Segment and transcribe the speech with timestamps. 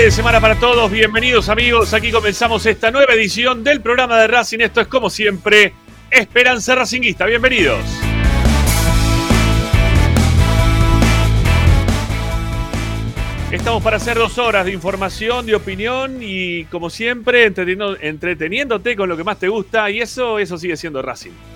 [0.00, 0.90] de semana para todos.
[0.90, 1.92] Bienvenidos amigos.
[1.92, 4.60] Aquí comenzamos esta nueva edición del programa de Racing.
[4.60, 5.74] Esto es como siempre
[6.10, 7.26] Esperanza Racinguista.
[7.26, 7.78] Bienvenidos.
[13.50, 19.16] Estamos para hacer dos horas de información, de opinión y como siempre entreteniéndote con lo
[19.16, 21.51] que más te gusta y eso, eso sigue siendo Racing.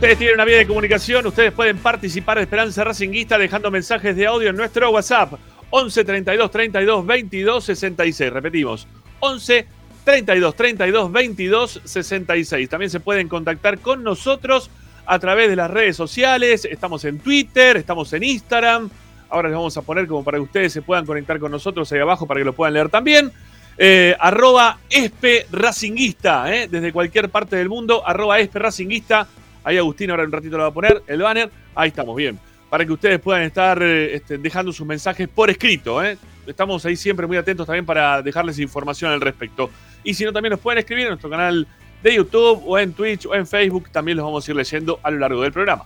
[0.00, 4.26] Ustedes tienen una vía de comunicación, ustedes pueden participar de Esperanza Racinguista dejando mensajes de
[4.26, 5.34] audio en nuestro WhatsApp
[5.68, 8.32] 11 32 32 22 66.
[8.32, 8.88] Repetimos,
[9.20, 9.66] 11
[10.02, 12.68] 32 32 22 66.
[12.70, 14.70] También se pueden contactar con nosotros
[15.04, 16.64] a través de las redes sociales.
[16.64, 18.88] Estamos en Twitter, estamos en Instagram.
[19.28, 22.00] Ahora les vamos a poner como para que ustedes se puedan conectar con nosotros ahí
[22.00, 23.30] abajo para que lo puedan leer también.
[23.76, 29.28] Eh, arroba espe racinguista, eh, desde cualquier parte del mundo, arroba espe racinguista.
[29.64, 31.50] Ahí Agustín ahora en un ratito lo va a poner, el banner.
[31.74, 32.38] Ahí estamos, bien.
[32.68, 36.04] Para que ustedes puedan estar eh, este, dejando sus mensajes por escrito.
[36.04, 36.16] eh.
[36.46, 39.70] Estamos ahí siempre muy atentos también para dejarles información al respecto.
[40.02, 41.66] Y si no, también nos pueden escribir en nuestro canal
[42.02, 43.90] de YouTube o en Twitch o en Facebook.
[43.90, 45.84] También los vamos a ir leyendo a lo largo del programa.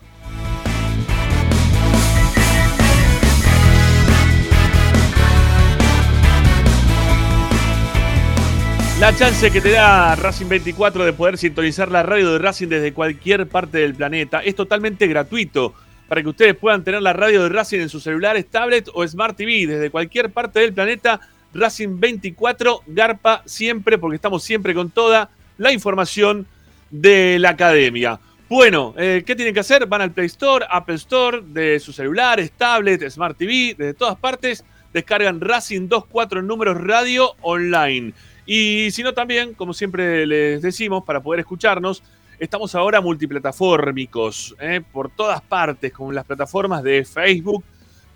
[9.04, 12.94] La chance que te da Racing 24 de poder sintonizar la radio de Racing desde
[12.94, 15.74] cualquier parte del planeta es totalmente gratuito
[16.08, 19.36] para que ustedes puedan tener la radio de Racing en sus celulares, tablet o Smart
[19.36, 21.20] TV desde cualquier parte del planeta.
[21.52, 25.28] Racing 24 garpa siempre porque estamos siempre con toda
[25.58, 26.46] la información
[26.90, 28.18] de la academia.
[28.48, 29.84] Bueno, eh, ¿qué tienen que hacer?
[29.84, 34.64] Van al Play Store, Apple Store, de sus celulares, tablet, Smart TV, desde todas partes,
[34.94, 38.14] descargan Racing 24 números radio online.
[38.46, 42.02] Y si no, también, como siempre les decimos, para poder escucharnos,
[42.38, 44.82] estamos ahora multiplataformicos, ¿eh?
[44.92, 47.64] por todas partes, con las plataformas de Facebook,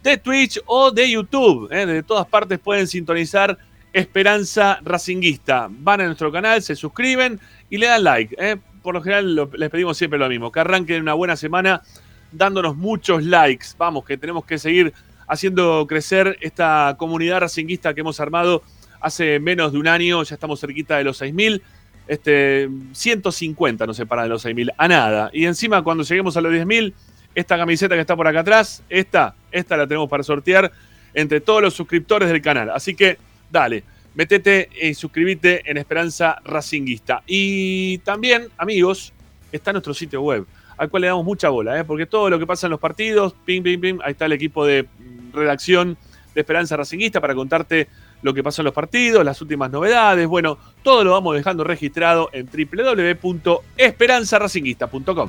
[0.03, 1.69] de Twitch o de YouTube.
[1.73, 1.87] ¿eh?
[1.87, 3.57] De todas partes pueden sintonizar
[3.93, 5.69] Esperanza Racinguista.
[5.71, 7.41] Van a nuestro canal, se suscriben
[7.71, 8.37] y le dan like.
[8.39, 8.57] ¿eh?
[8.83, 11.83] Por lo general les pedimos siempre lo mismo, que arranquen una buena semana
[12.31, 13.69] dándonos muchos likes.
[13.79, 14.93] Vamos, que tenemos que seguir
[15.27, 18.63] haciendo crecer esta comunidad racinguista que hemos armado
[19.01, 21.61] hace menos de un año, ya estamos cerquita de los 6.000.
[22.07, 25.31] Este, 150 nos separan de los 6.000, a nada.
[25.33, 26.93] Y encima cuando lleguemos a los 10.000,
[27.35, 30.73] esta camiseta que está por acá atrás, esta, esta la tenemos para sortear
[31.15, 32.71] entre todos los suscriptores del canal.
[32.71, 33.19] Así que
[33.51, 33.85] dale,
[34.15, 37.23] metete y suscríbete en Esperanza Racinguista.
[37.27, 39.13] Y también, amigos,
[39.53, 40.47] está nuestro sitio web,
[40.77, 41.85] al cual le damos mucha bola, ¿eh?
[41.85, 44.67] porque todo lo que pasa en los partidos, pim, pim, pim, ahí está el equipo
[44.67, 45.97] de mm, redacción
[46.35, 47.89] de Esperanza Racinguista para contarte
[48.23, 50.27] lo que pasó en los partidos, las últimas novedades.
[50.27, 55.29] Bueno, todo lo vamos dejando registrado en www.esperanzaracinguista.com.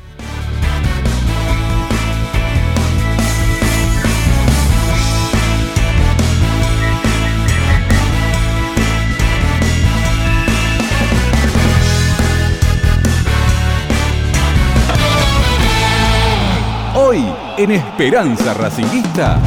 [16.95, 17.23] Hoy
[17.57, 19.39] en Esperanza Racinguista.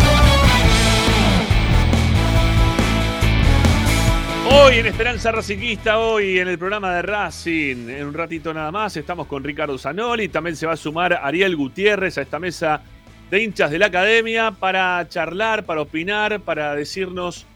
[4.55, 8.95] Hoy en Esperanza Racinguista, hoy en el programa de Racing, en un ratito nada más,
[8.99, 12.83] estamos con Ricardo Zanoli, también se va a sumar Ariel Gutiérrez a esta mesa
[13.31, 17.47] de hinchas de la academia para charlar, para opinar, para decirnos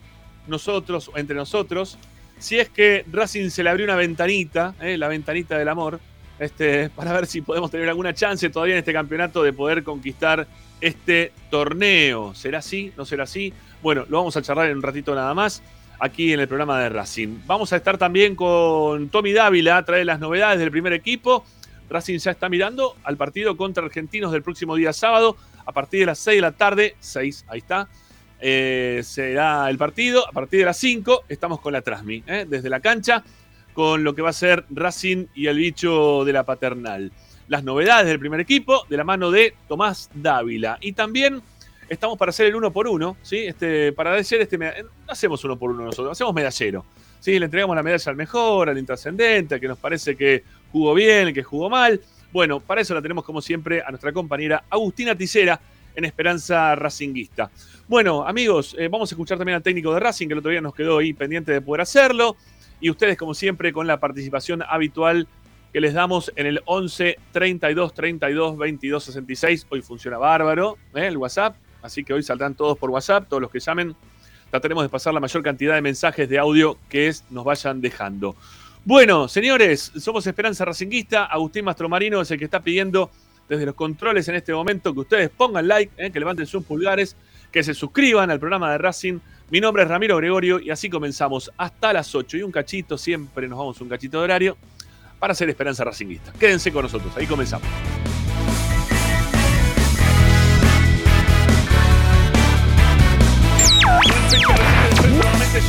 [0.47, 1.99] nosotros, entre nosotros,
[2.39, 6.01] si es que Racing se le abrió una ventanita, eh, la ventanita del amor,
[6.39, 10.47] este, para ver si podemos tener alguna chance todavía en este campeonato de poder conquistar
[10.81, 12.35] este torneo.
[12.35, 12.91] ¿Será así?
[12.97, 13.53] ¿No será así?
[13.83, 15.63] Bueno, lo vamos a charlar en un ratito nada más
[15.99, 17.39] aquí en el programa de Racing.
[17.47, 21.45] Vamos a estar también con Tommy Dávila, trae las novedades del primer equipo.
[21.89, 26.07] Racing ya está mirando al partido contra Argentinos del próximo día sábado a partir de
[26.07, 26.97] las 6 de la tarde.
[27.01, 27.89] 6, ahí está.
[28.41, 30.27] Eh, será el partido.
[30.29, 32.47] A partir de las 5 estamos con la Trasmi, ¿eh?
[32.49, 33.23] desde la cancha.
[33.73, 37.13] con lo que va a ser Racing y el bicho de la paternal.
[37.49, 40.79] Las novedades del primer equipo de la mano de Tomás Dávila.
[40.81, 41.43] Y también
[41.89, 43.47] estamos para hacer el uno por uno, ¿sí?
[43.47, 44.59] Este, para hacer este.
[44.59, 44.67] No
[45.09, 46.85] hacemos uno por uno nosotros, hacemos medallero.
[47.21, 47.39] ¿sí?
[47.39, 51.33] Le entregamos la medalla al mejor, al intrascendente, al que nos parece que jugó bien,
[51.33, 52.01] que jugó mal.
[52.33, 55.61] Bueno, para eso la tenemos como siempre a nuestra compañera Agustina Ticera
[55.95, 57.51] en Esperanza Racinguista.
[57.89, 60.61] Bueno, amigos, eh, vamos a escuchar también al técnico de Racing, que el otro día
[60.61, 62.37] nos quedó ahí pendiente de poder hacerlo.
[62.81, 65.27] Y ustedes, como siempre, con la participación habitual
[65.73, 69.67] que les damos en el 11 32 32 22 66.
[69.71, 71.07] Hoy funciona bárbaro ¿eh?
[71.07, 71.57] el WhatsApp,
[71.87, 73.95] así que hoy saldrán todos por WhatsApp, todos los que llamen.
[74.51, 78.37] Trataremos de pasar la mayor cantidad de mensajes de audio que es, nos vayan dejando.
[78.85, 81.25] Bueno, señores, somos Esperanza Racinguista.
[81.25, 83.11] Agustín Mastromarino es el que está pidiendo
[83.49, 86.11] desde los controles en este momento que ustedes pongan like, ¿eh?
[86.11, 87.17] que levanten sus pulgares,
[87.51, 89.19] que se suscriban al programa de Racing.
[89.51, 93.49] Mi nombre es Ramiro Gregorio y así comenzamos hasta las 8 y un cachito, siempre
[93.49, 94.57] nos vamos un cachito de horario
[95.19, 96.33] para hacer Esperanza Racinguista.
[96.39, 97.69] Quédense con nosotros, ahí comenzamos.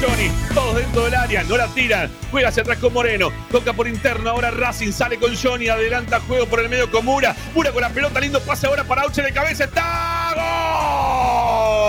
[0.02, 3.88] Johnny, todos dentro del área, no la tiran, juega hacia atrás con Moreno, toca por
[3.88, 7.82] interno, ahora Racing sale con Johnny, adelanta juego por el medio con Mura, Mura con
[7.82, 10.34] la pelota, lindo pase ahora para Auche de cabeza, está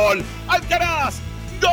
[0.08, 1.16] gol, Alcaraz,
[1.60, 1.72] ¡Gol!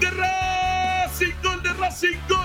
[0.00, 1.32] ¡De Racing!
[1.42, 2.18] ¡Gol de Racing!
[2.28, 2.41] ¡Gol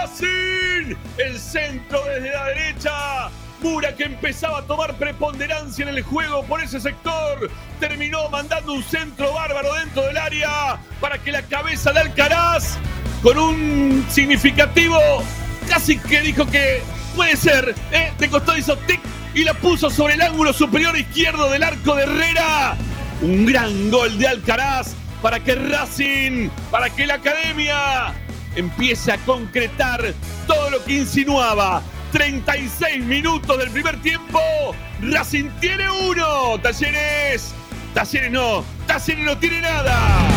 [0.00, 0.96] Racing!
[1.18, 3.30] El centro desde la derecha.
[3.60, 7.50] Mura que empezaba a tomar preponderancia en el juego por ese sector.
[7.78, 12.78] Terminó mandando un centro bárbaro dentro del área para que la cabeza de Alcaraz,
[13.22, 14.98] con un significativo,
[15.68, 16.80] casi que dijo que
[17.14, 18.12] puede ser, ¿eh?
[18.18, 19.00] de costado hizo tic
[19.34, 22.76] y la puso sobre el ángulo superior izquierdo del arco de Herrera.
[23.20, 28.14] Un gran gol de Alcaraz para que Racing, para que la academia
[28.56, 30.14] empiece a concretar
[30.46, 31.82] todo lo que insinuaba.
[32.12, 34.40] 36 minutos del primer tiempo.
[35.00, 36.58] Racing tiene uno.
[36.60, 37.54] Talleres.
[37.94, 38.64] Talleres no.
[38.86, 40.28] Talleres no tiene nada.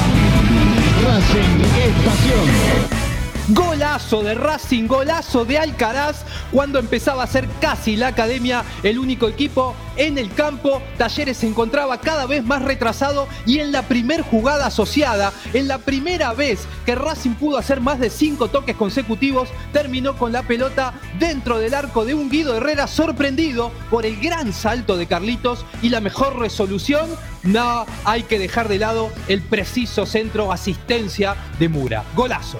[1.04, 3.03] Racing es pasión.
[3.50, 9.28] Golazo de Racing, golazo de Alcaraz cuando empezaba a ser casi la academia el único
[9.28, 10.82] equipo en el campo.
[10.98, 15.80] Talleres se encontraba cada vez más retrasado y en la primer jugada asociada, en la
[15.80, 20.94] primera vez que Racing pudo hacer más de cinco toques consecutivos, terminó con la pelota
[21.20, 25.90] dentro del arco de un Guido Herrera sorprendido por el gran salto de Carlitos y
[25.90, 27.10] la mejor resolución.
[27.44, 32.06] No hay que dejar de lado el preciso centro asistencia de Mura.
[32.16, 32.60] Golazo.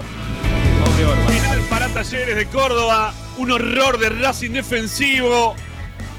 [1.28, 3.12] Final para Talleres de Córdoba.
[3.38, 5.54] Un horror de Racing defensivo.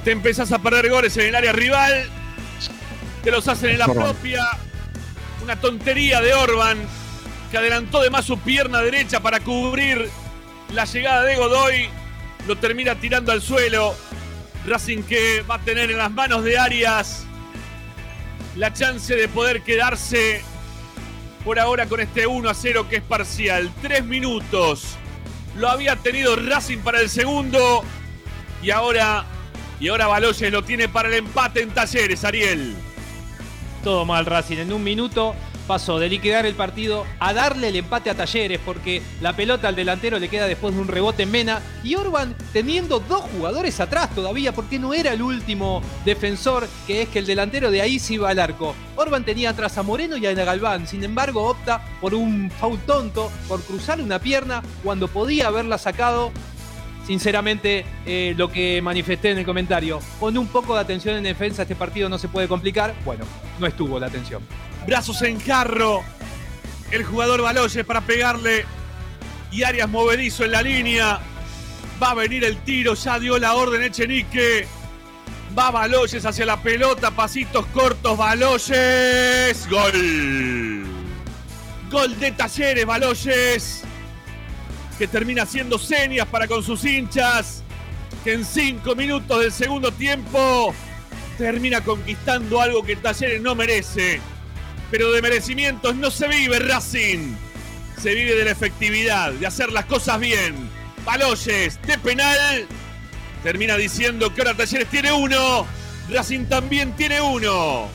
[0.04, 2.10] Te empezás a perder goles en el área rival.
[3.24, 4.46] Te los hacen en la propia.
[5.44, 6.78] Una tontería de Orban
[7.52, 10.10] que adelantó de más su pierna derecha para cubrir
[10.74, 11.90] la llegada de Godoy.
[12.48, 13.96] Lo termina tirando al suelo.
[14.68, 17.26] Racing que va a tener en las manos de Arias
[18.56, 20.44] la chance de poder quedarse
[21.46, 23.72] por ahora con este 1 a 0 que es parcial.
[23.82, 24.98] Tres minutos.
[25.56, 27.84] Lo había tenido Racing para el segundo.
[28.64, 29.26] Y ahora,
[29.80, 32.76] y ahora Baloyes lo tiene para el empate en Talleres, Ariel.
[33.84, 34.58] Todo mal Racing.
[34.58, 35.36] En un minuto
[35.68, 39.76] pasó de liquidar el partido a darle el empate a Talleres porque la pelota al
[39.76, 44.14] delantero le queda después de un rebote en Mena y Orban teniendo dos jugadores atrás
[44.14, 48.16] todavía porque no era el último defensor que es que el delantero de ahí se
[48.16, 48.76] iba al arco.
[48.96, 53.32] Orban tenía atrás a Moreno y a Galván, sin embargo opta por un foul tonto,
[53.48, 56.32] por cruzar una pierna cuando podía haberla sacado
[57.06, 60.00] sinceramente eh, lo que manifesté en el comentario.
[60.20, 62.94] Con un poco de atención en defensa este partido no se puede complicar.
[63.06, 63.26] Bueno,
[63.60, 64.42] no estuvo la atención.
[64.86, 66.04] Brazos en carro.
[66.92, 68.66] El jugador Baloyes para pegarle.
[69.52, 71.20] Y Arias movedizo en la línea.
[72.02, 72.94] Va a venir el tiro.
[72.94, 74.68] Ya dio la orden Echenique.
[75.58, 77.12] Va Baloyes hacia la pelota.
[77.12, 78.18] Pasitos cortos.
[78.18, 79.68] Baloyes.
[79.70, 80.86] Gol.
[81.90, 82.86] Gol de Talleres.
[82.86, 83.84] Baloyes.
[85.00, 87.64] Que termina haciendo señas para con sus hinchas.
[88.24, 90.74] Que en cinco minutos del segundo tiempo
[91.38, 94.22] termina conquistando algo que Talleres no merece
[94.92, 97.36] pero de merecimientos no se vive Racing.
[98.02, 100.70] Se vive de la efectividad, de hacer las cosas bien.
[101.06, 102.68] Baloyes de penal.
[103.44, 105.66] Termina diciendo que ahora Talleres tiene uno.
[106.10, 107.90] Racing también tiene uno.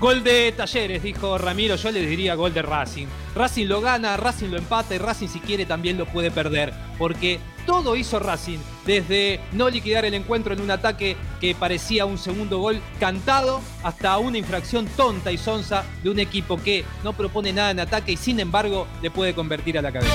[0.00, 1.76] Gol de Talleres, dijo Ramiro.
[1.76, 3.06] Yo le diría gol de Racing.
[3.34, 6.72] Racing lo gana, Racing lo empata y Racing si quiere también lo puede perder.
[6.96, 12.18] Porque todo hizo Racing, desde no liquidar el encuentro en un ataque que parecía un
[12.18, 17.52] segundo gol cantado, hasta una infracción tonta y sonsa de un equipo que no propone
[17.52, 20.14] nada en ataque y sin embargo le puede convertir a la cabeza.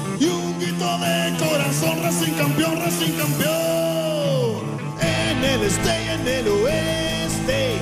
[0.21, 4.61] y un grito de corazón, Racing campeón, Racing campeón.
[5.01, 7.77] En el este y en el oeste,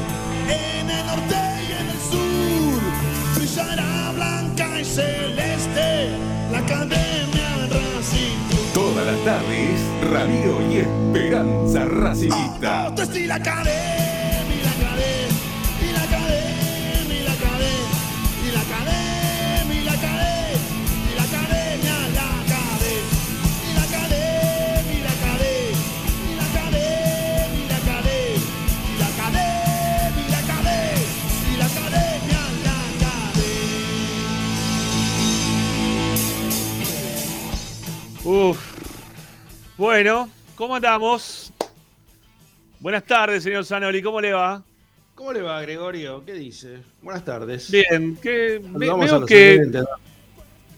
[0.47, 1.35] en el norte
[1.67, 2.81] y en el sur,
[3.35, 6.11] brillará blanca y celeste
[6.51, 8.39] la academia Racing.
[8.73, 11.85] Todas las tardes, Radio y Esperanza
[13.27, 14.18] la academia,
[38.29, 38.59] Uf.
[39.75, 41.51] Bueno, ¿cómo andamos?
[42.79, 44.61] Buenas tardes, señor Zanoli, ¿cómo le va?
[45.15, 46.23] ¿Cómo le va, Gregorio?
[46.23, 46.77] ¿Qué dice?
[47.01, 47.71] Buenas tardes.
[47.71, 49.83] Bien, que a veo que.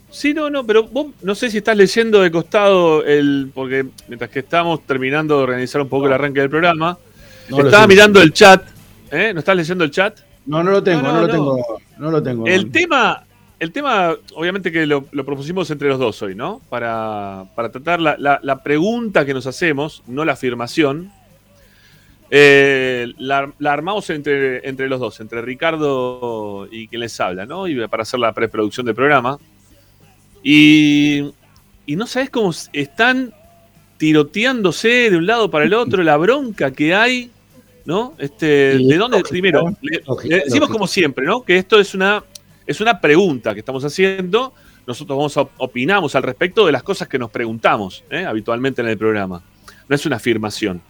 [0.09, 3.51] Sí, no, no, pero vos no sé si estás leyendo de costado el.
[3.53, 6.97] Porque mientras que estamos terminando de organizar un poco el arranque del programa,
[7.49, 8.63] No estaba mirando el chat.
[9.11, 9.33] ¿eh?
[9.33, 10.17] ¿No estás leyendo el chat?
[10.45, 11.81] No, no lo tengo, No, lo tengo.
[11.97, 12.47] No lo tengo.
[12.47, 13.25] El tema,
[13.61, 16.61] el tema, obviamente que lo, lo propusimos entre los dos hoy, ¿no?
[16.69, 21.11] Para, para tratar la, la- la pregunta que nos hacemos, no la afirmación.
[22.29, 27.67] eh, la, la armamos entre, entre los dos, entre Ricardo y quien les habla, ¿no?
[27.67, 29.37] Y para hacer la preproducción del programa.
[30.43, 31.31] Y,
[31.85, 33.33] y no sabes cómo están
[33.97, 37.29] tiroteándose de un lado para el otro, la bronca que hay,
[37.85, 38.15] ¿no?
[38.17, 39.21] Este, ¿De dónde?
[39.29, 40.01] Primero, le-
[40.45, 41.43] decimos como siempre, ¿no?
[41.43, 42.23] Que esto es una,
[42.71, 44.53] es una pregunta que estamos haciendo.
[44.87, 48.25] Nosotros vamos a, opinamos al respecto de las cosas que nos preguntamos ¿eh?
[48.25, 49.43] habitualmente en el programa.
[49.87, 50.81] No es una afirmación.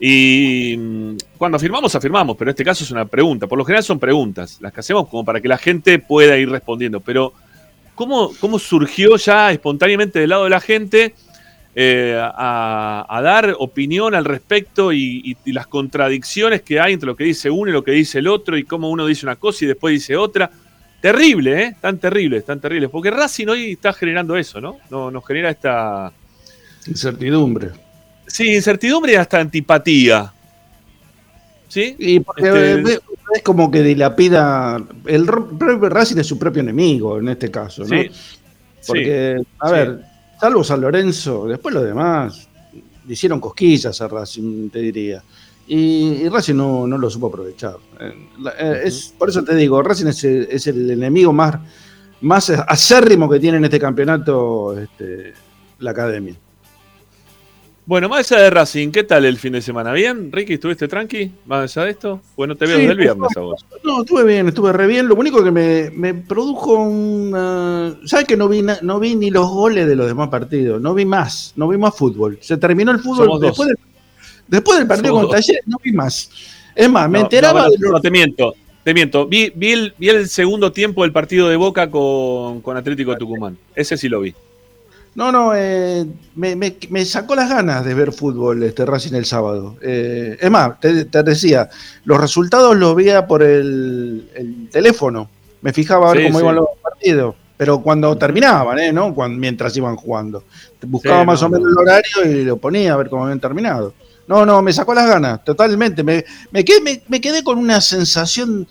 [0.00, 3.46] Y mm, cuando afirmamos, afirmamos, pero en este caso es una pregunta.
[3.46, 6.48] Por lo general son preguntas, las que hacemos como para que la gente pueda ir
[6.48, 7.00] respondiendo.
[7.00, 7.32] Pero,
[7.94, 11.14] ¿cómo, cómo surgió ya espontáneamente del lado de la gente
[11.74, 17.50] eh, a, dar opinión al respecto y las contradicciones que hay entre lo que dice
[17.50, 19.92] uno y lo que dice el otro y cómo uno dice una cosa y después
[19.92, 20.50] dice otra?
[21.02, 21.76] Terrible, ¿eh?
[21.80, 22.88] Tan terribles, tan terribles.
[22.88, 24.78] Porque Racing hoy está generando eso, ¿no?
[24.88, 26.12] no nos genera esta,
[26.86, 27.70] Incertidumbre.
[28.26, 30.32] Sí, incertidumbre y hasta antipatía.
[31.68, 31.96] ¿Sí?
[31.98, 33.00] Y porque Este-
[33.34, 34.80] es como que dilapida.
[35.06, 37.88] El Racing es su propio enemigo en este caso, ¿no?
[37.88, 38.10] Sí.
[38.86, 39.74] Porque, a sí.
[39.74, 40.00] ver,
[40.40, 42.48] salvo San Lorenzo, después los demás
[43.06, 45.22] le hicieron cosquillas a Racing, te diría.
[45.74, 47.76] Y, y Racing no, no lo supo aprovechar.
[47.98, 48.12] Eh,
[48.58, 51.56] eh, es, por eso te digo, Racing es, el- es el enemigo más,
[52.20, 55.32] más acérrimo que tiene en este campeonato este,
[55.78, 56.34] la academia.
[57.86, 59.92] Bueno, más allá de Racing, ¿qué tal el fin de semana?
[59.92, 60.30] ¿Bien?
[60.30, 61.32] Ricky, ¿estuviste tranqui?
[61.46, 62.20] Más allá de esto.
[62.36, 63.66] Bueno, te veo Sí, desde el viernes a vos.
[63.82, 65.08] No, estuve bien, estuve re bien.
[65.08, 67.96] Lo único que me, me produjo una.
[68.04, 70.80] ¿Sabes que no vi, no vi ni los goles de los demás partidos?
[70.80, 72.38] No vi más, no vi más fútbol.
[72.40, 73.48] Se terminó el fútbol Somos dos.
[73.50, 73.78] después del,
[74.52, 76.30] después del partido con Talleres, no vi más.
[76.74, 78.54] Es más, me No, enteraba no, de no, te miento.
[78.84, 79.26] Te miento.
[79.26, 83.16] Vi, vi el, vi el segundo tiempo del partido de Boca con, con Atlético de
[83.18, 83.56] Tucumán.
[83.74, 84.34] Ese sí lo vi.
[85.14, 89.26] No, no, eh, me, me- me sacó las ganas de ver fútbol este Racing el
[89.26, 89.76] sábado.
[89.82, 91.68] Eh, es más, te, te decía,
[92.04, 95.28] los resultados los veía por el, el teléfono.
[95.60, 96.44] Me fijaba a ver Sí, cómo sí.
[96.44, 97.34] iban los partidos.
[97.58, 98.90] Pero cuando terminaban, ¿eh?
[98.92, 99.14] ¿no?
[99.14, 100.42] Cuando, mientras iban jugando.
[100.80, 101.70] Buscaba Sí, más no, o menos no.
[101.70, 103.92] el horario y lo ponía a ver cómo habían terminado.
[104.26, 106.02] No, no, me sacó las ganas, totalmente.
[106.04, 108.66] Me, me, quedé, me, me quedé con una sensación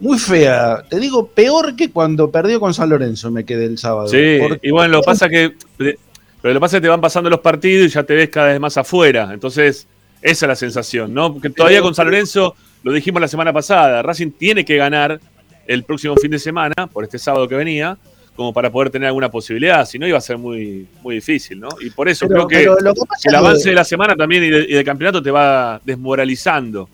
[0.00, 0.82] muy fea.
[0.88, 4.08] Te digo, peor que cuando perdió con San Lorenzo me quedé el sábado.
[4.08, 5.54] Sí, Porque- y bueno, lo que pasa que.
[5.78, 8.28] Pero lo que pasa es que te van pasando los partidos y ya te ves
[8.28, 9.30] cada vez más afuera.
[9.32, 9.86] Entonces,
[10.20, 11.32] esa es la sensación, ¿no?
[11.32, 15.20] Porque todavía con San Lorenzo, lo dijimos la semana pasada, Racing tiene que ganar
[15.66, 17.96] el próximo fin de semana, por este sábado que venía,
[18.36, 21.68] como para poder tener alguna posibilidad, si no iba a ser muy, muy difícil, ¿no?
[21.80, 22.94] Y por eso Pero- creo que el
[23.30, 26.88] que- avance de la semana también y, de- y del campeonato te va desmoralizando.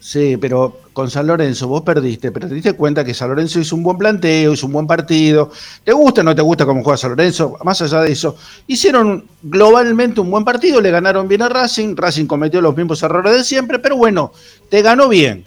[0.00, 3.74] Sí, pero con San Lorenzo vos perdiste, pero te diste cuenta que San Lorenzo hizo
[3.74, 5.50] un buen planteo, hizo un buen partido.
[5.82, 7.56] ¿Te gusta o no te gusta cómo juega San Lorenzo?
[7.64, 8.36] Más allá de eso,
[8.68, 13.32] hicieron globalmente un buen partido, le ganaron bien a Racing, Racing cometió los mismos errores
[13.32, 14.32] de siempre, pero bueno,
[14.70, 15.44] te ganó bien.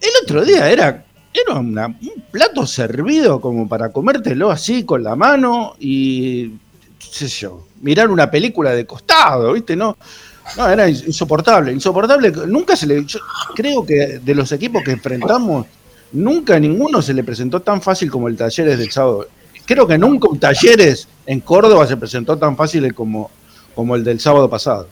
[0.00, 5.74] El otro día era, era un plato servido como para comértelo así con la mano
[5.78, 6.48] y,
[6.98, 9.74] qué sé yo, mirar una película de costado, ¿viste?
[9.76, 9.96] No,
[10.56, 12.30] no, era ins- insoportable, insoportable.
[12.46, 13.04] Nunca se le.
[13.04, 13.18] Yo
[13.54, 15.66] creo que de los equipos que enfrentamos,
[16.12, 19.26] nunca ninguno se le presentó tan fácil como el Talleres del sábado.
[19.64, 23.30] Creo que nunca un Talleres en Córdoba se presentó tan fácil como,
[23.74, 24.88] como el del sábado pasado.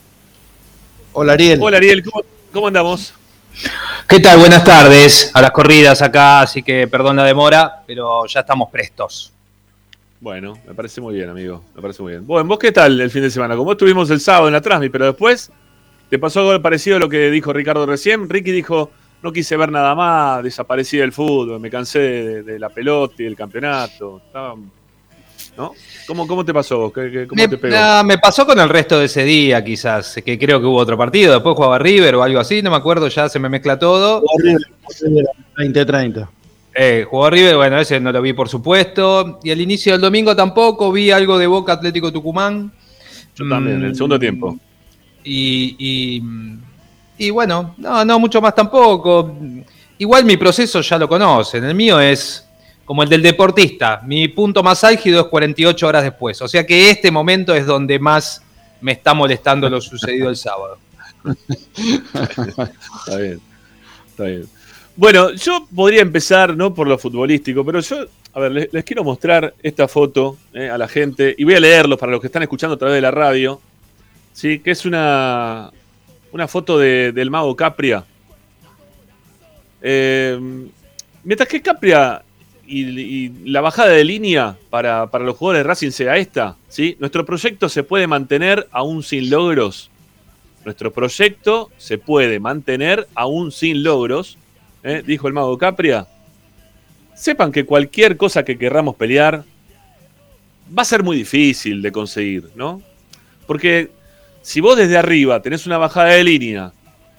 [1.12, 1.58] Hola Ariel.
[1.60, 3.12] Hola Ariel, ¿cómo, cómo andamos?
[4.08, 4.38] ¿Qué tal?
[4.38, 5.30] Buenas tardes.
[5.34, 9.32] A las corridas acá, así que perdón la demora, pero ya estamos prestos.
[10.20, 11.64] Bueno, me parece muy bien, amigo.
[11.74, 12.26] Me parece muy bien.
[12.26, 13.56] Bueno, ¿vos qué tal el fin de semana?
[13.56, 15.50] Como estuvimos el sábado en la Transmi, pero después
[16.08, 18.28] te pasó algo parecido a lo que dijo Ricardo recién.
[18.28, 18.90] Ricky dijo,
[19.22, 23.36] no quise ver nada más, desaparecí del fútbol, me cansé de, la pelota y del
[23.36, 24.20] campeonato.
[24.26, 24.56] Estaba-
[25.60, 25.74] ¿No?
[26.06, 26.92] ¿Cómo, ¿Cómo te pasó vos?
[26.94, 27.76] ¿Qué- qué- ¿Cómo Me, te pegó?
[27.78, 30.96] ah, me pasó con el resto de ese día, quizás, que creo que hubo otro
[30.96, 31.34] partido.
[31.34, 34.22] Después jugaba River o algo así, no me acuerdo, ya se me mezcla todo.
[34.26, 34.64] Horrible,
[35.02, 35.24] horrible,
[35.58, 36.28] 20-30.
[36.74, 39.38] Eh, jugó River, bueno, ese no lo vi por supuesto.
[39.42, 42.72] Y al inicio del domingo tampoco vi algo de Boca Atlético Tucumán.
[43.36, 44.56] Yo también, el segundo tiempo.
[45.22, 46.22] Y, y,
[47.26, 49.36] y bueno, no, no mucho más tampoco.
[49.98, 51.64] Igual mi proceso ya lo conocen.
[51.64, 52.46] El mío es
[52.90, 54.00] como el del deportista.
[54.04, 56.42] Mi punto más álgido es 48 horas después.
[56.42, 58.42] O sea que este momento es donde más
[58.80, 60.76] me está molestando lo sucedido el sábado.
[61.76, 63.40] Está bien,
[64.08, 64.44] está bien.
[64.96, 69.54] Bueno, yo podría empezar, no por lo futbolístico, pero yo, a ver, les, quiero mostrar
[69.62, 72.74] esta foto eh, a la gente y voy a leerlos para los que están escuchando
[72.74, 73.60] a través de la radio,
[74.32, 75.70] sí, que es una,
[76.32, 78.04] una foto de- del mago Capria.
[79.80, 80.36] Eh,
[81.22, 82.24] mientras que Capria
[82.70, 86.96] y, la bajada de línea para, para los jugadores de Racing sea esta, ¿sí?
[87.00, 89.90] nuestro proyecto se puede mantener aún sin logros.
[90.64, 94.36] Nuestro proyecto se puede mantener aún sin logros,
[94.82, 95.02] ¿eh?
[95.06, 96.06] dijo el mago Capria.
[97.14, 99.44] Sepan que cualquier cosa que querramos pelear
[100.76, 102.82] va a ser muy difícil de conseguir, ¿no?
[103.46, 103.90] Porque
[104.42, 106.72] si vos desde arriba tenés una bajada de línea,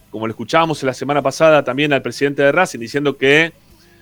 [0.10, 3.54] como lo escuchábamos la semana pasada también al presidente de Racing diciendo que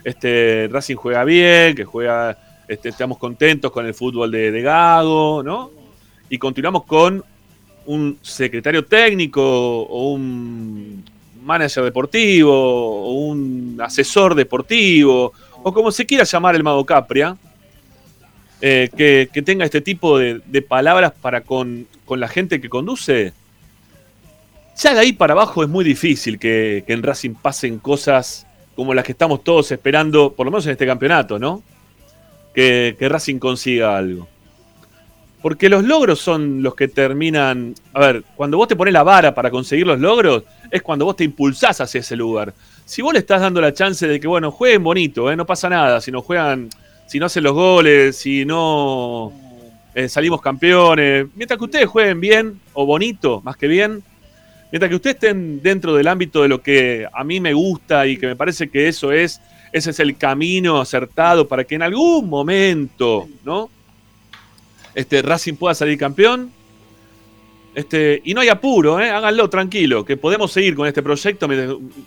[0.04, 5.72] este, Racing juega bien, que juega, este, estamos contentos con el fútbol de, Gago, ¿no?
[6.30, 7.24] Y continuamos con
[7.86, 9.42] un secretario técnico
[9.82, 11.04] o un
[11.44, 15.34] manager deportivo o un asesor deportivo
[15.64, 17.36] o como se quiera llamar el mago Capria,
[18.62, 23.34] eh, que, tenga este tipo de, de palabras para con, con la gente que conduce,
[24.78, 28.46] ya de ahí para abajo es muy difícil que, que en Racing pasen cosas
[28.80, 31.62] como las que estamos todos esperando, por lo menos en este campeonato, ¿no?
[32.54, 34.26] Que, que Racing consiga algo.
[35.42, 37.76] Porque los logros son los que terminan.
[37.92, 41.18] A ver, cuando vos te pones la vara para conseguir los logros, es cuando vos
[41.18, 42.54] te impulsás hacia ese lugar.
[42.86, 45.36] Si vos le estás dando la chance de que, bueno, jueguen bonito, ¿eh?
[45.36, 46.00] no pasa nada.
[46.00, 46.70] Si no juegan,
[47.06, 49.34] si no hacen los goles, si no
[49.94, 51.28] eh, salimos campeones.
[51.36, 54.02] Mientras que ustedes jueguen bien o bonito, más que bien,
[54.72, 58.18] mientras que ustedes estén dentro del ámbito de lo que a mí me gusta y
[58.18, 62.30] que me parece que eso es, ese es el camino acertado para que en algún
[62.30, 63.70] momento, ¿no?
[64.96, 66.52] Este Racing pueda salir campeón.
[67.76, 69.12] Este, y no hay apuro, ¿eh?
[69.12, 71.48] háganlo tranquilo, que podemos seguir con este proyecto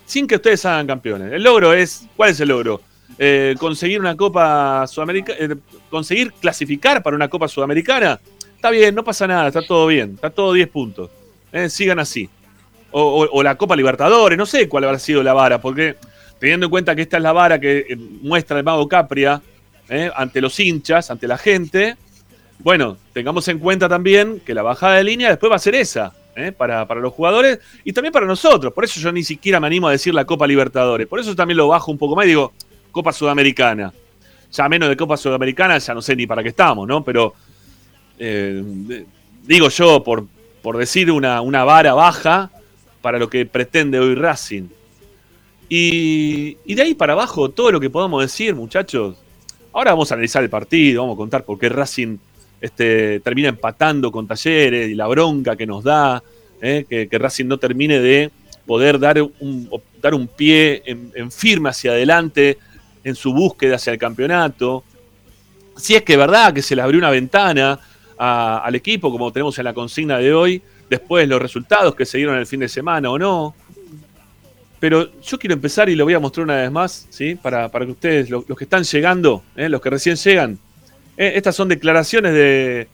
[0.05, 1.33] sin que ustedes hagan campeones.
[1.33, 2.81] El logro es, ¿cuál es el logro?
[3.19, 5.57] Eh, conseguir una Copa Sudamericana,
[5.89, 8.21] conseguir clasificar para una Copa Sudamericana.
[8.57, 11.11] Está bien, no pasa nada, está todo bien, está todo 10 puntos.
[11.53, 12.29] Eh, sigan así.
[12.93, 15.97] O, la Copa Libertadores, no sé cuál habrá sido la vara, porque
[16.39, 19.41] teniendo en cuenta que esta es la vara que eh, muestra el mago Capria
[19.89, 21.97] eh, ante los hinchas, ante la gente,
[22.59, 26.13] bueno, tengamos en cuenta también que la bajada de línea después va a ser esa,
[26.37, 26.53] ¿eh?
[26.53, 28.73] para, para los jugadores y también para nosotros.
[28.73, 31.07] Por eso yo ni siquiera me animo a decir la Copa Libertadores.
[31.07, 32.53] Por eso también lo bajo un poco más y digo
[32.91, 33.93] Copa Sudamericana.
[34.53, 37.03] Ya menos de Copa Sudamericana, ya no sé ni para qué estamos, ¿no?
[37.03, 37.35] Pero
[38.19, 40.27] digo yo, por,
[40.63, 42.51] por decir una, una vara baja
[43.03, 44.69] para lo que pretende hoy Racing.
[45.69, 49.17] Y, de ahí para abajo, todo lo que podamos decir, muchachos.
[49.73, 52.19] Ahora vamos a analizar el partido, vamos a contar por qué Racing
[52.61, 56.23] este, termina empatando con Talleres y la bronca que nos da,
[56.61, 56.85] ¿eh?
[56.89, 58.31] que, que Racing no termine de
[58.67, 59.69] poder dar un,
[60.01, 62.59] dar un pie en firme hacia adelante
[63.05, 64.85] en su búsqueda hacia el campeonato.
[65.77, 67.81] si es que es verdad que se le abrió una ventana
[68.19, 70.63] al equipo, como tenemos en la consigna de hoy,
[70.93, 73.55] después los resultados que se dieron el fin de semana o no.
[74.79, 77.35] Pero yo quiero empezar y lo voy a mostrar una vez más, ¿sí?
[77.35, 79.69] Para, para que ustedes, los, que están llegando, ¿eh?
[79.69, 80.59] los que recién llegan,
[81.17, 81.33] ¿eh?
[81.37, 82.89] estas son declaraciones de,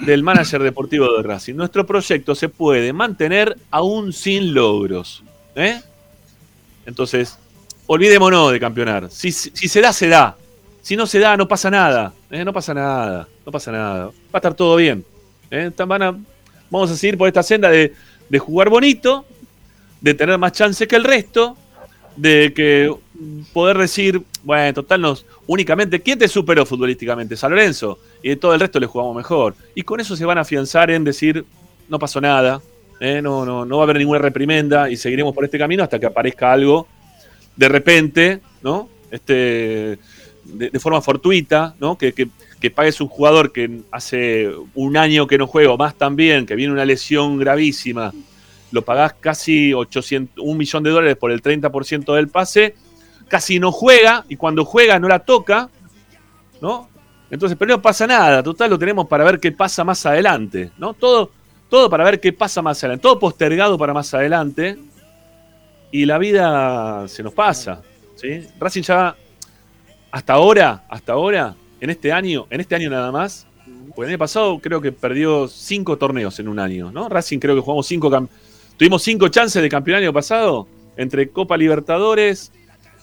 [0.00, 1.54] del manager deportivo de Racing.
[1.54, 5.24] Nuestro proyecto se puede mantener aún sin logros.
[5.56, 5.80] ¿eh?
[6.86, 7.36] Entonces,
[7.86, 9.10] olvidémonos de campeonar.
[9.10, 10.36] Si, si, se da, se da.
[10.82, 12.12] Si no se da, no pasa nada.
[12.30, 13.28] No pasa nada.
[13.44, 14.06] No pasa nada.
[14.06, 15.04] Va a estar todo bien.
[15.50, 15.70] ¿eh?
[16.70, 17.92] Vamos a seguir por esta senda de,
[18.28, 19.26] de jugar bonito,
[20.00, 21.56] de tener más chances que el resto,
[22.16, 22.92] de que
[23.52, 27.36] poder decir, bueno, total, nos, únicamente, ¿quién te superó futbolísticamente?
[27.36, 27.98] San Lorenzo.
[28.22, 29.54] Y de todo el resto le jugamos mejor.
[29.74, 31.44] Y con eso se van a afianzar en decir,
[31.88, 32.60] no pasó nada,
[33.00, 33.20] ¿eh?
[33.22, 36.06] no, no, no va a haber ninguna reprimenda y seguiremos por este camino hasta que
[36.06, 36.86] aparezca algo
[37.56, 38.88] de repente, ¿no?
[39.10, 39.98] Este,
[40.44, 41.98] de, forma fortuita, ¿no?
[41.98, 42.28] Que, que,
[42.60, 46.54] que, pagues un jugador que hace un año que no juega, o más también, que
[46.54, 48.12] viene una lesión gravísima,
[48.70, 52.74] lo pagás casi 800, un millón de dólares por el 30% del pase,
[53.28, 55.68] casi no juega, y cuando juega no la toca,
[56.60, 56.88] ¿no?
[57.30, 60.94] Entonces, pero no pasa nada, total lo tenemos para ver qué pasa más adelante, ¿no?
[60.94, 61.30] Todo,
[61.68, 64.76] todo para ver qué pasa más adelante, todo postergado para más adelante,
[65.92, 67.82] y la vida se nos pasa,
[68.16, 68.46] ¿sí?
[68.58, 69.16] Racing ya,
[70.10, 73.46] hasta ahora, hasta ahora, en este año, en este año nada más,
[73.94, 77.08] pues el año pasado creo que perdió cinco torneos en un año, ¿no?
[77.08, 78.10] Racing creo que jugamos cinco,
[78.76, 82.52] tuvimos cinco chances de campeón el año pasado, entre Copa Libertadores,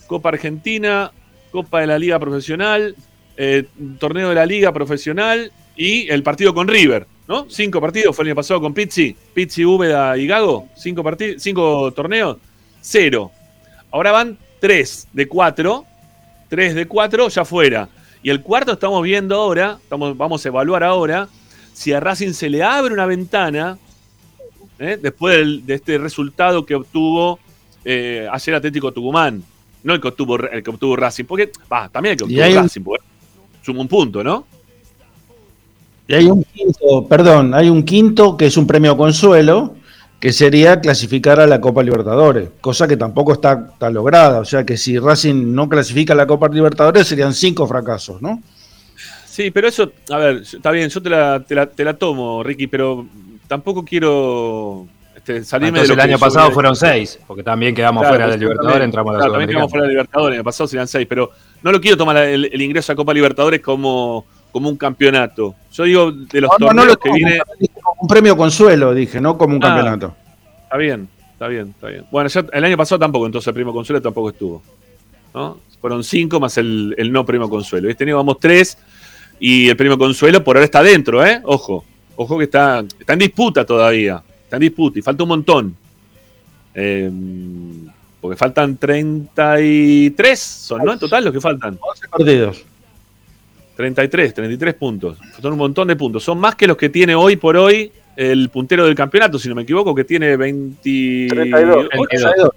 [0.08, 1.12] Copa Argentina,
[1.52, 2.96] Copa de la Liga Profesional,
[3.36, 3.66] eh,
[4.00, 7.48] Torneo de la Liga Profesional y el partido con River, ¿no?
[7.50, 11.04] Cinco partidos fue el año pasado con Pizzi, Pizzi, Úbeda y Gago, cinco,
[11.38, 12.38] cinco torneos,
[12.82, 13.32] cero.
[13.92, 15.86] Ahora van tres de cuatro,
[16.50, 17.90] tres de cuatro ya fuera.
[18.28, 21.30] Y el cuarto estamos viendo ahora, estamos, vamos a evaluar ahora,
[21.72, 23.78] si a Racing se le abre una ventana,
[24.80, 25.00] ¿eh?
[25.02, 27.40] después de este resultado que obtuvo
[27.86, 29.42] eh, ayer Atlético Tucumán,
[29.82, 32.82] no el que obtuvo, el que obtuvo Racing, porque va, también el que obtuvo Racing,
[32.82, 33.06] porque
[33.62, 34.46] suma un punto, ¿no?
[36.10, 39.77] Y hay un quinto, perdón, hay un quinto que es un premio consuelo,
[40.20, 44.40] que sería clasificar a la Copa Libertadores, cosa que tampoco está, lograda.
[44.40, 48.42] O sea que si Racing no clasifica a la Copa Libertadores serían cinco fracasos, ¿no?
[49.26, 52.42] Sí, pero eso, a ver, está bien, yo te la, te la, te la tomo,
[52.42, 53.06] Ricky, pero
[53.48, 54.88] tampoco quiero
[55.28, 59.20] este, el año pasado fueron seis, porque también quedamos fuera del Libertadores, entramos a la
[59.20, 61.32] claro, También quedamos fuera del Libertadores, el año pasado serían seis, pero
[61.64, 64.26] no lo quiero tomar el, ingreso a Copa Libertadores como,
[64.58, 65.54] como un campeonato.
[65.72, 67.40] Yo digo de los torneos que viene.
[68.00, 70.16] Un premio consuelo, dije, no como un ah, campeonato.
[70.64, 72.06] Está bien, está bien, está bien.
[72.10, 74.64] Bueno, el año pasado tampoco, entonces el premio consuelo tampoco estuvo.
[75.36, 75.60] ¿no?
[75.80, 77.88] Fueron cinco más el, no premio consuelo.
[77.88, 78.80] Este año vamos tres
[79.40, 81.40] y el premio consuelo por ahora está dentro, ¿eh?
[81.44, 84.24] Ojo, ojo que está, está en disputa todavía.
[84.44, 85.76] Está en disputa y falta un montón.
[86.74, 87.12] Eh,
[88.20, 90.94] porque faltan 33, son, ¿no?
[90.94, 91.78] En total los que faltan.
[91.80, 92.66] 11 partidos.
[93.78, 95.20] 33, 33 puntos.
[95.40, 96.24] Son un montón de puntos.
[96.24, 99.54] Son más que los que tiene hoy por hoy el puntero del campeonato, si no
[99.54, 101.28] me equivoco, que tiene 20...
[101.30, 101.90] 32.
[101.90, 102.52] 32.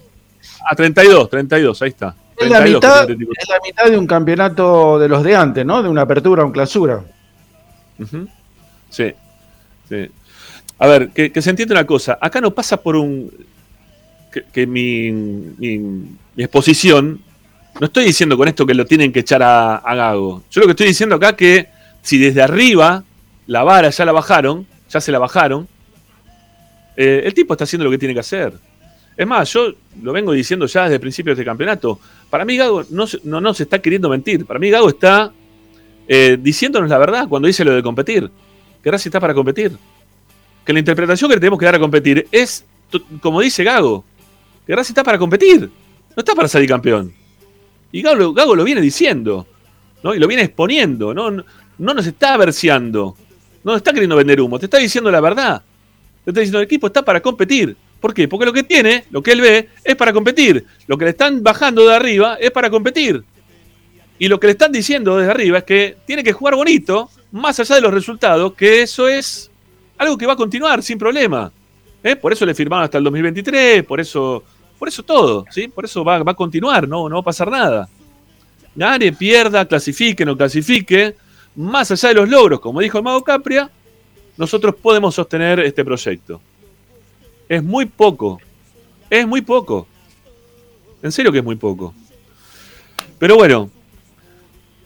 [0.69, 2.17] Ah, 32, 32, ahí está.
[2.39, 5.83] es, la mitad, es la mitad de un campeonato de los de antes, ¿no?
[5.83, 7.05] De una apertura, un clausura.
[8.89, 9.13] Sí,
[9.89, 10.09] sí.
[10.79, 12.19] A ver, que, se entienda una cosa.
[12.19, 13.31] Acá no pasa por un.
[14.53, 17.21] que, mi, exposición.
[17.79, 20.43] No estoy diciendo con esto que lo tienen que echar a, Gago.
[20.51, 21.69] Yo lo que estoy diciendo acá es que
[22.03, 23.05] si desde arriba
[23.47, 25.69] la vara ya la bajaron, ya se la bajaron,
[26.97, 28.53] eh, el tipo está haciendo lo que tiene que hacer.
[29.17, 32.01] Es más, yo lo vengo diciendo ya desde el principio de campeonato.
[32.29, 34.47] Para mí Gago no, no, se está queriendo mentir.
[34.47, 35.33] Para mí Gago está
[36.09, 38.31] eh, diciéndonos la verdad cuando dice lo de competir.
[38.83, 39.77] Que Racing está para competir
[40.65, 42.65] que la interpretación que le tenemos que dar a competir es,
[43.21, 44.05] como dice Gago,
[44.67, 47.13] que Racing está para competir, no está para salir campeón.
[47.93, 49.47] Y Gago, lo viene diciendo,
[50.03, 50.15] ¿no?
[50.15, 51.31] Y lo viene exponiendo, ¿no?
[51.31, 53.17] No, nos está verseando,
[53.65, 55.63] no nos está queriendo vender humo, te está diciendo la verdad.
[56.25, 57.77] Te está diciendo el equipo está para competir.
[58.01, 58.29] ¿Por qué?
[58.29, 60.65] Porque lo que tiene, lo que él ve, es para competir.
[60.87, 63.23] Lo que le están bajando de arriba es para competir.
[64.19, 67.59] Y lo que le están diciendo desde arriba es que tiene que jugar bonito, más
[67.59, 69.51] allá de los resultados, que eso es
[69.97, 71.51] algo que va a continuar sin problema.
[72.03, 72.17] ¿eh?
[72.17, 74.45] Por eso le firmaron hasta el 2023, por eso,
[74.81, 75.69] por eso todo, ¿sí?
[75.69, 77.07] Por eso va, a continuar, ¿no?
[77.07, 77.87] no va a pasar nada.
[78.75, 81.17] Gane, pierda, clasifique, no clasifique.
[81.55, 83.71] Más allá de los logros, como dijo el Capria,
[84.39, 86.41] nosotros podemos sostener este proyecto.
[87.47, 88.41] Es muy poco.
[89.11, 89.87] Es muy poco.
[91.03, 91.95] En serio que es muy poco.
[93.19, 93.71] Pero bueno,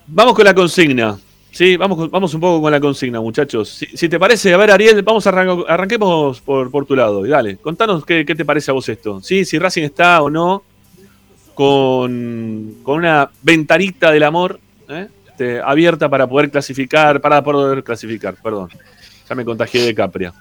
[0.09, 1.17] vamos con la consigna.
[1.55, 3.69] Sí, vamos, vamos un poco con la consigna, muchachos.
[3.95, 7.25] Si, te parece, a ver, Ariel, vamos a arranquemos por, por, tu lado.
[7.25, 9.21] Y dale, contanos qué, te parece a vos esto.
[9.23, 9.45] ¿Sí?
[9.45, 10.65] Si Racing está o no
[11.55, 15.07] con, una ventanita del amor ¿eh?
[15.29, 18.71] este, abierta para poder clasificar, para poder clasificar, perdón.
[19.29, 20.33] Ya me contagié de Capria.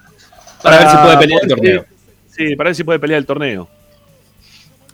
[0.64, 1.84] Para, ver si puede pelear el torneo.
[2.26, 3.68] Sí, para ver si puede pelear el torneo.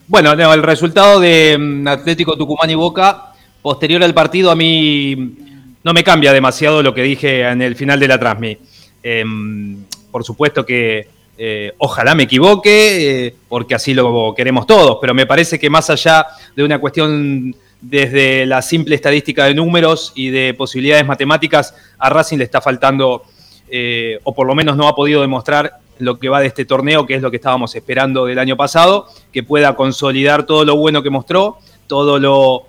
[0.07, 5.49] Bueno, el resultado de mm, Atlético Tucumán y Boca, posterior al partido, a mí
[5.83, 8.59] no me cambia demasiado lo que dije en el final de la Transmi.
[9.03, 15.15] Em, por supuesto que eh, ojalá me equivoque, eh, porque así lo queremos todos, pero
[15.15, 20.29] me parece que más allá de una cuestión desde la simple estadística de números y
[20.29, 23.23] de posibilidades matemáticas, a Racing le está faltando,
[23.71, 27.07] eh, o por lo menos no ha podido demostrar lo que va de este torneo,
[27.07, 31.03] que es lo que estábamos esperando del año pasado, que pueda consolidar todo lo bueno
[31.03, 32.67] que mostró, todo lo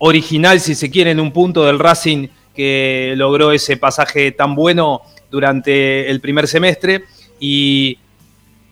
[0.00, 5.02] original, si se quiere, en un punto del Racing que logró ese pasaje tan bueno
[5.30, 7.04] durante el primer semestre
[7.38, 7.98] y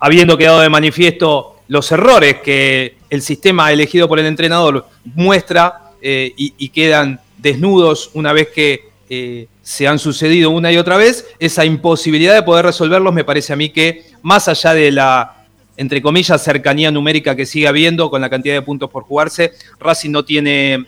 [0.01, 6.33] habiendo quedado de manifiesto los errores que el sistema elegido por el entrenador muestra eh,
[6.37, 11.65] y, quedan desnudos una vez que eh, se han sucedido una y otra vez, esa
[11.65, 15.45] imposibilidad de poder resolverlos me parece a mí que más allá de la,
[15.77, 20.11] entre comillas, cercanía numérica que sigue habiendo con la cantidad de puntos por jugarse, Racing
[20.11, 20.87] no tiene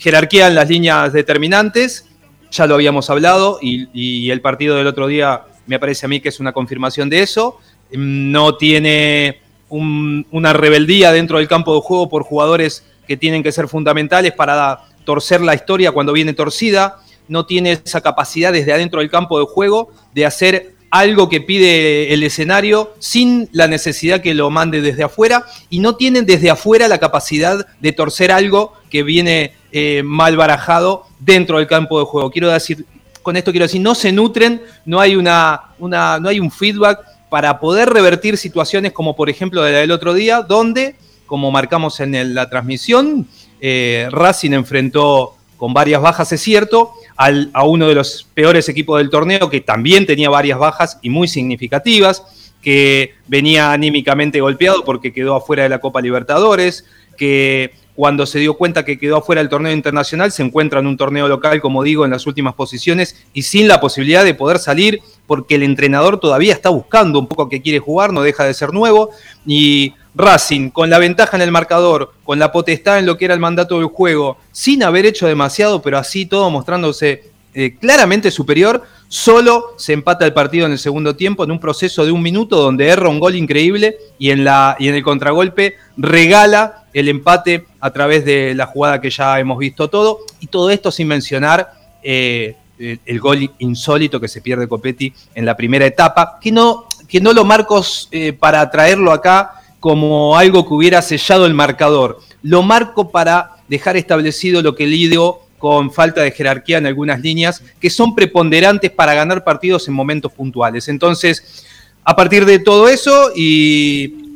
[0.00, 2.06] jerarquía en las líneas determinantes,
[2.50, 6.30] ya lo habíamos hablado, y, el partido del otro día me parece a mí que
[6.30, 7.58] es una confirmación de eso.
[7.92, 13.68] No tiene una rebeldía dentro del campo de juego por jugadores que tienen que ser
[13.68, 16.96] fundamentales para torcer la historia cuando viene torcida.
[17.28, 22.12] No tiene esa capacidad desde adentro del campo de juego de hacer algo que pide
[22.12, 26.88] el escenario sin la necesidad que lo mande desde afuera y no tienen desde afuera
[26.88, 32.30] la capacidad de torcer algo que viene eh, mal barajado dentro del campo de juego.
[32.30, 32.84] Quiero decir,
[33.22, 37.00] con esto quiero decir, no se nutren, no hay, una, una, no hay un feedback
[37.28, 42.34] para poder revertir situaciones como por ejemplo la del otro día, donde, como marcamos en
[42.34, 43.28] la transmisión,
[43.60, 49.10] eh, Racing enfrentó con varias bajas, es cierto, a uno de los peores equipos del
[49.10, 52.22] torneo, que también tenía varias bajas y muy significativas,
[52.62, 56.86] que venía anímicamente golpeado porque quedó afuera de la Copa Libertadores,
[57.18, 60.96] que cuando se dio cuenta que quedó afuera del torneo internacional, se encuentra en un
[60.96, 65.00] torneo local, como digo, en las últimas posiciones y sin la posibilidad de poder salir
[65.26, 68.72] porque el entrenador todavía está buscando un poco que quiere jugar, no deja de ser
[68.72, 69.10] nuevo.
[69.46, 73.34] Y Racing, con la ventaja en el marcador, con la potestad en lo que era
[73.34, 78.82] el mandato del juego, sin haber hecho demasiado, pero así todo mostrándose eh, claramente superior,
[79.08, 82.56] solo se empata el partido en el segundo tiempo en un proceso de un minuto
[82.56, 87.66] donde erra un gol increíble y en, la, y en el contragolpe regala el empate
[87.80, 91.72] a través de la jugada que ya hemos visto todo y todo esto sin mencionar
[92.02, 97.20] eh, el, gol insólito que se pierde Copetti en la primera etapa, que no, que
[97.20, 102.62] no lo marco eh, para traerlo acá como algo que hubiera sellado el marcador, lo
[102.62, 107.90] marco para dejar establecido lo que Lidio con falta de jerarquía en algunas líneas que
[107.90, 110.88] son preponderantes para ganar partidos en momentos puntuales.
[110.88, 111.66] Entonces,
[112.02, 114.29] a partir de todo eso y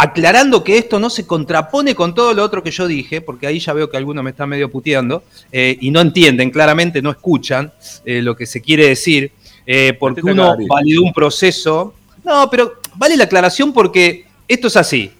[0.00, 3.58] aclarando que esto no se contrapone con todo lo otro que yo dije, porque ahí
[3.58, 7.72] ya veo que algunos me están medio puteando eh, y no entienden, claramente no escuchan
[8.04, 9.32] eh, lo que se quiere decir,
[9.66, 11.94] eh, porque uno validó un proceso.
[12.24, 15.10] No, pero vale la aclaración porque esto es así.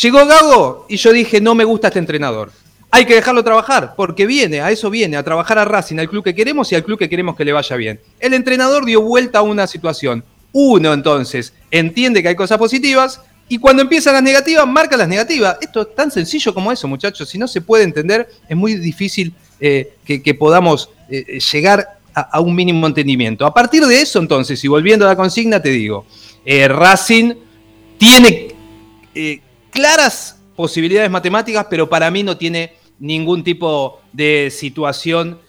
[0.00, 2.50] Llegó Gago y yo dije, no me gusta este entrenador.
[2.90, 6.24] Hay que dejarlo trabajar, porque viene, a eso viene, a trabajar a Racing, al club
[6.24, 8.00] que queremos y al club que queremos que le vaya bien.
[8.18, 10.24] El entrenador dio vuelta a una situación.
[10.52, 15.58] Uno entonces entiende que hay cosas positivas y cuando empiezan las negativas, marca las negativas.
[15.60, 17.28] Esto es tan sencillo como eso, muchachos.
[17.28, 22.54] Si no se puede entender, es muy difícil eh, que, podamos eh, llegar a, un
[22.54, 23.44] mínimo entendimiento.
[23.44, 26.06] A partir de eso, entonces, y volviendo a la consigna, te digo,
[26.44, 27.34] eh, Racing
[27.98, 28.54] tiene
[29.72, 35.40] claras posibilidades matemáticas, pero para mí no tiene ningún tipo de situación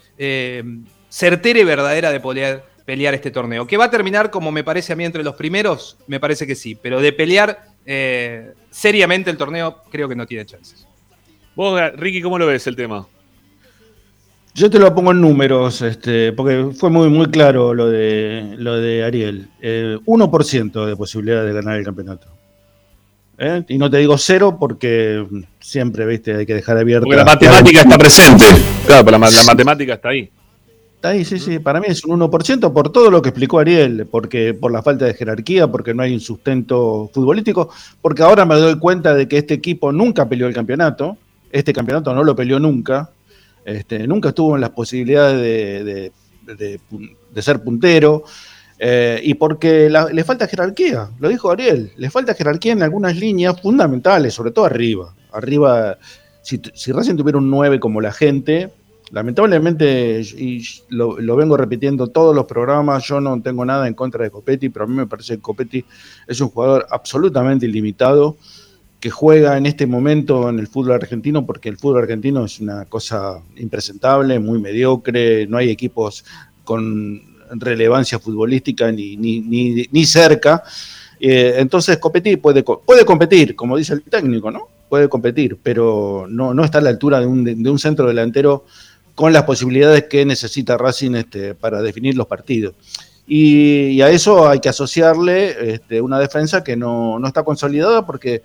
[1.08, 3.68] certera y verdadera de poder pelear este torneo.
[3.68, 5.98] ¿Que va a terminar como me parece a mí entre los primeros?
[6.08, 10.46] Me parece que sí, pero de pelear eh, seriamente el torneo creo que no tiene
[10.46, 10.88] chances.
[11.56, 13.08] Vos, Ricky, ¿cómo lo ves el tema?
[14.54, 18.76] Yo te lo pongo en números, este, porque fue muy, muy claro lo de, lo
[18.76, 19.50] de Ariel.
[19.62, 22.28] 1% eh, de posibilidad de ganar el campeonato.
[23.38, 23.64] ¿eh?
[23.70, 25.26] Y no te digo cero porque
[25.60, 27.06] siempre, viste, hay que dejar abierto.
[27.06, 28.46] Porque la matemática está presente.
[28.86, 30.30] Claro, pero la, matemática está ahí.
[31.04, 31.58] Ahí, sí, sí.
[31.58, 35.06] Para mí es un 1% por todo lo que explicó Ariel, porque por la falta
[35.06, 37.70] de jerarquía, porque no hay un sustento futbolístico,
[38.02, 41.18] porque ahora me doy cuenta de que este equipo nunca peleó el campeonato,
[41.52, 43.10] este campeonato no lo peleó nunca,
[43.66, 46.12] este, nunca estuvo en las posibilidades de,
[46.56, 48.24] de, ser puntero.
[48.84, 53.60] Eh, y porque le falta jerarquía, lo dijo Ariel, le falta jerarquía en algunas líneas
[53.62, 55.14] fundamentales, sobre todo arriba.
[55.32, 55.98] Arriba,
[56.42, 58.72] si, si Racing tuviera un 9 como la gente,
[59.12, 64.32] lamentablemente, y lo, vengo repitiendo todos los programas, yo no tengo nada en contra de
[64.32, 65.84] Copetti, pero a mí me parece que Copetti
[66.28, 68.38] es un jugador absolutamente ilimitado
[69.00, 72.86] que juega en este momento en el fútbol argentino, porque el fútbol argentino es una
[72.86, 76.24] cosa impresentable, muy mediocre, no hay equipos
[76.64, 77.22] con
[77.54, 80.64] relevancia futbolística ni, ni, cerca.
[81.20, 84.68] Eh, entonces Copetti puede, puede competir, como dice el técnico, ¿no?
[84.88, 88.66] Puede competir, pero no, no está a la altura de un, de un centro delantero
[89.16, 92.76] con las posibilidades que necesita Racing este, para definir los partidos.
[93.28, 98.44] Y, a eso hay que asociarle este, una defensa que no, no está consolidada porque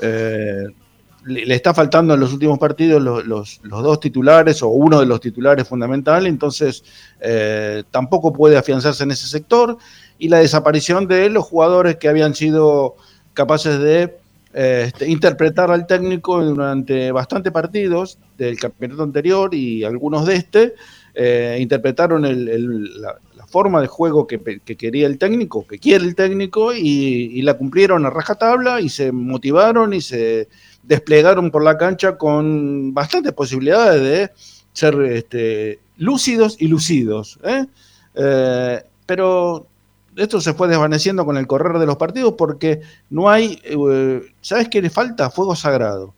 [0.00, 0.66] eh,
[1.24, 5.66] le, está faltando en los últimos partidos los, dos titulares o uno de los titulares
[5.66, 6.84] fundamentales, entonces
[7.20, 9.78] eh, tampoco puede afianzarse en ese sector
[10.18, 12.96] y la desaparición de los jugadores que habían sido
[13.32, 14.16] capaces de
[14.54, 20.74] este, interpretar al técnico durante bastantes partidos del campeonato anterior y algunos de este,
[21.58, 24.40] interpretaron la, forma de juego que,
[24.76, 29.92] quería el técnico, que quiere el técnico, y, la cumplieron a rajatabla y se motivaron
[29.92, 30.48] y se
[30.82, 34.30] desplegaron por la cancha con bastantes posibilidades de
[34.72, 37.38] ser este, lúcidos y lucidos.
[37.44, 37.66] ¿eh?
[38.14, 39.66] Eh, pero
[40.16, 44.68] esto se fue desvaneciendo con el correr de los partidos porque no hay, eh, ¿sabes
[44.68, 45.30] qué le falta?
[45.30, 46.14] Fuego sagrado.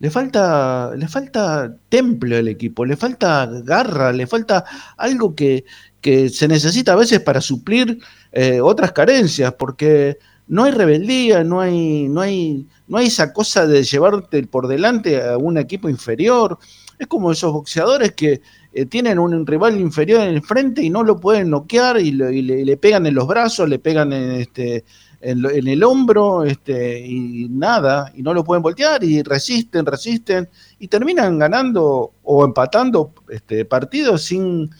[0.00, 4.64] Le falta, le falta templo al equipo, le falta garra, le falta
[4.96, 5.64] algo que,
[6.00, 7.98] que se necesita a veces para suplir
[8.30, 13.66] eh, otras carencias, porque no hay rebeldía, no hay, no, hay, no hay esa cosa
[13.66, 16.58] de llevarte por delante a un equipo inferior.
[16.98, 18.40] Es como esos boxeadores que
[18.72, 22.76] eh, tienen un rival inferior en el frente y no lo pueden noquear y, le,
[22.76, 24.84] pegan en los brazos, le pegan en, este,
[25.20, 30.88] en, el hombro este, y nada, y no lo pueden voltear y resisten, resisten y
[30.88, 34.70] terminan ganando o empatando este, partidos sin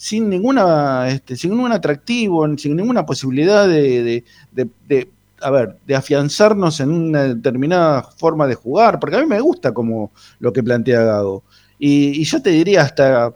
[0.00, 4.24] sin ninguna, este, sin ningún atractivo, sin ninguna posibilidad de,
[5.42, 9.74] a ver, de afianzarnos en una determinada forma de jugar, porque a mí me gusta
[9.74, 11.42] como lo que plantea Gago.
[11.80, 13.34] Y, yo te diría hasta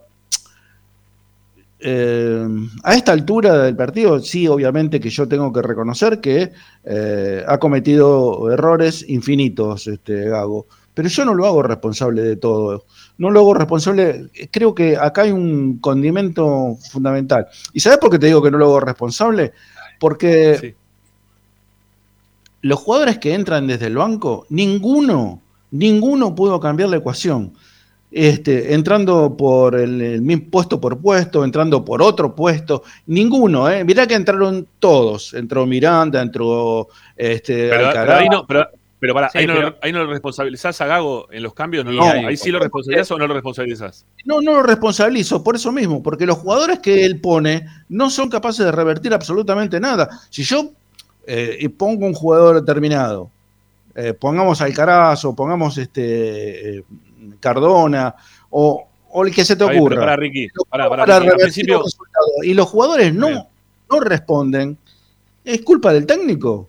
[1.81, 2.47] eh,
[2.85, 6.53] a esta altura del partido, sí, obviamente que yo tengo que reconocer que
[6.85, 12.85] eh, ha cometido errores infinitos, este Gago, pero yo no lo hago responsable de todo
[13.19, 14.31] no lo hago responsable.
[14.51, 17.47] Creo que acá hay un condimento fundamental.
[17.73, 19.53] ¿Y sabes por qué te digo que no lo hago responsable?
[20.01, 20.75] Porque
[22.63, 27.55] los jugadores que entran desde el banco, ninguno, ninguno pudo cambiar la ecuación.
[28.17, 33.83] Este, entrando por el, mismo puesto por puesto, entrando por otro puesto, ninguno, ¿eh?
[33.83, 36.87] Mirá que entraron todos, entró Miranda, entró
[37.17, 37.91] este, pero
[39.15, 39.47] para, ahí,
[39.93, 43.27] No, lo responsabilizás a Gago en los cambios, no, ahí sí lo responsabilizás o no
[43.27, 44.07] lo responsabilizás.
[44.25, 48.31] No, no lo responsabilizo, por eso mismo, porque los jugadores que él pone no son
[48.31, 50.09] capaces de revertir absolutamente nada.
[50.31, 50.71] Si yo
[51.27, 53.29] eh, pongo un jugador determinado,
[53.97, 56.85] eh, pongamos Alcaraz o pongamos este eh,
[57.41, 58.15] Cardona
[58.51, 58.87] o,
[59.25, 60.01] el que se te ocurra.
[60.01, 61.83] para, Ricky, para, para, principio...
[62.43, 63.49] y los jugadores no,
[63.91, 64.77] no responden,
[65.45, 66.69] es culpa del técnico.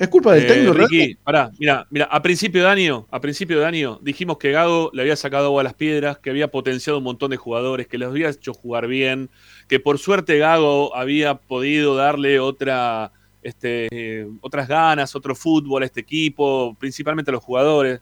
[0.00, 3.60] Es culpa del eh, técnico, Ricky, pará, mira, mira, a principio de año, a principio
[3.60, 6.96] de año, dijimos que Gago le había sacado agua a las piedras, que había potenciado
[6.96, 9.28] un montón de jugadores, que les había hecho jugar bien,
[9.68, 13.12] que por suerte Gago había podido darle otra,
[13.42, 18.00] este, otras ganas, otro fútbol a este equipo, principalmente a los jugadores.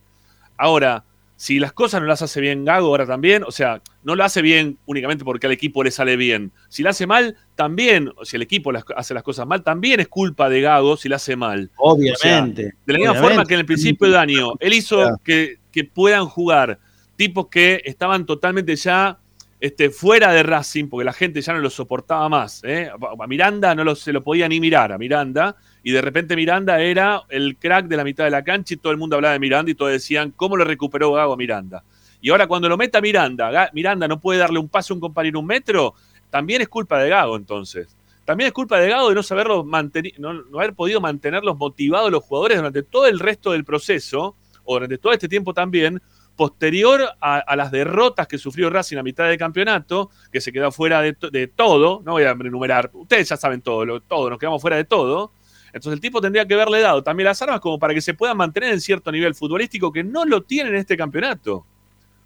[0.57, 1.03] Ahora,
[1.39, 4.43] si las cosas no las hace bien Gago ahora también, o sea, no lo hace
[4.43, 6.51] bien únicamente porque al equipo le sale bien.
[6.69, 10.09] Si lo hace mal, también, o si el equipo hace las cosas mal, también es
[10.09, 11.71] culpa de Gago si lo hace mal.
[11.77, 12.75] Obviamente.
[12.85, 16.27] de la misma forma que en el principio de año, él hizo que, que, puedan
[16.27, 16.81] jugar
[17.15, 19.21] tipos que estaban totalmente ya
[19.61, 22.63] este, fuera de Racing, porque la gente ya no lo soportaba más.
[22.65, 22.91] ¿eh?
[22.91, 25.55] A Miranda no lo, se lo podía ni mirar, a Miranda
[25.89, 28.93] y de repente Miranda era el crack de la mitad de la cancha y todo
[28.93, 31.83] el mundo hablaba de Miranda y todos decían, ¿cómo lo recuperó Gago a Miranda?
[32.21, 35.41] Y ahora cuando lo meta Miranda, Miranda no puede darle un paso a un compañero
[35.41, 35.95] un metro,
[36.29, 37.97] también es culpa de Gago entonces.
[38.27, 42.23] También es culpa de Gago de no saberlos no, no haber podido mantenerlos motivados los
[42.23, 46.03] jugadores durante todo el resto del proceso, o durante todo este tiempo también,
[46.37, 51.01] posterior a, las derrotas que sufrió Racing a mitad del campeonato, que se quedó fuera
[51.01, 51.15] de,
[51.57, 55.33] todo, no voy a enumerar, ustedes ya saben todo, todo, nos quedamos fuera de todo,
[55.73, 58.35] entonces el tipo tendría que haberle dado también las armas como para que se pueda
[58.35, 61.67] mantener en cierto nivel futbolístico que no lo tiene en este campeonato.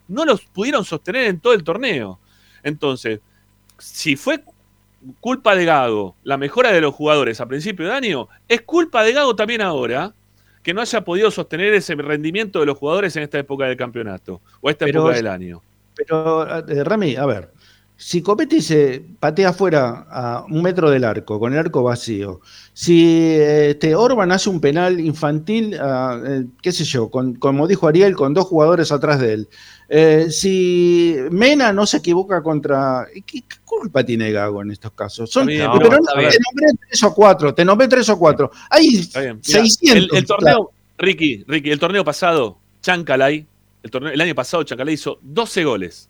[0.09, 2.18] no los pudieron sostener en todo el torneo.
[2.62, 3.20] Entonces,
[3.78, 4.45] si fue
[5.20, 9.12] culpa de Gago la mejora de los jugadores a principio de año, es culpa de
[9.12, 10.14] Gago también ahora
[10.62, 14.40] que no haya podido sostener ese rendimiento de los jugadores en esta época del campeonato
[14.61, 15.62] o esta época del año.
[15.95, 17.51] Pero, eh, Rami, a ver,
[18.03, 22.41] si Copetti se patea afuera a un metro del arco, con el arco vacío,
[22.73, 27.87] si este, Orban hace un penal infantil, ah, eh, qué sé yo, con, como dijo
[27.87, 29.49] Ariel, con dos jugadores atrás de él,
[29.89, 33.07] eh, si Mena no se equivoca contra...
[33.25, 35.31] ¿Qué, culpa tiene Gago en estos casos?
[35.31, 35.99] Son, te nombré
[36.89, 38.51] tres o cuatro, te nombré tres o cuatro.
[38.69, 40.19] Hay 600.
[40.19, 43.47] el, torneo, Ricky, Ricky, el torneo pasado, Chancalay,
[43.85, 46.09] el, torneo, el año pasado Chancalay hizo 12 goles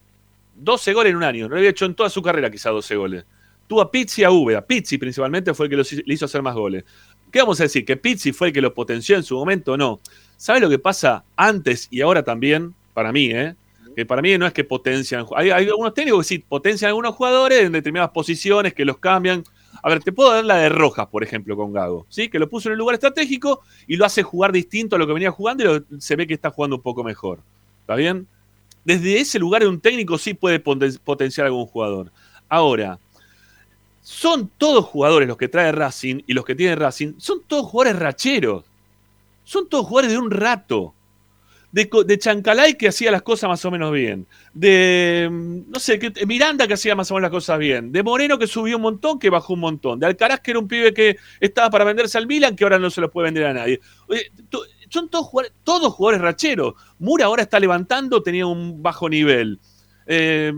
[0.63, 1.45] 12 goles en un año.
[1.49, 3.25] No lo había hecho en toda su carrera quizá 12 goles.
[3.67, 4.65] Tuvo a Pizzi y a Úbeda.
[4.65, 6.85] Pizzi principalmente fue el que le hizo hacer más goles.
[7.31, 7.85] ¿Qué vamos a decir?
[7.85, 9.77] ¿Que Pizzi fue el que lo potenció en su momento?
[9.77, 10.01] No.
[10.37, 12.75] ¿Sabe lo que pasa antes y ahora también?
[12.93, 13.55] Para mí, ¿eh?
[13.97, 15.25] Que para mí no es que potencian.
[15.35, 18.99] Hay, hay algunos técnicos que sí potencian a algunos jugadores en determinadas posiciones, que los
[18.99, 19.45] cambian.
[19.83, 22.29] A ver, te puedo dar la de Rojas, por ejemplo, con Gago, ¿sí?
[22.29, 25.13] Que lo puso en el lugar estratégico y lo hace jugar distinto a lo que
[25.15, 27.41] venía jugando y se ve que está jugando un poco mejor.
[27.81, 28.29] ¿Está bien?
[28.85, 32.13] Desde ese lugar un técnico sí puede potenciar a algún jugador.
[32.49, 32.99] Ahora,
[34.03, 38.01] son todos jugadores los que trae Racing y los que tiene Racing, son todos jugadores
[38.01, 38.65] racheros.
[39.45, 40.95] Son todos jugadores de un rato.
[41.71, 44.27] De, de, Chancalay que hacía las cosas más o menos bien.
[44.53, 47.93] De, no sé, Miranda que hacía más o menos las cosas bien.
[47.93, 49.99] De Moreno que subió un montón, que bajó un montón.
[49.99, 52.91] De Alcaraz que era un pibe que estaba para venderse al Milan, que ahora no
[52.91, 53.81] se lo puede vender a nadie.
[54.07, 54.31] Oye,
[54.93, 56.75] son todos jugadores, todos jugadores racheros.
[56.99, 59.59] Mura ahora está levantando, tenía un bajo nivel.
[60.07, 60.53] Eh,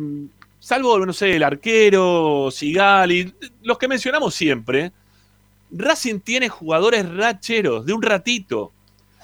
[0.58, 3.32] salvo, no sé, el arquero, Sigali,
[3.62, 4.92] los que mencionamos siempre.
[5.70, 8.72] Racing tiene jugadores racheros de un ratito.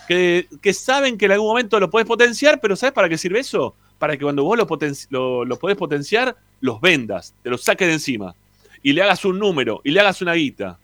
[0.06, 3.76] Que, saben que en algún momento lo puedes potenciar, pero ¿sabes para qué sirve eso?
[3.98, 4.66] Para que cuando vos lo,
[5.10, 8.34] lo, lo podés potenciar, los vendas, te los saques de encima.
[8.82, 10.78] Y le hagas un número, y le hagas una guita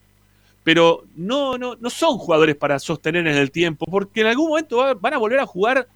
[0.66, 4.98] pero no, no, no son jugadores para sostener en el tiempo, porque en algún momento
[4.98, 5.86] van a volver a jugar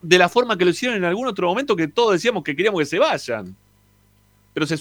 [0.00, 2.78] de la forma que lo hicieron en algún otro momento que todos decíamos que queríamos
[2.78, 3.56] que se vayan.
[4.54, 4.76] Pero se,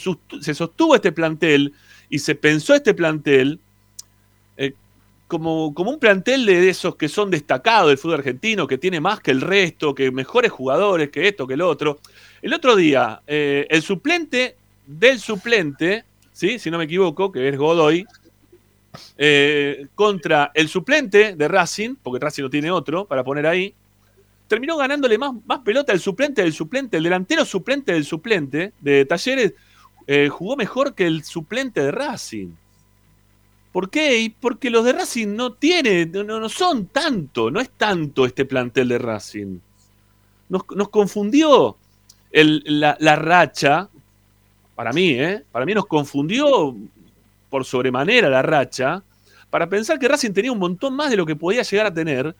[0.54, 1.74] sostuvo este plantel
[2.12, 3.60] y se pensó este plantel
[4.56, 4.74] eh,
[5.28, 9.20] como, como, un plantel de esos que son destacados del fútbol argentino, que tiene más
[9.20, 12.00] que el resto, que mejores jugadores, que esto, que el otro.
[12.44, 16.60] El otro día, eh, el suplente del suplente, ¿sí?
[16.60, 18.06] si no me equivoco, que es Godoy,
[19.18, 23.74] eh, contra el suplente de Racing, porque Racing no tiene otro para poner ahí,
[24.48, 29.06] terminó ganándole más, más pelota el suplente del suplente, el delantero suplente del suplente de
[29.06, 29.54] Talleres,
[30.08, 32.50] eh, jugó mejor que el suplente de Racing.
[33.72, 34.34] ¿Por qué?
[34.42, 38.98] porque los de Racing no tienen, no, son tanto, no es tanto este plantel de
[38.98, 39.60] Racing.
[40.50, 41.78] Nos, confundió
[42.34, 43.88] la, la, racha,
[44.76, 45.46] para mí, ¿eh?
[45.50, 46.76] Para mí nos confundió
[47.52, 49.04] por sobremanera la racha,
[49.52, 52.34] para pensar que Racing tenía un montón más de lo que podía llegar a tener,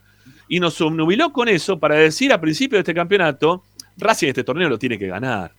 [0.48, 3.64] y nos obnubiló con eso para decir a principio de este campeonato,
[3.98, 5.52] Racing este torneo lo tiene que ganar.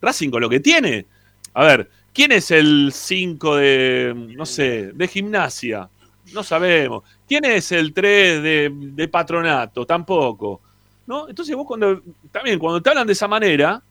[0.00, 1.06] Racing con lo que tiene.
[1.54, 5.88] A ver, ¿quién es el 5 de, no sé, de gimnasia?
[6.32, 7.04] No sabemos.
[7.28, 9.86] ¿Quién es el 3 de, patronato?
[9.86, 10.60] Tampoco.
[11.06, 11.28] ¿No?
[11.28, 13.82] Entonces vos cuando, también cuando te hablan de esa manera,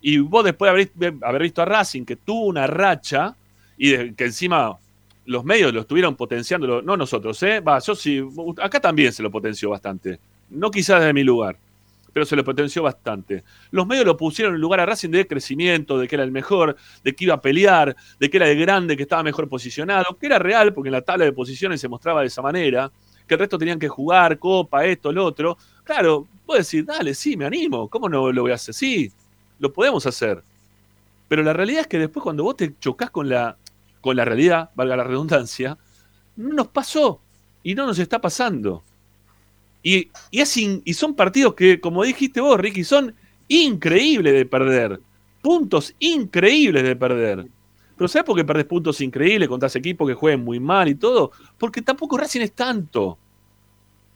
[0.00, 3.36] y vos después de haber visto a Racing que tuvo una racha,
[3.82, 4.76] y que encima
[5.24, 7.60] los medios lo estuvieron potenciando, no nosotros, ¿eh?
[7.60, 8.22] Va, yo sí,
[8.60, 10.20] acá también se lo potenció bastante.
[10.50, 11.56] No quizás desde mi lugar,
[12.12, 13.42] pero se lo potenció bastante.
[13.70, 16.76] Los medios lo pusieron en lugar a Racing de crecimiento, de que era el mejor,
[17.02, 20.26] de que iba a pelear, de que era el grande, que estaba mejor posicionado, que
[20.26, 22.92] era real, porque en la tabla de posiciones se mostraba de esa manera,
[23.26, 25.56] que el resto tenían que jugar, copa, esto, lo otro.
[25.84, 28.74] Claro, vos decir, dale, sí, me animo, ¿cómo no lo voy a hacer?
[28.74, 29.10] Sí,
[29.58, 30.42] lo podemos hacer.
[31.30, 33.56] Pero la realidad es que después cuando vos te chocas con la
[34.00, 35.78] con la realidad, valga la redundancia,
[36.36, 37.20] no nos pasó
[37.62, 38.82] y no nos está pasando.
[39.82, 43.14] Y, y, son partidos que, como dijiste vos, Ricky, son
[43.48, 45.00] increíbles de perder.
[45.40, 47.46] Puntos increíbles de perder.
[47.96, 50.94] Pero ¿sabes por qué perdés puntos increíbles contra ese equipo que jueguen muy mal y
[50.94, 51.32] todo?
[51.58, 53.18] Porque tampoco Racing es tanto.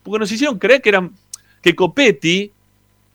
[0.02, 1.12] Porque nos hicieron creer que eran
[1.62, 2.52] que Copetti,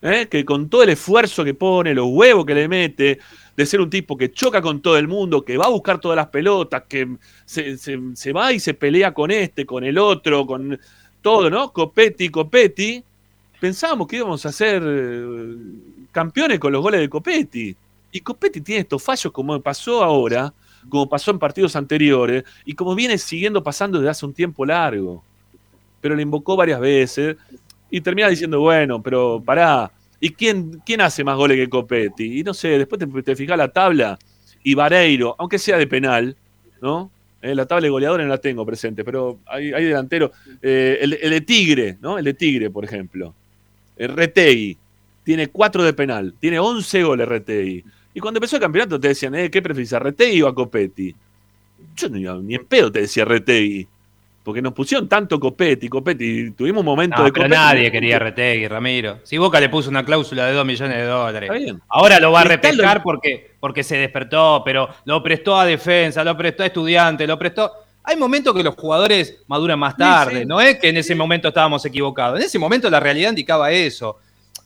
[0.01, 0.27] ¿eh?
[0.29, 3.19] que con todo el esfuerzo que pone, los huevos que le mete,
[3.55, 6.15] de ser un tipo que choca con todo el mundo, que va a buscar todas
[6.15, 10.79] las pelotas, que se, va y se pelea con este, con el otro, con
[11.21, 11.73] todo, ¿no?
[11.73, 13.03] Copetti, Copetti.
[13.59, 15.55] Pensábamos que íbamos a ser eh,
[16.11, 17.75] campeones con los goles de Copetti.
[18.11, 20.53] Y Copetti tiene estos fallos como pasó ahora,
[20.87, 25.21] como pasó en partidos anteriores, y como viene siguiendo pasando desde hace un tiempo largo.
[25.99, 27.35] Pero le invocó varias veces
[27.89, 32.39] y termina diciendo, bueno, pero pará, ¿Y quién, quién hace más goles que Copetti?
[32.39, 34.19] Y no sé, después te, te fijas la tabla
[34.63, 36.35] y Vareiro, aunque sea de penal,
[36.81, 37.09] ¿no?
[37.41, 40.31] Eh, la tabla de goleadores no la tengo presente, pero hay, hay delantero.
[40.61, 42.17] Eh, el, de Tigre, ¿no?
[42.17, 43.33] El de Tigre, por ejemplo.
[43.95, 44.77] El Retegui.
[45.23, 46.33] Tiene 4 de penal.
[46.37, 47.85] Tiene 11 goles Retegui.
[48.13, 51.15] Y cuando empezó el campeonato te decían, eh, ¿qué preferís, a Retegui o a Copetti?
[51.95, 53.87] Yo ni, ni en pedo te decía Retegui.
[54.49, 56.49] Porque nos pusieron tanto Copetti, Copetti.
[56.51, 57.61] Tuvimos un momento no, de pero Copetti.
[57.61, 59.19] nadie quería Retegui, Ramiro.
[59.21, 61.51] Si Boca le puso una cláusula de 2 millones de dólares.
[61.53, 61.79] Bien.
[61.87, 66.35] Ahora lo va a repescar porque, porque se despertó, pero lo prestó a defensa, lo
[66.35, 67.71] prestó a estudiante, lo prestó.
[68.03, 70.45] Hay momentos que los jugadores maduran más tarde, sí.
[70.47, 72.39] no es que en ese momento estábamos equivocados.
[72.39, 74.17] En ese momento la realidad indicaba eso.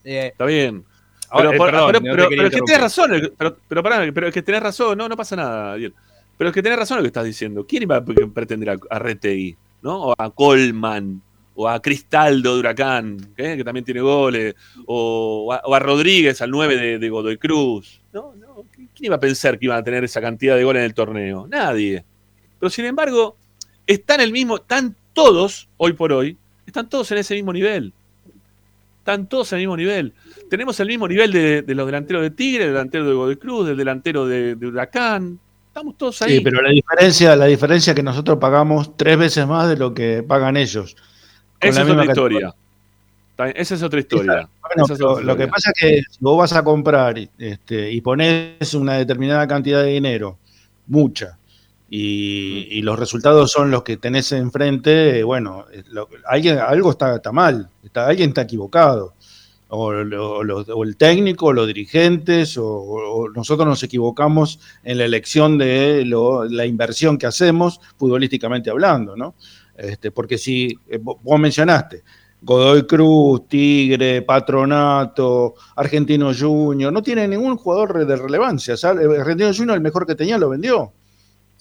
[0.06, 0.86] Eh, Está bien.
[1.30, 3.32] Ahora, Pero, eh, por- perdón, pero- no te pero- quería pero es que tenés razón,
[3.38, 5.94] pero, pero pará, pero es que tenés razón, no, no pasa nada, Ariel.
[6.38, 7.64] Pero es que tenés razón lo que estás diciendo.
[7.68, 9.56] ¿Quién iba a pre- pretender a, a Retegui?
[9.84, 10.02] ¿No?
[10.06, 11.22] O a Colman,
[11.56, 13.58] o a Cristaldo de Huracán, ¿eh?
[13.58, 14.56] que también tiene goles,
[14.86, 18.02] o a, Rodríguez, al 9 de, Godoy Cruz.
[18.12, 18.34] No,
[18.72, 21.48] ¿quién iba a pensar que iban a tener esa cantidad de goles en el torneo?
[21.48, 22.04] Nadie.
[22.60, 23.38] Pero sin embargo,
[23.86, 27.94] están el mismo, están todos, hoy por hoy, están todos en ese mismo nivel.
[29.00, 30.14] Están todos en el mismo nivel.
[30.50, 33.68] Tenemos el mismo nivel de, de los delanteros de Tigre, del delantero de Godoy Cruz,
[33.68, 35.40] del delantero de, de Huracán.
[35.74, 36.38] Estamos todos ahí.
[36.38, 39.92] Sí, pero la diferencia, la diferencia es que nosotros pagamos tres veces más de lo
[39.92, 40.96] que pagan ellos.
[41.60, 42.54] Esa es otra historia.
[43.56, 44.48] Esa es otra historia.
[44.62, 48.74] Bueno, es lo que pasa es que si vos vas a comprar este, y pones
[48.76, 50.38] una determinada cantidad de dinero,
[50.86, 51.40] mucha,
[51.90, 56.92] y, y los resultados son los que tenés enfrente, eh, bueno, eh, lo- alguien, algo
[56.92, 59.16] está, está mal, está, alguien está equivocado.
[59.76, 65.06] O, lo- o el técnico, o los dirigentes, o, o nosotros nos equivocamos en la
[65.06, 69.34] elección de lo- la inversión que hacemos, futbolísticamente hablando, ¿no?
[69.76, 72.04] Este, porque si eh, vo- vos mencionaste,
[72.44, 78.78] Godoy Cruz, Tigre, Patronato, Argentino Junior, no tiene ningún jugador de relevancia.
[78.78, 79.08] ¿sabes?
[79.20, 80.92] Argentino Junior, el mejor que tenía, lo vendió.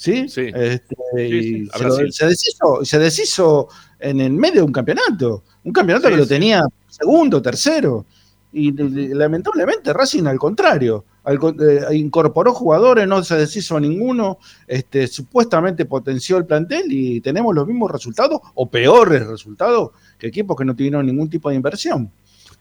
[0.02, 0.28] ¿Sí?
[0.28, 0.50] Sí.
[0.52, 3.68] Este, sí, se, lo- se deshizo, se deshizo
[4.00, 5.44] en el medio de un campeonato.
[5.62, 8.04] Un campeonato que lo tenía segundo, tercero.
[8.52, 8.72] Y
[9.14, 15.84] lamentablemente Racing al contrario, al eh, incorporó jugadores, no se deshizo a ninguno, este, supuestamente
[15.84, 20.74] potenció el plantel y tenemos los mismos resultados o peores resultados que equipos que no
[20.74, 22.10] tuvieron ningún tipo de inversión.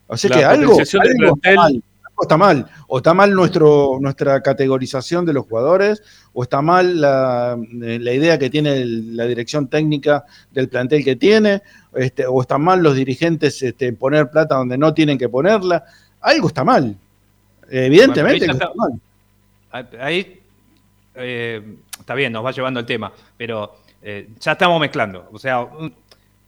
[0.06, 1.84] O sea La que algo, algo plantel- mal,
[2.24, 2.66] está mal.
[2.88, 6.02] O está mal nuestro, nuestra categorización de los jugadores,
[6.34, 11.04] o está mal la, eh, la idea que tiene el- la dirección técnica del plantel
[11.04, 11.62] que tiene,
[11.96, 15.84] este, o están mal los dirigentes este, poner plata donde no tienen que ponerla.
[16.22, 16.96] Algo está mal.
[17.70, 20.02] Evidentemente Bueno, ahí está ya mal.
[20.02, 20.42] Ahí
[21.16, 25.30] eh, está bien, nos va llevando el tema, pero eh, ya estamos mezclando.
[25.32, 25.68] O sea,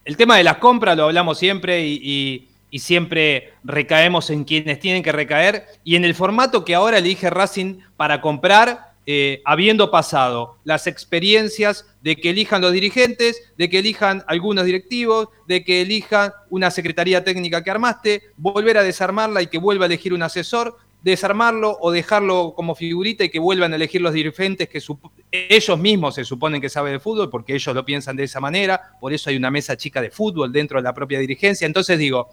[0.04, 4.80] el tema de las compras lo hablamos siempre y, y- y siempre recaemos en quienes
[4.80, 9.92] tienen que recaer y en el formato que ahora elige Racing para comprar, eh, habiendo
[9.92, 15.82] pasado las experiencias de que elijan los dirigentes, de que elijan algunos directivos, de que
[15.82, 20.24] elijan una secretaría técnica que armaste, volver a desarmarla y que vuelva a elegir un
[20.24, 24.82] asesor, desarmarlo o dejarlo como figurita y que vuelvan a elegir los dirigentes que
[25.30, 28.96] ellos mismos se suponen que saben de fútbol porque ellos lo piensan de esa manera,
[29.00, 31.66] por eso hay una mesa chica de fútbol dentro de la propia dirigencia.
[31.66, 32.30] Entonces digo,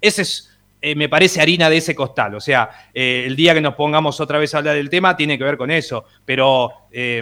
[0.00, 2.34] ese es, eh, me parece harina de ese costal.
[2.34, 5.38] O sea, eh, el día que nos pongamos otra vez a hablar del tema tiene
[5.38, 7.20] que ver con eso, pero eh,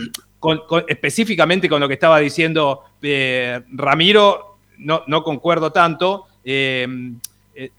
[0.89, 2.85] específicamente con lo que estaba diciendo
[3.73, 6.27] Ramiro, no, concuerdo tanto.
[6.45, 7.21] en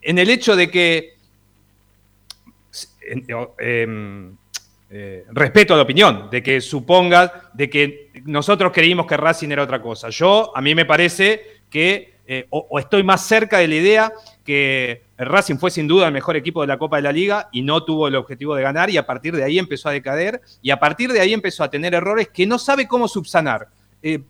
[0.03, 1.13] el hecho de que
[4.97, 9.63] eh, respeto a la opinión, de que supongas, de que nosotros creímos que Racing era
[9.63, 10.09] otra cosa.
[10.09, 14.13] Yo, a mí me parece que, eh, o, estoy más cerca de la idea
[14.43, 17.61] que Racing fue sin duda el mejor equipo de la Copa de la Liga y
[17.61, 20.71] no tuvo el objetivo de ganar y a partir de ahí empezó a decader y
[20.71, 23.67] a partir de ahí empezó a tener errores que no sabe cómo subsanar.
[24.01, 24.21] Eh,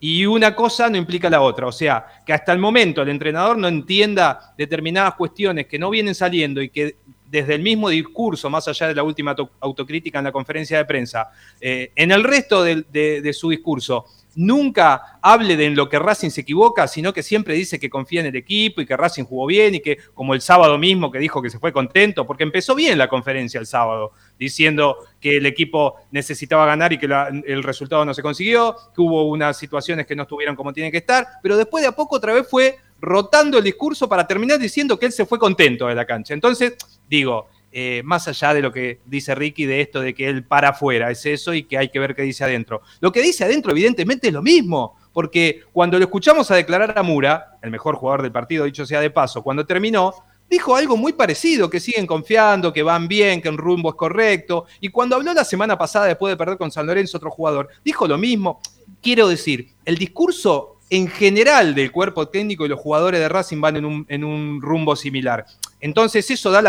[0.00, 1.66] y una cosa no implica la otra.
[1.66, 6.14] O sea, que hasta el momento el entrenador no entienda determinadas cuestiones que no vienen
[6.14, 6.96] saliendo y que
[7.26, 10.84] desde el mismo discurso, más allá de la última auto- autocrítica en la conferencia de
[10.84, 11.30] prensa,
[11.60, 14.06] eh, en el resto de su discurso,
[14.38, 18.20] nunca hable de en lo que Racing se equivoca, sino que siempre dice que confía
[18.20, 21.18] en el equipo y que Racing jugó bien y que, como el sábado mismo que
[21.18, 25.46] dijo que se fue contento, porque empezó bien la conferencia el sábado, diciendo que el
[25.46, 27.06] equipo necesitaba ganar y que
[27.46, 30.98] el resultado no se consiguió, que hubo unas situaciones que no estuvieron como tienen que
[30.98, 34.98] estar, pero después de a poco otra vez fue rotando el discurso para terminar diciendo
[35.00, 36.32] que él se fue contento de la cancha.
[36.32, 36.76] Entonces,
[37.08, 40.70] digo, eh, más allá de lo que dice Ricky de esto de que él para
[40.70, 42.82] afuera, es eso y que hay que ver qué dice adentro.
[43.00, 47.02] Lo que dice adentro, evidentemente, es lo mismo, porque cuando lo escuchamos a declarar a
[47.02, 50.14] Mura, el mejor jugador del partido, dicho sea de paso, cuando terminó,
[50.48, 54.66] dijo algo muy parecido, que siguen confiando, que van bien, que el rumbo es correcto.
[54.80, 58.06] Y cuando habló la semana pasada, después de perder con San Lorenzo, otro jugador, dijo
[58.06, 58.60] lo mismo.
[59.02, 63.76] Quiero decir, el discurso en general del cuerpo técnico y los jugadores de Racing van
[63.76, 65.44] en un, en un rumbo similar.
[65.80, 66.62] Entonces eso da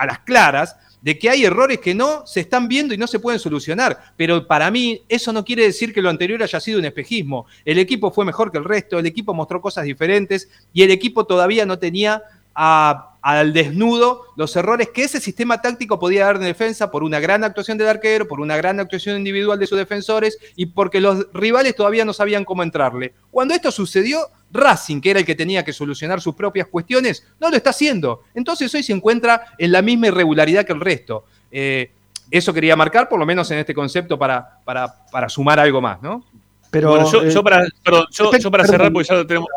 [0.00, 3.20] a las claras de que hay errores que no se están viendo y no se
[3.20, 3.98] pueden solucionar.
[4.16, 7.46] Pero para mí eso no quiere decir que lo anterior haya sido un espejismo.
[7.64, 11.24] El equipo fue mejor que el resto, el equipo mostró cosas diferentes y el equipo
[11.24, 12.22] todavía no tenía
[12.52, 17.44] al desnudo los errores que ese sistema táctico podía dar en defensa por una gran
[17.44, 21.74] actuación del arquero, por una gran actuación individual de sus defensores y porque los rivales
[21.74, 23.14] todavía no sabían cómo entrarle.
[23.30, 27.50] Cuando esto sucedió, Racing, que era el que tenía que solucionar sus propias cuestiones, no
[27.50, 28.22] lo está haciendo.
[28.34, 31.24] Entonces hoy se encuentra en la misma irregularidad que el resto.
[31.50, 31.90] Eh,
[32.30, 36.24] eso quería marcar, por lo menos en este concepto, para, para, sumar algo más, ¿no?
[36.70, 37.66] Pero, bueno, yo, eh, para,
[38.10, 39.48] yo, para cerrar, porque ya lo tenemos.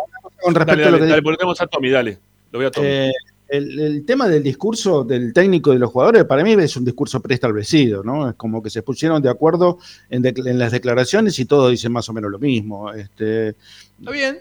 [0.41, 2.17] Con respecto a lo que dale, tenemos a Tommy, dale.
[2.51, 2.87] Lo voy a Tommy.
[2.87, 3.11] Eh,
[3.53, 7.21] el, tema del discurso del técnico y de los jugadores, para mí es un discurso
[7.21, 8.29] preestablecido, ¿no?
[8.29, 9.77] Es como que se pusieron de acuerdo
[10.09, 10.23] en,
[10.57, 12.91] las declaraciones y todos dicen más o menos lo mismo.
[12.91, 13.55] Este,
[14.03, 14.39] Está bien.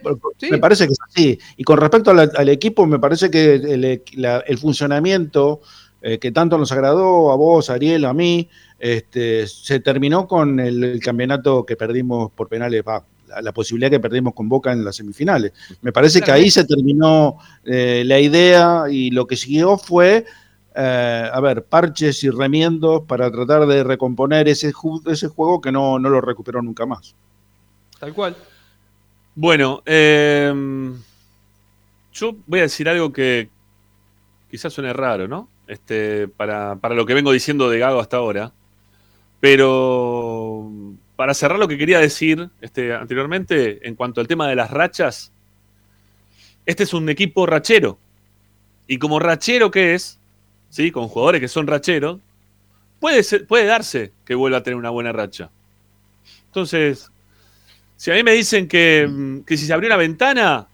[0.51, 1.39] Me parece que es así.
[1.57, 5.61] Y con respecto al equipo, me parece que el, funcionamiento
[6.03, 8.49] eh, que tanto nos agradó a vos, Ariel, a mí,
[8.81, 12.83] este, se terminó con el, campeonato que perdimos por penales,
[13.41, 15.53] la posibilidad que perdimos con Boca en las semifinales.
[15.81, 20.27] Me parece que ahí se terminó eh, la idea y lo que siguió fue,
[20.75, 24.73] eh, a ver, parches y remiendos para tratar de recomponer ese,
[25.07, 27.15] ese juego que no, lo recuperó nunca más.
[28.01, 28.35] Tal cual.
[29.35, 31.01] Bueno, em,
[32.13, 33.49] yo voy a decir algo que
[34.51, 35.49] quizás suene raro, ¿no?
[35.67, 38.53] Este, para, para lo que vengo diciendo de Gago hasta ahora.
[39.41, 40.71] Pero
[41.17, 45.33] para cerrar lo que quería decir este, anteriormente, en cuanto al tema de las rachas,
[46.67, 47.99] este es un equipo rachero.
[48.89, 50.19] Y como rachero que es,
[50.69, 50.91] ¿sí?
[50.91, 52.21] con jugadores que son racheros,
[53.01, 55.51] puede, puede darse que vuelva a tener una buena racha.
[56.47, 57.12] Entonces,
[58.03, 60.67] si a mí me dicen que, mm, si se abrió una ventana,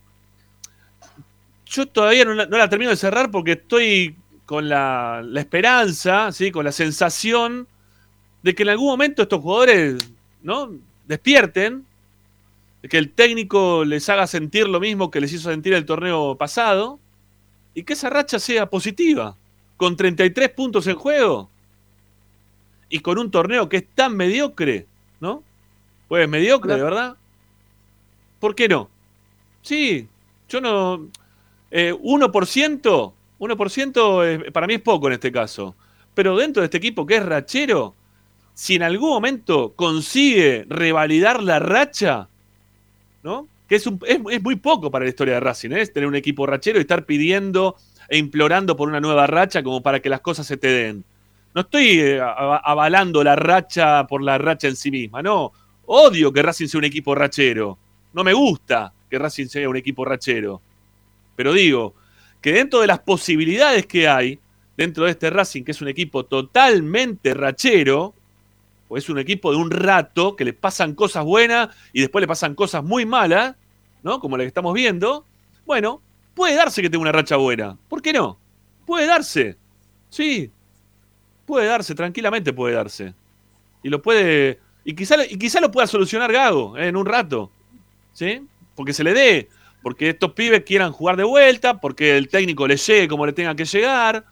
[1.67, 4.17] yo todavía no la, termino de cerrar porque estoy
[4.47, 6.51] con la, la, esperanza, ¿sí?
[6.51, 7.69] con la sensación
[8.43, 10.11] de que en algún momento estos jugadores
[10.43, 10.73] ¿no?
[11.07, 11.85] Despierten,
[12.89, 16.99] que el técnico les haga sentir lo mismo que les hizo sentir el torneo pasado
[17.75, 19.37] y que esa racha sea positiva,
[19.77, 21.51] con 33 puntos en juego
[22.89, 24.87] y con un torneo que es tan mediocre,
[25.21, 25.43] ¿no?
[26.09, 27.17] Pues mediocre, de verdad.
[28.41, 28.89] ¿Por qué no?
[29.63, 30.09] Sí,
[30.49, 31.09] yo no.
[31.71, 35.75] Eh, 1%, 1% para mí es poco en este caso.
[36.15, 37.95] Pero dentro de este equipo que es rachero,
[38.55, 42.29] si en algún momento consigue revalidar la racha,
[43.23, 43.47] ¿no?
[43.69, 45.87] Que es, es, muy poco para la historia de Racing, ¿eh?
[45.87, 47.77] tener un equipo rachero y estar pidiendo
[48.09, 51.05] e implorando por una nueva racha como para que las cosas se te den.
[51.55, 55.53] No estoy eh, avalando la racha por la racha en sí misma, no.
[55.91, 57.79] Odio que Racing sea un equipo rachero.
[58.13, 60.61] No me gusta que Racing sea un equipo rachero.
[61.35, 61.95] Pero digo
[62.43, 64.39] que dentro de las posibilidades que hay,
[64.77, 68.15] dentro de este Racing, que es un equipo totalmente rachero,
[68.89, 72.29] o es un equipo de un rato que le pasan cosas buenas y después le
[72.29, 73.57] pasan cosas muy malas,
[74.03, 74.21] ¿no?
[74.21, 75.25] Como la que estamos viendo.
[75.65, 76.03] Bueno,
[76.35, 77.79] puede darse que tenga una racha buena.
[77.89, 78.39] ¿Por qué no?
[78.87, 79.57] Puede darse.
[80.11, 80.51] Sí.
[81.47, 83.15] Puede darse, tranquilamente puede darse.
[83.83, 84.61] Y lo puede.
[84.89, 86.89] Y quizá, y quizá lo pueda solucionar Gago ¿eh?
[86.89, 87.51] en un rato.
[88.15, 88.41] ¿Sí?
[88.75, 89.51] Porque se le dé.
[89.83, 91.79] Porque estos pibes quieran jugar de vuelta.
[91.79, 94.25] Porque el técnico le llegue como le tenga que llegar.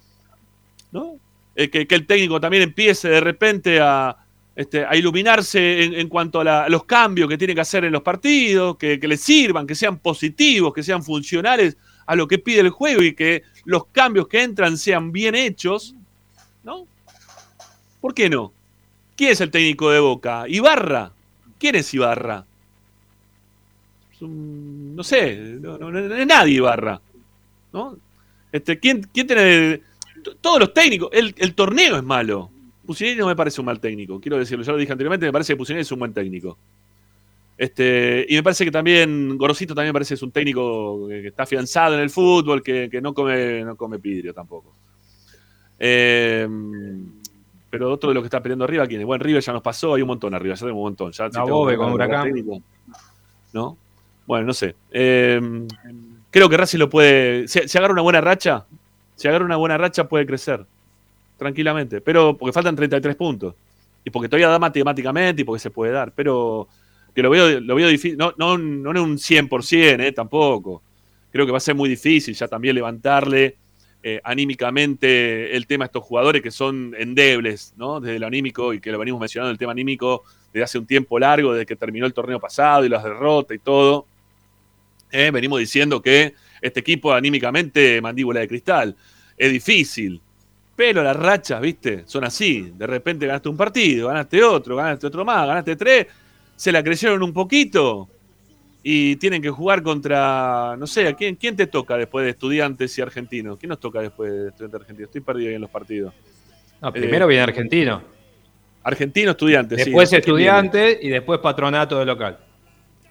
[0.93, 1.19] ¿No?
[1.57, 4.17] Eh, que el técnico también empiece de repente a,
[4.55, 8.79] este, a iluminarse en, cuanto a, los cambios que tiene que hacer en los partidos,
[8.79, 11.77] que, que le sirvan, que sean positivos, que sean funcionales
[12.07, 15.95] a lo que pide el juego y que los cambios que entran sean bien hechos,
[16.65, 16.87] ¿no?
[18.01, 18.55] ¿Por qué no?
[19.17, 20.45] ¿Quién es el técnico de Boca?
[20.49, 21.12] Ibarra.
[21.59, 22.45] ¿Quién es Ibarra?
[24.19, 27.01] no sé, no, es nadie Ibarra.
[27.73, 27.99] ¿no?
[28.51, 29.83] Este, ¿quién, tiene.?
[30.41, 31.11] Todos los técnicos.
[31.12, 32.51] El, el torneo es malo.
[32.87, 35.53] Pusineri no me parece un mal técnico, quiero decirlo, ya lo dije anteriormente, me parece
[35.53, 36.57] que Pusineri es un buen técnico.
[37.59, 41.27] Este, y me parece que también, Gorosito también me parece que es un técnico que,
[41.27, 44.75] está afianzado en el fútbol, que, no, come, no come pidrio tampoco.
[45.79, 46.47] Eh,
[47.79, 49.07] pero otro de los que está peleando arriba, ¿quién es?
[49.07, 51.12] Bueno, River ya nos pasó, hay un montón arriba, ya tenemos un montón.
[51.12, 52.33] Ya, si con Huracán.
[53.53, 53.77] ¿No?
[54.27, 54.74] Bueno, no sé.
[54.91, 55.41] Eh,
[56.31, 57.47] creo que Racing lo puede.
[57.49, 58.64] Si, si agarra una buena racha,
[59.14, 60.64] si agarra una buena racha, puede crecer
[61.37, 62.01] tranquilamente.
[62.01, 63.55] Pero porque faltan 33 puntos.
[64.05, 66.12] Y porque todavía da matemáticamente y porque se puede dar.
[66.12, 66.68] Pero
[67.14, 68.16] que lo veo, lo veo difícil.
[68.16, 70.83] No, no, no en un 100%, eh, tampoco.
[71.31, 73.57] Creo que va a ser muy difícil ya también levantarle
[74.09, 77.99] eh, anímicamente el tema de estos jugadores que son endebles, ¿no?
[77.99, 81.19] Desde lo anímico y que lo venimos mencionando, el tema anímico desde hace un tiempo
[81.19, 84.07] largo, desde que terminó el torneo pasado y las derrotas y todo.
[85.11, 88.95] Eh, venimos diciendo que este equipo anímicamente mandíbula de cristal.
[89.37, 90.21] Es difícil,
[90.77, 92.05] pero las rachas, ¿viste?
[92.07, 92.75] Son así.
[92.77, 96.07] De repente ganaste un partido, ganaste otro, ganaste otro más, ganaste tres,
[96.55, 98.09] se la crecieron un poquito
[98.89, 102.97] y tienen que jugar contra, no sé, ¿a quién, quién te toca después de estudiantes
[102.97, 103.59] y argentinos?
[103.59, 105.09] ¿Quién nos toca después de estudiantes argentinos?
[105.09, 106.14] Estoy perdido ahí en los partidos.
[106.80, 108.01] No, primero Eh, viene Argentino.
[108.84, 109.80] Argentino, estudiantes.
[109.82, 109.87] sí.
[109.91, 110.43] Después ¿Quién viene?
[110.45, 112.39] Estudiante y después Patronato de local.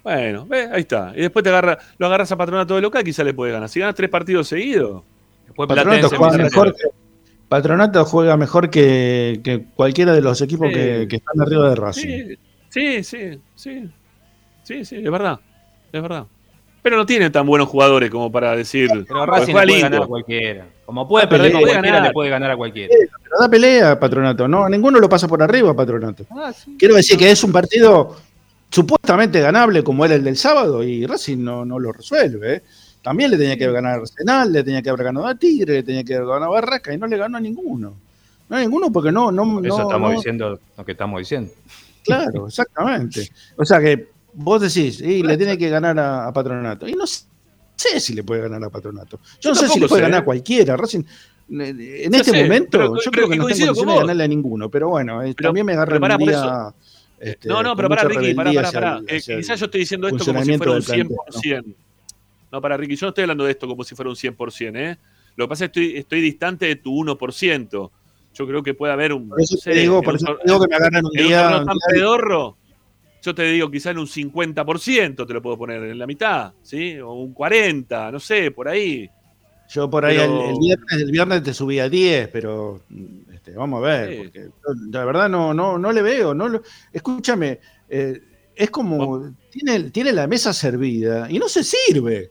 [0.01, 1.11] Bueno, ve, ahí está.
[1.13, 3.67] Y después te agarra, lo agarras a Patronato de local, quizá le puede ganar.
[3.67, 5.03] Si ganas tres partidos seguidos,
[5.45, 6.83] Después Patronato juega mejor que,
[7.49, 10.73] Patronato juega mejor que, que cualquiera de los equipos Sí.
[10.73, 12.35] que, que están arriba de Racing.
[12.69, 13.89] Sí, sí, sí, sí.
[14.63, 15.37] Sí, sí, es verdad.
[15.95, 16.25] Es verdad.
[16.81, 18.89] Pero no tiene tan buenos jugadores como para decir.
[19.07, 20.65] Pero Racing le puede ganar a cualquiera.
[20.85, 22.09] Como puede perder con puede cualquiera, ganar.
[22.09, 22.93] le puede ganar a cualquiera.
[23.23, 26.25] Pero da pelea Patronato, no, ninguno lo pasa por arriba Patronato.
[26.31, 26.75] Ah, sí.
[26.77, 28.15] Quiero decir que es un partido
[28.69, 32.55] supuestamente ganable como era el del sábado y Racing no, no lo resuelve.
[32.55, 32.63] ¿eh?
[33.01, 35.83] También le tenía que ganar a Arsenal, le tenía que haber ganado a Tigre, le
[35.83, 37.93] tenía que haber ganado a Barraca y no le ganó a ninguno.
[38.49, 41.19] No a ninguno porque no, no, Por eso no- estamos no- diciendo lo que estamos
[41.19, 41.51] diciendo.
[42.03, 43.27] Claro, exactamente.
[43.55, 46.87] O sea que vos decís, y le tiene que ganar a, a Patronato.
[46.87, 49.19] Y no sé si le puede ganar a Patronato.
[49.39, 50.21] Yo, Yo no sé si le puede sé, ganar ¿eh?
[50.21, 50.77] a cualquiera.
[50.77, 51.05] Racing, eh,
[51.49, 53.93] en Yo este sé, momento, pero- yo pero creo que que no está en condiciones
[53.95, 54.69] de ganarle a ninguno.
[54.69, 56.73] Pero bueno, eh, Pero- también me agarra pará, un día.
[57.19, 58.97] este, no, no, pero para mucha Ricky, hacia para.
[58.97, 61.07] el- Eh, quizás yo estoy diciendo esto como si fuera un del plantel,
[61.43, 61.75] 100%.
[62.51, 62.61] ¿no?
[62.61, 64.97] para Ricky, yo no estoy hablando de esto como si fuera un 100%, ¿eh?
[65.35, 67.91] Lo que pasa es que estoy, estoy distante de tu 1%.
[68.33, 69.27] Yo creo que puede haber un.
[69.29, 71.57] Por eso no te sé, digo, por eso te digo que me agarran un día.
[71.59, 72.57] un tan pedorro,
[73.25, 76.99] yo te digo, quizá en un 50% te lo puedo poner en la mitad, ¿sí?
[76.99, 79.09] O un 40%, no sé, por ahí.
[79.69, 82.81] Yo por ahí Pero- el, el viernes, el viernes te subí a 10, pero
[83.33, 84.17] este, vamos a ver, Sí.
[84.23, 86.35] porque yo, la verdad no, no, no le veo.
[86.35, 86.61] No lo-
[86.93, 87.59] escúchame,
[87.89, 88.21] eh,
[88.55, 92.29] es como tiene, tiene la mesa servida y no se sirve.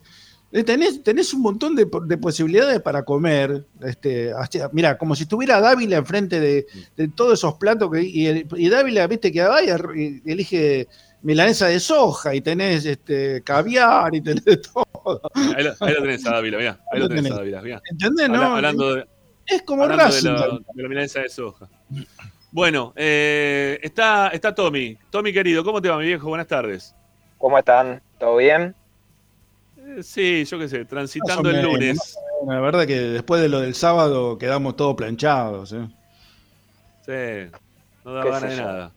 [0.56, 3.64] Eh, Tenés, tenés un montón de, de posibilidades para comer.
[3.82, 6.64] Este, hasta- mira, como si estuviera Dávila enfrente de,
[6.96, 10.22] de todos esos platos que, y, el- y Dávila, viste que va y ar- y
[10.24, 10.86] elige
[11.22, 15.20] milanesa de soja y tenés este, caviar y tenés de todo.
[15.34, 16.80] Ahí lo, ahí lo tenés a Dávila, mirá.
[16.92, 17.82] Ahí lo tenés a Dávila, mirá.
[17.90, 18.28] ¿Entendés?
[18.28, 18.54] Habla- no?
[18.56, 19.06] hablando de,
[19.46, 20.28] es como hablando de Racing.
[20.28, 21.68] la, de la milanesa de soja.
[22.52, 24.96] Bueno, eh, está, está Tommy.
[25.10, 26.28] Tommy querido, ¿cómo te va, mi viejo?
[26.28, 26.94] Buenas tardes.
[27.38, 28.00] ¿Cómo están?
[28.20, 28.76] ¿Todo bien?
[30.02, 32.18] Sí, yo qué sé, transitando el lunes.
[32.46, 35.72] La verdad que después de lo del sábado quedamos todos planchados.
[35.72, 35.88] ¿eh?
[37.06, 37.56] Sí,
[38.04, 38.90] no da ganas de nada.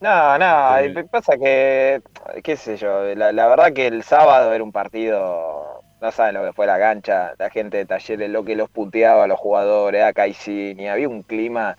[0.00, 0.98] No, no, Sí.
[0.98, 2.02] y pasa que,
[2.42, 6.44] qué sé yo, la, la verdad que el sábado era un partido, no saben lo
[6.44, 10.02] que fue la cancha, la gente de Talleres, lo que los puteaba a los jugadores,
[10.02, 11.76] a Caicini, había un clima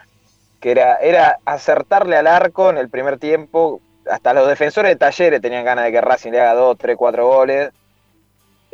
[0.60, 5.42] que era, era acertarle al arco en el primer tiempo, hasta los defensores de Talleres
[5.42, 7.70] tenían ganas de que Racing le haga dos, tres, cuatro goles.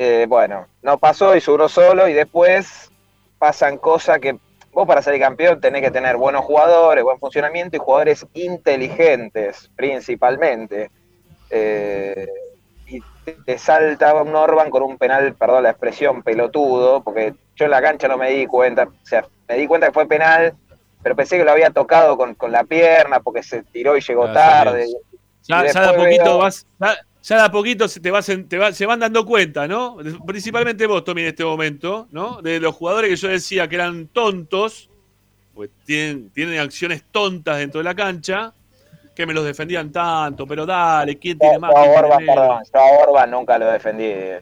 [0.03, 2.91] Eh, bueno, no pasó y subió solo y después
[3.37, 4.35] pasan cosas que
[4.71, 10.89] vos para ser campeón tenés que tener buenos jugadores, buen funcionamiento y jugadores inteligentes principalmente.
[11.51, 12.25] Eh,
[12.87, 13.03] y
[13.45, 17.81] te- salta un Orban con un penal, perdón la expresión, pelotudo, porque yo en la
[17.83, 20.55] cancha no me di cuenta, o sea, me di cuenta que fue penal,
[21.03, 24.25] pero pensé que lo había tocado con, con la pierna porque se tiró y llegó
[24.25, 24.87] Ah, tarde.
[25.47, 28.57] Ya, de a poquito veo- vas, ya, ya de a poquito se te vas, te
[28.57, 29.97] va- se van dando cuenta, ¿no?
[30.25, 32.41] Principalmente vos, Tommy, en este momento, ¿no?
[32.41, 34.89] De los jugadores que yo decía que eran tontos,
[35.53, 38.53] pues tienen, tienen acciones tontas dentro de la cancha,
[39.15, 41.73] que me los defendían tanto, pero dale, ¿quién tiene Yo, más?
[41.73, 44.05] yo a Orban, perdón, yo a Orban nunca lo defendí.
[44.05, 44.41] eh,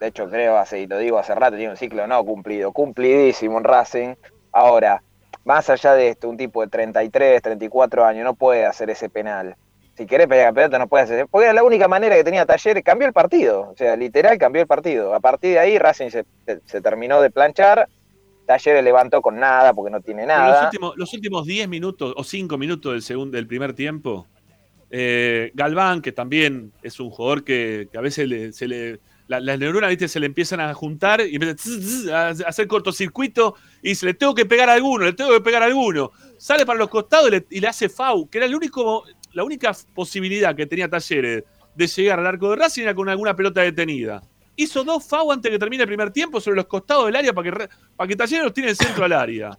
[0.00, 3.58] De hecho, creo, hace, y lo digo hace rato, tiene un ciclo no cumplido, cumplidísimo
[3.58, 4.14] en Racing.
[4.52, 5.02] Ahora,
[5.44, 9.56] más allá de esto, un tipo de 33, 34 años no puede hacer ese penal.
[9.96, 11.26] Si querés pelear campeonato, no puede hacer.
[11.30, 13.70] Porque era la única manera que tenía Talleres, cambió el partido.
[13.70, 15.14] O sea, literal cambió el partido.
[15.14, 16.24] A partir de ahí, Racing se,
[16.66, 17.88] se- terminó de planchar.
[18.46, 20.64] Talleres levantó con nada porque no tiene Pero los nada.
[20.64, 24.26] últimos, los últimos 10 minutos o 5 minutos del, segundo, del primer tiempo,
[24.90, 29.00] eh, Galván, que también es un jugador que, que a veces le- se le.
[29.28, 32.66] la- las neuronas, viste, se le empiezan a juntar y empieza tss, tss, a hacer
[32.68, 36.10] cortocircuito y dice, le tengo que pegar a alguno, le tengo que pegar a alguno.
[36.36, 39.04] Sale para los costados y le, y le hace FAU, que era el único,
[39.34, 43.34] la única posibilidad que tenía Talleres de llegar al arco de Racing era con alguna
[43.36, 44.22] pelota detenida.
[44.56, 47.44] Hizo dos FAU antes que termine el primer tiempo sobre los costados del área para
[47.44, 49.50] que, Ra- para que Talleres los tiene en centro al área.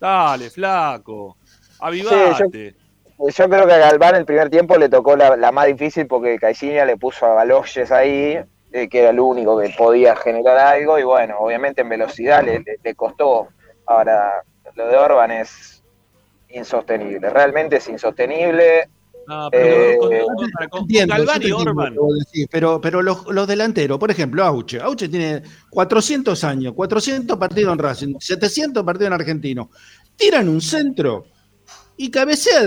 [0.00, 1.36] Dale, flaco.
[1.78, 2.74] Avivate.
[3.18, 6.84] Yo creo que a Galván el primer tiempo le tocó la, más difícil porque Caixinha
[6.84, 8.38] le puso a Baloyes ahí
[8.72, 12.94] eh, que era el único que podía generar algo, y bueno, obviamente en velocidad le
[12.96, 13.48] costó.
[13.86, 14.42] Ahora,
[14.74, 15.84] lo de Orban es
[16.48, 18.88] insostenible, realmente es insostenible.
[19.28, 20.26] Ah, pero eh,
[22.50, 24.80] pero, pero los, los, delanteros, por ejemplo, Auche.
[24.80, 29.70] Auche tiene 400 años, 400 partidos en Racing, 700 partidos en Argentino.
[30.16, 31.26] Tiran un centro
[31.96, 32.62] y cabecea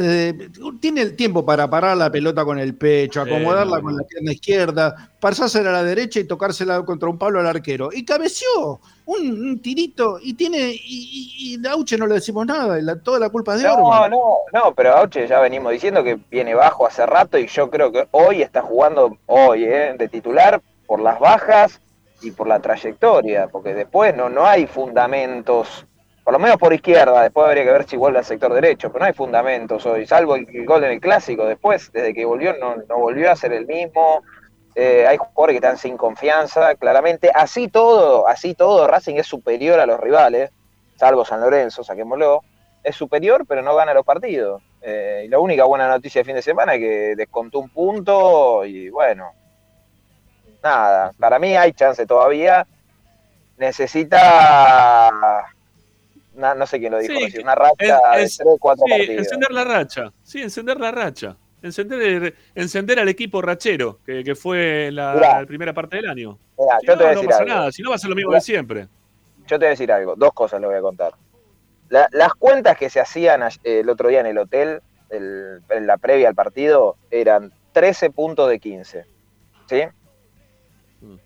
[0.80, 5.12] tiene el tiempo para parar la pelota con el pecho, acomodarla con la pierna izquierda,
[5.20, 7.90] pasársela a la derecha y tocársela contra un palo al arquero.
[7.92, 13.30] Y cabeceó un, tirito y tiene y, a Auche no le decimos nada, toda la
[13.30, 17.06] culpa es de No, no, no, pero Auche ya venimos diciendo que viene bajo hace
[17.06, 21.82] rato y yo creo que hoy está jugando hoy eh, de titular por las bajas
[22.22, 25.86] y por la trayectoria, porque después no, no hay fundamentos
[26.28, 29.04] por lo menos por izquierda, después habría que ver si vuelve al sector derecho, pero
[29.04, 32.76] no hay fundamentos hoy, salvo el, gol en el clásico, después, desde que volvió, no,
[32.98, 34.24] volvió a ser el mismo,
[34.76, 39.80] eh, hay jugadores que están sin confianza, claramente, así todo, así todo, Racing es superior
[39.80, 40.52] a los rivales,
[40.98, 42.42] salvo San Lorenzo, saquémoslo,
[42.84, 44.62] es superior, pero no gana los partidos.
[44.82, 48.66] Eh, y la única buena noticia de fin de semana es que descontó un punto
[48.66, 49.32] y bueno,
[50.62, 52.68] nada, para mí hay chance todavía.
[53.58, 55.10] Necesita
[56.38, 60.42] no sé quién lo dijo, una racha de 3 4 sí, encender la racha, sí,
[60.42, 61.38] encender la racha.
[61.60, 66.38] Encender, encender al equipo rachero, que, que fue la, primera parte del año.
[66.80, 68.16] si yo no, te voy a decir pasa nada, si no va a ser lo
[68.16, 68.88] mismo de siempre.
[69.48, 71.14] Yo te voy a decir algo, dos cosas le voy a contar.
[71.90, 76.36] las cuentas que se hacían el otro día en el hotel, en la previa al
[76.36, 79.06] partido, eran 13 puntos de 15.
[79.68, 79.82] ¿Sí?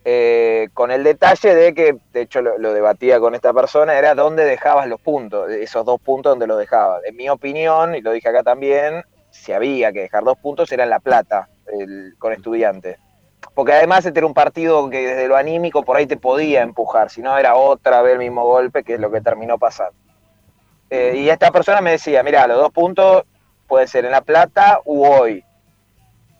[0.03, 4.43] Eh, con el detalle de que, de hecho lo, debatía con esta persona, era dónde
[4.43, 7.03] dejabas los puntos, esos dos puntos donde los dejabas.
[7.05, 10.83] En mi opinión, y lo dije acá también, si había que dejar dos puntos era
[10.83, 11.47] en La Plata,
[12.19, 12.97] con estudiantes.
[13.53, 17.09] Porque además este era un partido que desde lo anímico por ahí te podía empujar,
[17.09, 19.95] si no era otra vez el mismo golpe, que es lo que terminó pasando.
[20.89, 23.23] Eh, y esta persona me decía, mira, los dos puntos
[23.67, 25.43] pueden ser en La Plata u hoy.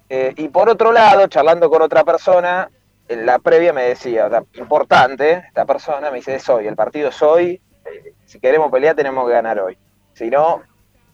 [0.10, 2.70] Eh, y por otro lado, charlando con otra persona,
[3.12, 7.22] en la previa me decía, importante, esta persona me dice, es hoy, el partido es
[7.22, 9.78] hoy, eh, si queremos pelear tenemos que ganar hoy,
[10.14, 10.64] si no,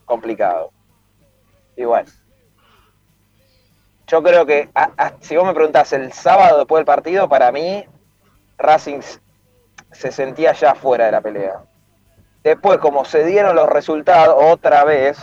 [0.06, 0.72] complicado.
[1.76, 2.10] Y bueno,
[4.08, 4.70] yo creo que
[5.22, 7.86] si vos me preguntás el sábado después del partido, para mí
[8.58, 9.02] Racing
[9.92, 11.64] se sentía ya fuera de la pelea.
[12.44, 15.18] Después, como se dieron los resultados otra vez,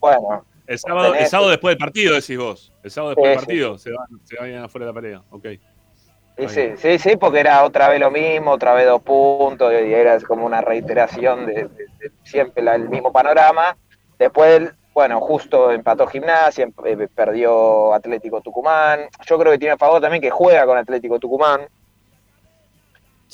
[0.00, 2.72] bueno, el sábado, el sábado después del partido, decís vos.
[2.82, 5.22] El sábado después del partido se, van, se vayan afuera de la pelea.
[5.30, 5.46] Ok.
[6.48, 10.20] Sí, sí, sí, porque era otra vez lo mismo, otra vez dos puntos, y era
[10.20, 11.68] como una reiteración de,
[12.24, 13.74] siempre el mismo panorama.
[14.18, 19.08] Después, bueno, justo empató Gimnasia, eh, perdió Atlético Tucumán.
[19.26, 21.62] Yo creo que tiene a favor también que juega con Atlético Tucumán.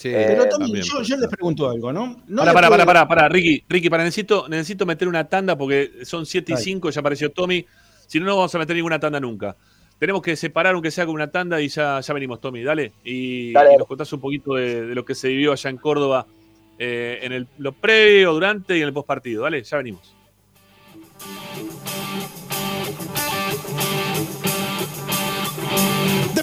[0.03, 2.21] Sí, eh, pero Tommy, yo, yo, les pregunto algo, ¿no?
[2.27, 6.27] no para, para, para, para, Ricky, Ricky, para, necesito, necesito meter una tanda porque son
[6.27, 7.65] 7 y 5, ya apareció Tommy.
[8.09, 9.55] Si no, no vamos a meter ninguna tanda nunca.
[10.01, 12.95] Tenemos que separar, aunque sea con una tanda, y ya, ya venimos, Tommy, dale.
[13.05, 16.27] Y, nos contás un poquito de, lo que se vivió allá en Córdoba
[16.81, 19.45] eh, en el, lo previo, durante y en el postpartido.
[19.45, 20.17] Dale, ya venimos.
[26.35, 26.43] De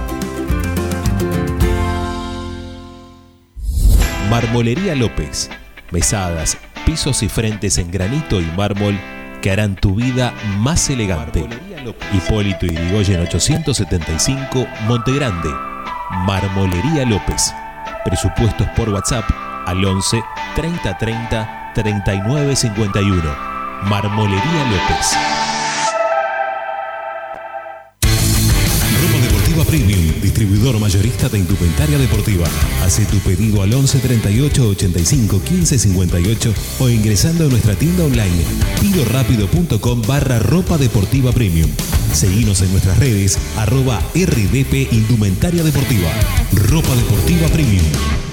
[4.29, 5.49] Marmolería López.
[5.91, 8.97] Mesadas, pisos y frentes en granito y mármol
[9.43, 11.47] que harán tu vida más elegante.
[12.13, 15.49] Hipólito Yrigoyen 875, Montegrande.
[16.25, 17.53] Marmolería López.
[18.05, 19.25] Presupuestos por WhatsApp
[19.65, 20.23] al 11
[20.55, 23.52] 3030 3951.
[23.89, 25.17] Marmolería López.
[29.01, 32.47] Ropa Deportiva Premium, distribuidor mayorista de indumentaria deportiva.
[32.83, 38.43] Hace tu pedido al 11 38 85 15 58 o ingresando a nuestra tienda online
[38.81, 41.69] pidorapido.com barra ropa deportiva premium.
[42.13, 46.09] Seguimos en nuestras redes arroba rdp indumentaria deportiva.
[46.53, 48.32] Ropa deportiva premium.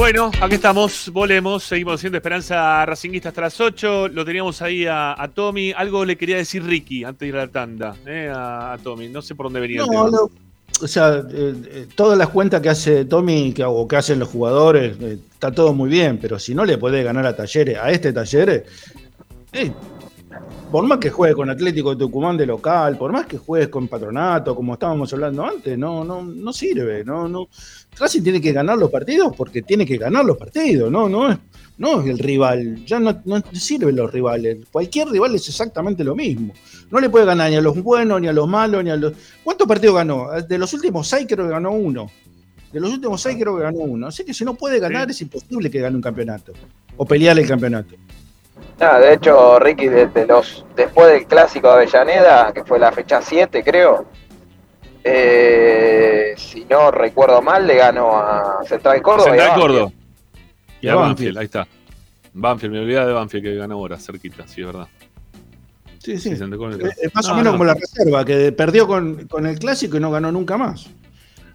[0.00, 4.08] Bueno, aquí estamos, volemos, seguimos haciendo Esperanza Racinguista hasta las 8.
[4.08, 5.72] Lo teníamos ahí a, a Tommy.
[5.76, 9.10] Algo le quería decir Ricky antes de ir a la tanda, eh, a, a Tommy.
[9.10, 9.82] No sé por dónde venía.
[9.82, 10.10] el No, tema.
[10.10, 10.30] no,
[10.82, 14.30] o sea, eh, eh, todas las cuentas que hace Tommy que, o que hacen los
[14.30, 17.90] jugadores, eh, está todo muy bien, pero si no le podés ganar a Talleres, a
[17.90, 18.62] este Talleres,
[19.52, 19.70] eh,
[20.70, 23.88] por más que juegues con Atlético de Tucumán de local, por más que juegues con
[23.88, 27.48] Patronato, como estábamos hablando antes, no, no, no sirve, no, no.
[27.98, 31.38] Racing tiene que ganar los partidos porque tiene que ganar los partidos, no, no es,
[31.78, 34.58] no es el rival, ya no, no sirven los rivales.
[34.70, 36.52] Cualquier rival es exactamente lo mismo.
[36.90, 39.12] No le puede ganar ni a los buenos, ni a los malos, ni a los.
[39.42, 40.28] ¿Cuántos partidos ganó?
[40.42, 42.10] De los últimos seis creo que ganó uno.
[42.72, 44.06] De los últimos seis creo que ganó uno.
[44.06, 46.52] Así que si no puede ganar, es imposible que gane un campeonato.
[46.96, 47.96] O pelear el campeonato.
[48.80, 53.20] No, de hecho, Ricky, desde los, después del clásico de Avellaneda, que fue la fecha
[53.20, 54.06] 7, creo,
[55.04, 59.30] eh, si no recuerdo mal, le ganó a Central Córdoba.
[59.30, 59.60] Central.
[59.60, 59.92] Córdoba.
[60.80, 61.66] Y a Banfield, ahí está.
[62.32, 64.88] Banfield, me olvidaba de Banfield que ganó ahora, cerquita, sí, es verdad.
[65.98, 66.30] Sí, sí.
[66.30, 66.40] Es
[67.14, 67.50] más o No, menos no.
[67.52, 70.88] como la reserva, que perdió con, con el clásico y no ganó nunca más.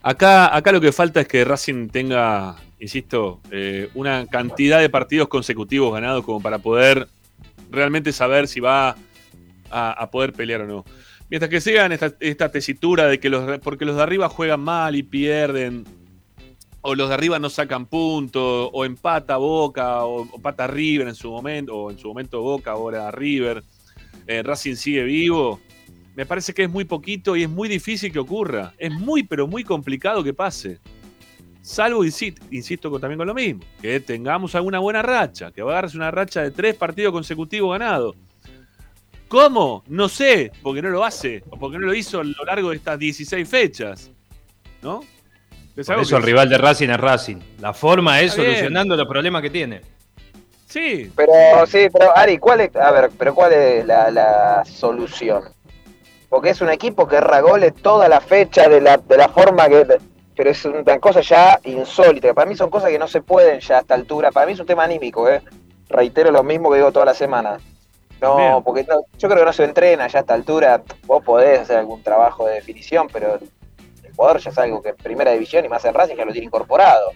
[0.03, 5.28] Acá, acá lo que falta es que Racing tenga, insisto, eh, una cantidad de partidos
[5.28, 7.07] consecutivos ganados como para poder
[7.76, 8.95] realmente saber si va
[9.69, 10.86] a, poder pelear o no.
[11.30, 14.95] Mientras que sigan esta, esta tesitura de que los, porque los de arriba juegan mal
[14.95, 15.84] y pierden,
[16.82, 21.15] o los de arriba no sacan puntos, o empata Boca, o, o pata River en
[21.15, 23.63] su momento, o en su momento Boca, ahora River,
[24.28, 25.59] eh, Racing sigue vivo.
[26.15, 28.73] Me parece que es muy poquito y es muy difícil que ocurra.
[28.78, 30.80] Es muy, pero muy complicado que pase.
[31.66, 35.95] Salvo, insisto, insisto con- también con lo mismo, que tengamos alguna buena racha, que agarres
[35.95, 38.16] una racha de tres partidos consecutivos ganados.
[39.28, 39.84] ¿Cómo?
[39.88, 42.76] No sé, porque no lo hace, o porque no lo hizo a lo largo de
[42.76, 44.11] estas 16 fechas.
[44.84, 45.01] ¿No?
[45.76, 47.38] Es Por eso el rival de Racing es Racing.
[47.59, 48.53] La forma es Está bien.
[48.53, 49.82] solucionando los problemas que tiene.
[50.70, 51.11] Sí.
[51.16, 55.41] Pero sí, pero Ari, ¿cuál es, a ver, pero cuál es la, la solución?
[56.30, 59.68] Porque es un equipo que erra goles toda la fecha de la, de la forma
[59.68, 59.88] que
[60.36, 62.33] pero es una cosa ya insólita.
[62.33, 64.31] Para mí son cosas que no se pueden ya a esta altura.
[64.31, 65.41] Para mí es un tema anímico, ¿eh?
[65.89, 67.57] Reitero lo mismo que digo toda la semana.
[68.21, 68.86] No, porque
[69.17, 70.83] yo creo que no se entrena ya a esta altura.
[71.05, 74.95] Vos podés hacer algún trabajo de definición, pero el jugador ya es algo que en
[74.95, 77.11] primera división y más en Racing ya lo tiene incorporado.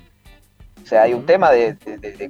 [0.81, 1.77] O sea, hay un tema de,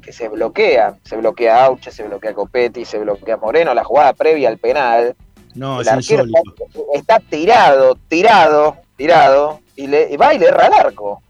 [0.01, 0.95] que se bloquea.
[1.03, 3.73] Se bloquea Auche, se bloquea Copetti, se bloquea Moreno.
[3.73, 5.15] La jugada previa al penal.
[5.55, 6.25] No, el es arquero
[6.93, 11.23] está tirado, tirado, tirado, y, le, y va y le erra al arco.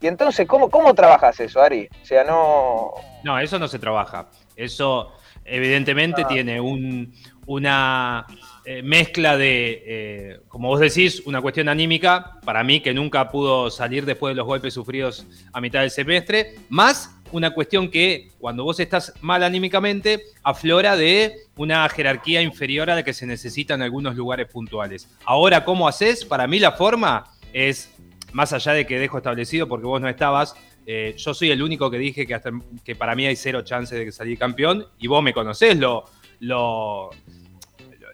[0.00, 1.88] Y entonces, ¿cómo, ¿cómo trabajas eso, Ari?
[2.02, 2.90] O sea, no.
[3.22, 4.26] No, eso no se trabaja.
[4.56, 5.12] Eso
[5.44, 6.28] evidentemente Ah.
[6.28, 7.14] tiene un-
[7.46, 8.26] una
[8.66, 13.70] eh, mezcla de, eh, como vos decís, una cuestión anímica, para mí que nunca pudo
[13.70, 18.62] salir después de los golpes sufridos a mitad del semestre, más una cuestión que cuando
[18.62, 23.82] vos estás mal anímicamente aflora de una jerarquía inferior a la que se necesita en
[23.82, 25.08] algunos lugares puntuales.
[25.24, 26.24] Ahora, ¿cómo haces?
[26.24, 27.92] Para mí la forma es,
[28.32, 30.54] más allá de que dejo establecido porque vos no estabas,
[30.86, 32.52] eh, yo soy el único que dije que, hasta,
[32.84, 36.04] que para mí hay cero chances de que salir campeón y vos me conocés lo,
[36.38, 37.10] lo,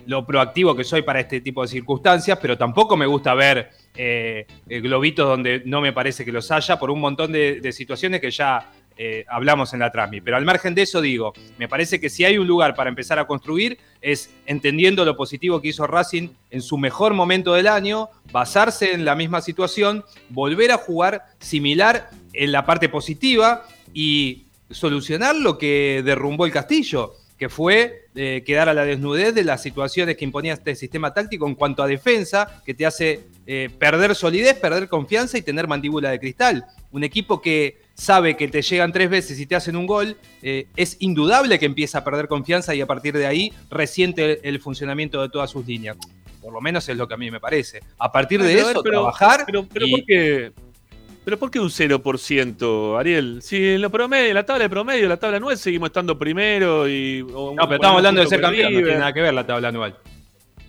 [0.06, 4.46] lo proactivo que soy para este tipo de circunstancias, pero tampoco me gusta ver eh,
[4.66, 8.30] eh, globitos donde no me parece que los haya por un montón de situaciones que
[8.30, 8.70] ya
[9.02, 10.20] eh, hablamos en la Transmi.
[10.20, 13.18] Pero al margen de eso digo, me parece que si hay un lugar para empezar
[13.18, 18.10] a construir es entendiendo lo positivo que hizo Racing en su mejor momento del año,
[18.30, 25.34] basarse en la misma situación, volver a jugar similar en la parte positiva y solucionar
[25.34, 30.18] lo que derrumbó el castillo, que fue eh, quedar a la desnudez de las situaciones
[30.18, 34.58] que imponía este sistema táctico en cuanto a defensa, que te hace eh, perder solidez,
[34.58, 36.66] perder confianza y tener mandíbula de cristal.
[36.92, 40.68] Un equipo que sabe que te llegan tres veces y te hacen un gol, eh,
[40.74, 45.20] es indudable que empieza a perder confianza y a partir de ahí resiente el funcionamiento
[45.20, 45.98] de todas sus líneas.
[46.40, 47.80] Por lo menos es lo que a mí me parece.
[47.98, 50.52] A partir de Pero, eso, pero- trabajar Pero, pero y- ¿por qué?
[51.22, 53.40] ¿Pero por qué un 0%, Ariel?
[53.42, 57.22] Si en, lo promedio, la tabla de promedio, la tabla anual, seguimos estando primero y...
[57.22, 59.94] No, pero estamos hablando de ser campeón, no tiene nada que ver la tabla anual.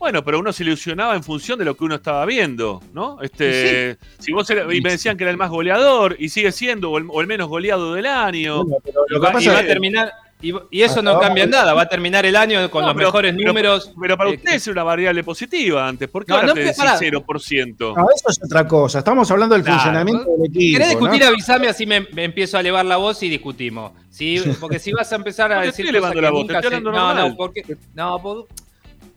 [0.01, 3.21] Bueno, pero uno se ilusionaba en función de lo que uno estaba viendo, ¿no?
[3.21, 6.89] Este, Si vos era- y me decían que era el más goleador y sigue siendo,
[6.89, 8.63] o el, o el menos goleado del año.
[9.09, 10.11] Y va, y va a terminar,
[10.41, 12.95] y, y eso no cambia en nada, va a terminar el año con No, los
[12.95, 13.93] pero- mejores pero- números.
[14.01, 16.09] Pero para eh, ustedes era una variable positiva antes.
[16.09, 16.97] ¿Por qué No, ahora no, te pero decís pará.
[16.97, 17.93] 0%?
[17.95, 18.97] No, eso es otra cosa.
[18.97, 19.79] Estamos hablando del Claro.
[19.81, 20.77] funcionamiento del equipo.
[20.79, 21.21] ¿Querés discutir?
[21.21, 21.27] ¿no?
[21.27, 23.91] Avisame, así me, me empiezo a elevar la voz y discutimos.
[24.09, 24.41] ¿Sí?
[24.59, 26.75] Porque si vas a empezar a decir estoy elevando la voz, te nunca estoy se-
[26.77, 27.29] hablando No, normal.
[27.29, 27.77] no, porque...
[27.93, 28.47] No, por-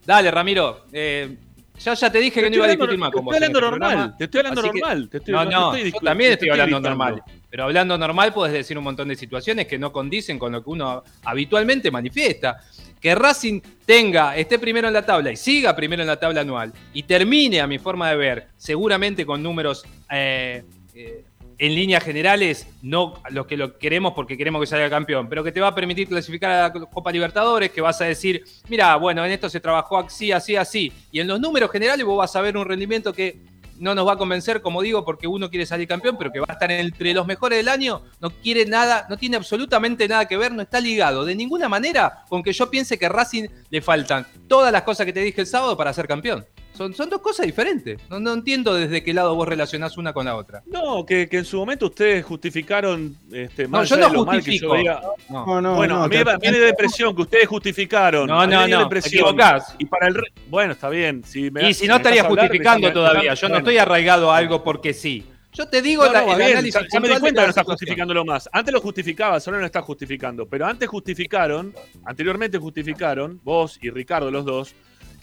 [0.07, 0.87] Dale, Ramiro.
[0.93, 1.37] eh,
[1.79, 3.37] ya, ya te dije que no iba a discutir más con vos.
[3.37, 5.45] te estoy en hablando este normal, te estoy hablando Así que- normal, te estoy- no,
[5.45, 6.89] no no, estoy yo también estoy estoy hablando gritando.
[7.07, 7.23] normal.
[7.51, 10.71] Pero hablando normal puedes decir un montón de situaciones que no condicen con lo que
[10.71, 12.59] uno habitualmente manifiesta.
[13.01, 16.73] Que Racing tenga, esté primero en la tabla y siga primero en la tabla anual
[16.93, 20.63] y termine, a mi forma de ver, seguramente con números eh,
[20.95, 21.25] eh,
[21.65, 25.51] en líneas generales, no los que lo queremos porque queremos que salga campeón, pero que
[25.51, 29.25] te va a permitir clasificar a la Copa Libertadores, que vas a decir, mira, bueno,
[29.25, 30.93] en esto se trabajó así, así, así.
[31.11, 33.39] Y en los números generales vos vas a ver un rendimiento que
[33.79, 36.47] no nos va a convencer, como digo, porque uno quiere salir campeón, pero que va
[36.49, 40.37] a estar entre los mejores del año, no quiere nada, no tiene absolutamente nada que
[40.37, 43.81] ver, no está ligado de ninguna manera con que yo piense que a Racing le
[43.81, 46.45] faltan todas las cosas que te dije el sábado para ser campeón.
[46.77, 48.01] Son, son dos cosas diferentes.
[48.11, 50.63] No, no entiendo desde qué lado vos relacionás una con la otra.
[50.67, 53.17] No, que, que en su momento ustedes justificaron.
[53.33, 54.73] Este, No, más yo no de lo mal que yo justifico.
[54.73, 55.47] veía- No.
[55.47, 58.27] No, no, bueno, no, a mí te- me me dio depresión que ustedes justificaron.
[58.27, 59.23] No, no, no, depresión.
[59.25, 59.75] equivocás.
[59.79, 61.23] Y para el re- bueno, está bien.
[61.25, 63.35] Si me Y si no hablar, justificando todavía.
[63.35, 65.25] Yo no estoy arraigado a algo porque sí.
[65.53, 67.41] Yo te digo No, la, no, va el bien, análisis ya, ya me di cuenta
[67.43, 68.49] que no estás justificándolo más.
[68.53, 70.47] Antes lo justificabas, ahora no lo estás justificando.
[70.49, 71.73] Pero antes justificaron,
[72.05, 74.75] anteriormente justificaron, vos y Ricardo, los dos,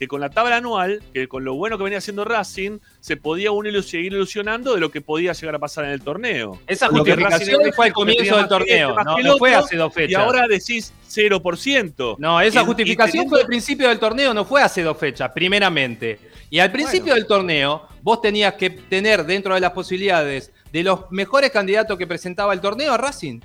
[0.01, 3.51] que con la tabla anual, que con lo bueno que venía haciendo Racing, se podía
[3.51, 6.59] uno seguir ilusionando de lo que podía llegar a pasar en el torneo.
[6.65, 10.09] Esa justificación fue al comienzo del torneo, no, fue hace dos fechas.
[10.09, 12.15] Y ahora decís 0%.
[12.17, 14.97] No, esa Y- y justificación teniendo- fue al principio del torneo, no fue hace dos
[14.97, 16.17] fechas, primeramente.
[16.49, 21.11] Y al principio del torneo, vos tenías que tener dentro de las posibilidades de los
[21.11, 23.39] mejores candidatos que presentaba el torneo a Racing.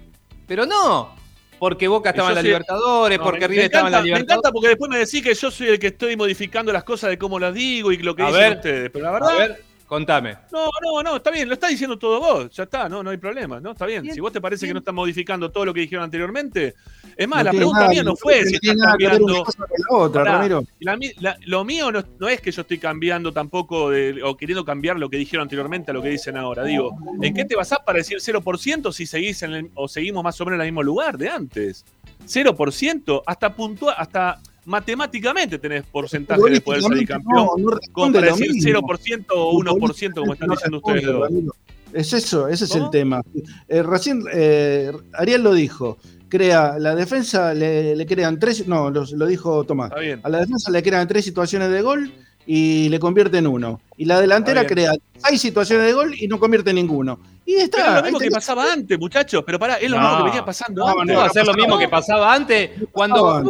[0.47, 1.15] Pero no,
[1.59, 4.07] porque Boca estaba en la soy- Libertadores, No, porque River estaba en la encanta- Me
[4.07, 4.33] Libertadores.
[4.43, 7.19] encanta porque después me decís que yo soy el que estoy modificando las cosas de
[7.19, 8.91] cómo las digo y lo que A dicen ver, ustedes.
[8.91, 10.37] Pero la A verdad, ver, contame.
[10.53, 13.17] no, no, no, está bien, lo está diciendo todo vos, ya está, no, no hay
[13.17, 14.03] problema, no, está bien.
[14.03, 16.75] Bien, si vos te parece que no están modificando todo lo que dijeron anteriormente,
[17.17, 19.45] es más, No la pregunta nada- mía no fue si no una cambiando.
[19.89, 20.65] la otra, Pará, Ramiro.
[20.81, 24.37] la mi- la- lo mío no, no es que yo estoy cambiando tampoco de- o
[24.37, 26.65] queriendo cambiar lo que dijeron anteriormente a lo que dicen ahora.
[26.65, 30.41] Digo, ¿en qué te basás para decir 0% si seguís en el- o seguimos más
[30.41, 31.85] o menos en el mismo lugar de antes?
[32.27, 37.47] 0%, hasta puntual, hasta matemáticamente tenés porcentaje de poder salir campeón.
[37.57, 38.83] No, no como para decir mismo.
[38.83, 41.57] 0% o 1% como están diciendo ustedes dos.
[41.93, 43.23] Es eso, ese es el tema.
[43.69, 45.97] Eh, recién eh, Ariel lo dijo.
[46.29, 49.93] Crea, la defensa le, le crean tres, no, lo, lo dijo Tomás.
[50.23, 52.13] A la defensa le crean tres situaciones de gol
[52.45, 53.81] y le convierte en uno.
[53.97, 57.21] Y la delantera crea seis situaciones de gol y no convierte en ninguno.
[57.49, 57.77] Y está.
[57.79, 59.45] Pero es lo mismo que pasaba antes, muchachos.
[59.47, 60.03] Pero pará, es lo No.
[60.03, 61.15] mismo que venía pasando No, antes.
[61.15, 63.45] No va a ser lo mismo que pasaba antes cuando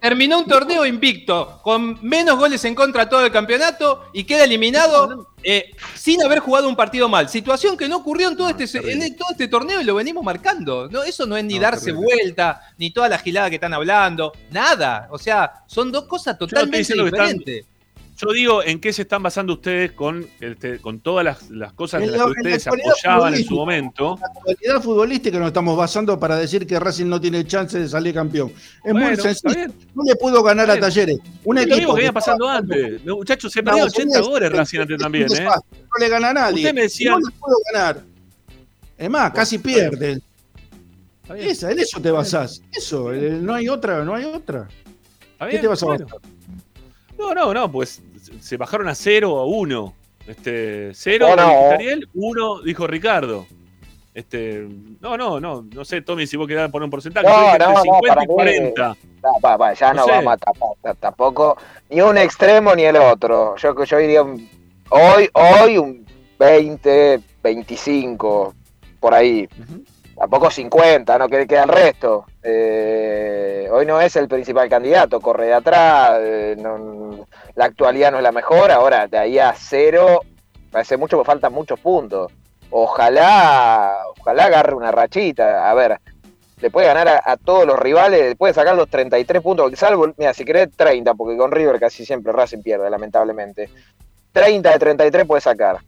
[0.00, 5.28] terminó un torneo invicto con menos goles en contra todo el campeonato y queda eliminado
[5.44, 7.28] eh, sin haber jugado un partido mal.
[7.28, 10.88] Situación que no ocurrió en todo, este, en todo este torneo y lo venimos marcando.
[10.88, 12.06] No, eso no es ni No, darse terrible.
[12.06, 15.06] vuelta, ni toda la gilada que están hablando, nada.
[15.12, 17.66] O sea, son dos cosas totalmente diferentes.
[18.20, 22.00] Yo digo, ¿en qué se están basando ustedes con, este, con todas las, las cosas
[22.02, 24.18] En en las la- que en ustedes apoyaban en su momento?
[24.20, 28.14] La actualidad futbolística nos estamos basando para decir que Racing no tiene chance de salir
[28.14, 28.52] campeón.
[28.84, 29.72] Es muy Bueno, sencillo.
[29.94, 30.80] No le pudo ganar a.
[30.80, 31.18] Talleres.
[31.44, 33.04] Un equipo mismo que venía pasando antes.
[33.06, 35.44] Muchachos, se perdió es 80 un goles Racing antes también, ¿eh?
[35.44, 35.52] No
[36.00, 36.56] le gana a nadie.
[36.56, 38.02] Usted me decía- No le pudo ganar.
[38.96, 40.20] Es más, casi pierde.
[41.36, 42.62] Esa, en eso te basás.
[42.72, 44.66] Eso, eh, no hay otra, no hay otra.
[45.50, 46.06] ¿Qué te vas a bueno.
[46.06, 46.20] basar?
[47.18, 48.00] No, no, no, pues
[48.40, 49.94] se bajaron a 0 o 1.
[50.26, 51.70] Este, 0 No, no.
[51.72, 53.46] Ariel, 1 dijo Ricardo.
[54.14, 54.66] Este,
[55.00, 57.26] no, no, no, no sé, Tommy, si vos querés poner un porcentaje.
[57.26, 58.96] No, no, no, 50 para y mí- 40.
[59.22, 60.10] No, pa, pa, ya No no, sé.
[60.10, 61.56] vamos a tapar ta- tampoco
[61.90, 63.54] ni un extremo ni el otro.
[63.56, 64.48] Yo, yo diría un-
[64.90, 66.04] hoy, hoy un
[66.38, 68.54] 20, 25,
[68.98, 69.48] por ahí.
[69.62, 69.84] Ujú.
[70.18, 72.24] Tampoco 50, no que queda el resto.
[72.42, 77.26] Eh, hoy no es el principal candidato, corre de atrás, eh, no-
[77.58, 80.20] la actualidad no es la mejor, ahora de ahí a cero,
[80.70, 82.30] parece mucho que faltan muchos puntos.
[82.70, 85.98] Ojalá, ojalá agarre una rachita, a ver,
[86.60, 89.76] le puede ganar a, a todos los rivales, le puede sacar los 33 puntos, porque
[89.76, 93.68] salvo, mira, si querés 30, porque con River casi siempre Racing pierde, lamentablemente.
[94.32, 95.78] 30 de 33 puede sacar,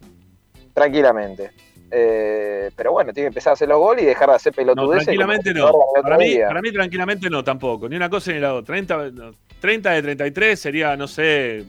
[0.73, 1.51] tranquilamente.
[1.93, 4.55] Eh, pero bueno, tiene que empezar a hacer los goles y dejar de hacer No,
[4.57, 5.05] pelotudeces.
[5.05, 5.59] tranquilamente no.
[5.59, 6.47] el otro Para mí, día.
[6.47, 7.89] para mí, tranquilamente no, tampoco.
[7.89, 8.73] Ni una cosa ni la otra.
[8.73, 9.31] 30, no,
[9.61, 11.63] 30 de 33 sería, no sé.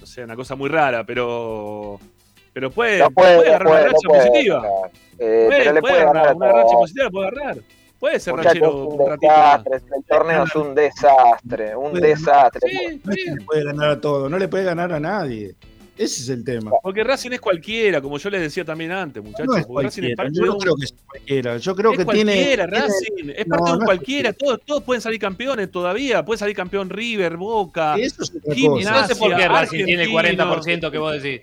[0.00, 1.98] No sé, una cosa muy rara, pero.
[2.52, 4.62] Pero puede, No puede, puede no agarrar puede, una no racha puede, positiva.
[5.18, 7.58] eh, Puede, pero le puede agarrar una racha positiva, puede agarrar.
[7.98, 12.68] Puede ser Muchachos, ranchero un un desastre, el torneo es un desastre, un desastre.
[12.68, 15.54] Sí, No le puede ganar a todo, no le puede ganar a nadie.
[15.98, 16.70] Ese es el tema.
[16.82, 19.46] Porque Racing es cualquiera, como yo les decía también antes, muchachos.
[19.46, 21.56] No es Racing es parte Yo de no un- creo que sea cualquiera.
[21.58, 22.32] Yo creo es que tiene.
[22.34, 23.30] cualquiera, tiene- Racing.
[23.36, 24.32] Es No, parte de un es cualquiera.
[24.32, 26.24] Todos, todos pueden salir campeones todavía.
[26.24, 27.96] Puede salir campeón River, Boca.
[27.98, 30.64] Eso es Gimnasia, no sé por qué Racing tiene el Argentinos.
[30.64, 31.42] 40% que vos decís.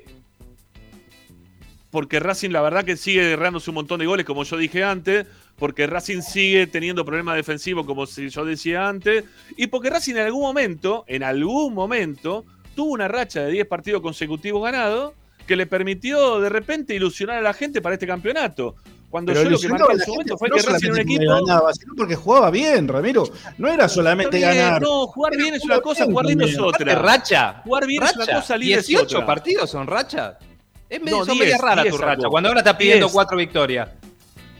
[1.91, 5.25] porque Racing la verdad que sigue errándose un montón de goles, como yo dije antes,
[5.57, 9.23] porque Racing sigue teniendo problemas defensivos, como si yo decía antes,
[9.57, 12.45] y porque Racing en algún momento, en algún momento,
[12.79, 15.11] tuvo una racha de 10 partidos consecutivos ganados
[15.45, 18.75] que le permitió de repente ilusionar a la gente para este campeonato.
[19.09, 21.25] Cuando Pero yo lo que marqué en su momento fue no que Racing un equipo.
[21.45, 23.25] ganaba, sino porque jugaba bien, Ramiro.
[23.57, 24.81] No era solamente bien, ganar.
[24.81, 26.95] No, jugar bien es una cosa, bien jugar lindo es otra.
[26.95, 27.61] racha.
[27.65, 28.35] Jugar bien es una racha.
[28.39, 29.25] cosa, líder es 18 otra.
[29.27, 30.37] partidos son racha.
[30.87, 32.29] Es medio, No, son 10, media rara 10 tu racha.
[32.29, 33.13] Cuando ahora está pidiendo 10.
[33.13, 33.89] 4 victorias.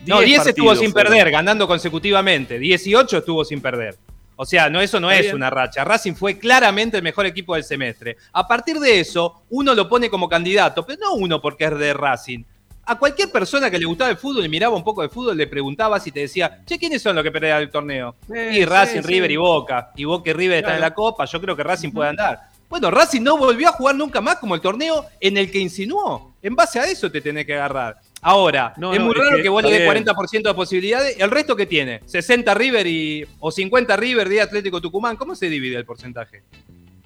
[0.06, 2.60] No, 10 10 estuvo sin perder, ganando consecutivamente.
[2.60, 3.96] 18 estuvo sin perder.
[4.42, 5.36] O sea, no, eso no Está es bien.
[5.36, 5.84] una racha.
[5.84, 8.16] Racing fue claramente el mejor equipo del semestre.
[8.32, 11.94] A partir de eso, uno lo pone como candidato, pero no uno porque es de
[11.94, 12.46] Racing.
[12.86, 15.46] A cualquier persona que le gustaba el fútbol y miraba un poco de fútbol, le
[15.46, 18.16] preguntabas y te decía, che, ¿quiénes son los que pelean el torneo?
[18.30, 19.34] Y Racing, sí, River sí.
[19.34, 19.92] y Boca.
[19.98, 20.78] Y Boca y River están Claro.
[20.78, 22.40] en la Copa, yo creo que Racing puede andar.
[22.70, 26.34] Bueno, Racing no volvió a jugar nunca más como el torneo en el que insinuó.
[26.42, 27.98] En base a eso te tenés que agarrar.
[28.22, 30.06] Ahora, No, es no, muy es raro que que, vos le des bien.
[30.06, 31.20] 40% de posibilidades.
[31.20, 32.02] ¿El resto qué tiene?
[32.02, 35.16] ¿60 River y, o 50 River de Atlético Tucumán?
[35.16, 36.44] ¿Cómo se divide el porcentaje?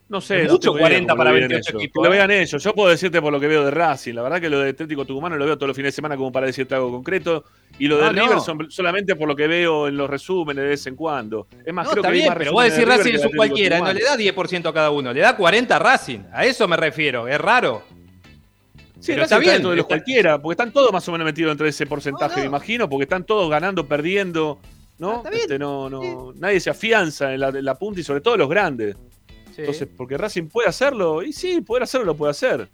[0.09, 1.81] No sé, Es no mucho idea 40 cómo para lo vean 28 ellos.
[1.83, 2.17] equipos, Que lo ¿eh?
[2.17, 2.63] vean ellos.
[2.63, 4.13] Yo puedo decirte por lo que veo de Racing.
[4.13, 6.31] La verdad que lo de Atlético Tucumano lo veo todos los fines de semana como
[6.31, 7.45] para decirte algo concreto.
[7.79, 8.23] Y lo de Ah, no.
[8.25, 11.47] River son solamente por lo que veo en los resúmenes de vez en cuando.
[11.65, 13.25] Es más, No, creo está que hay bien, más pero vos decís Racing que es
[13.25, 16.19] un cualquiera, no le da 10% a cada uno, le da 40 a Racing.
[16.31, 17.83] A eso me refiero, es raro.
[19.03, 21.25] Sí, Pero está bien, dentro de los está- cualquiera, porque están todos más o menos
[21.25, 22.41] metidos dentro de ese porcentaje, No, no.
[22.43, 24.59] me imagino, porque están todos ganando, perdiendo.
[24.97, 25.17] ¿no?
[25.17, 25.41] Está bien.
[25.41, 28.47] Este, no, no, Nadie se afianza en la, en la punta y sobre todo los
[28.47, 28.95] grandes.
[29.47, 29.55] Sí.
[29.57, 32.69] Entonces, porque Racing puede hacerlo, y sí, poder hacerlo lo puede hacer.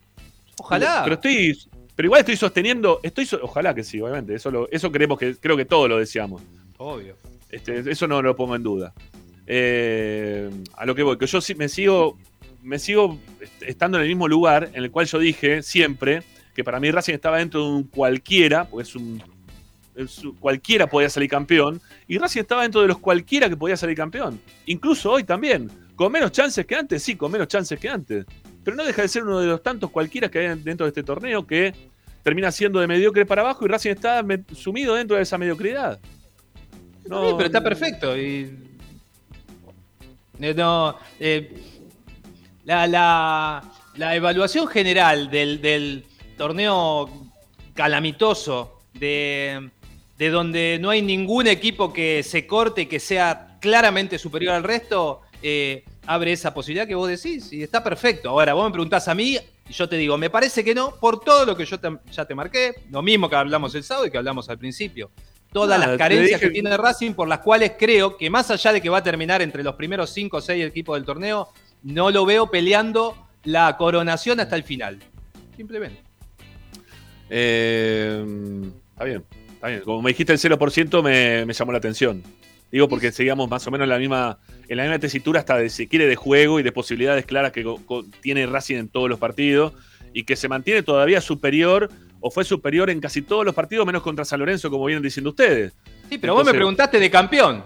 [0.60, 1.02] Ojalá.
[1.04, 1.58] Pero estoy.
[1.96, 3.00] Pero igual estoy sosteniendo.
[3.02, 4.36] Estoy ojalá que sí, obviamente.
[4.36, 5.36] Eso, lo- eso creemos que.
[5.36, 6.44] Creo que todos lo deseamos.
[6.78, 7.16] Obvio.
[7.50, 8.94] Este, eso no lo pongo en duda.
[9.48, 12.18] Eh, a lo que voy, que yo me sigo.
[12.64, 16.24] Me sigo est- estando en el mismo lugar en el cual yo dije siempre
[16.54, 19.22] que para mí Racing estaba dentro de un cualquiera, porque es un.
[19.96, 21.82] es un- cualquiera podía salir campeón.
[22.08, 24.40] Y Racing estaba dentro de los cualquiera que podía salir campeón.
[24.66, 25.70] Incluso hoy también.
[25.96, 28.26] Con menos chances que antes, sí, con menos chances que antes.
[28.64, 31.04] Pero no deja de ser uno de los tantos cualquiera que hay dentro de este
[31.04, 31.74] torneo que
[32.24, 34.24] termina siendo de mediocre para abajo y Racing está
[34.54, 36.00] sumido dentro de esa mediocridad.
[37.08, 38.18] No, Sí, pero está perfecto.
[38.18, 38.54] Y...
[40.40, 41.54] Eh, No, eh,
[42.70, 43.64] la, la-
[43.96, 46.06] la evaluación general del, del
[46.38, 47.10] torneo
[47.74, 49.70] calamitoso, de,
[50.18, 55.22] de donde no hay ningún equipo que se corte, que sea claramente superior al resto,
[55.42, 58.30] eh, abre esa posibilidad que vos decís y está perfecto.
[58.30, 59.38] Ahora, vos me preguntás a mí
[59.68, 62.26] y yo te digo, me parece que no, por todo lo que yo te- ya
[62.26, 65.10] te marqué, lo mismo que hablamos el sábado y que hablamos al principio
[65.52, 68.82] todas Nada, las carencias que tiene Racing, por las cuales creo que más allá de
[68.82, 71.50] que va a terminar entre los primeros 5 o 6 equipos del torneo,
[71.84, 75.00] no lo veo peleando la coronación hasta el final.
[75.56, 76.02] Simplemente.
[77.30, 78.24] Eh,
[78.92, 79.24] está bien,
[79.54, 79.82] está bien.
[79.82, 82.24] Como me dijiste el 0% me, me llamó la atención.
[82.72, 85.70] Digo porque seguíamos más o menos en la misma, en la misma tesitura hasta de
[85.70, 87.66] si quiere de juego y de posibilidades claras que
[88.22, 89.74] tiene Racing en todos los partidos
[90.14, 91.90] y que se mantiene todavía superior
[92.20, 95.32] o fue superior en casi todos los partidos menos contra San Lorenzo como vienen diciendo
[95.32, 95.74] ustedes.
[96.10, 97.64] Sí, pero vos me preguntaste de campeón.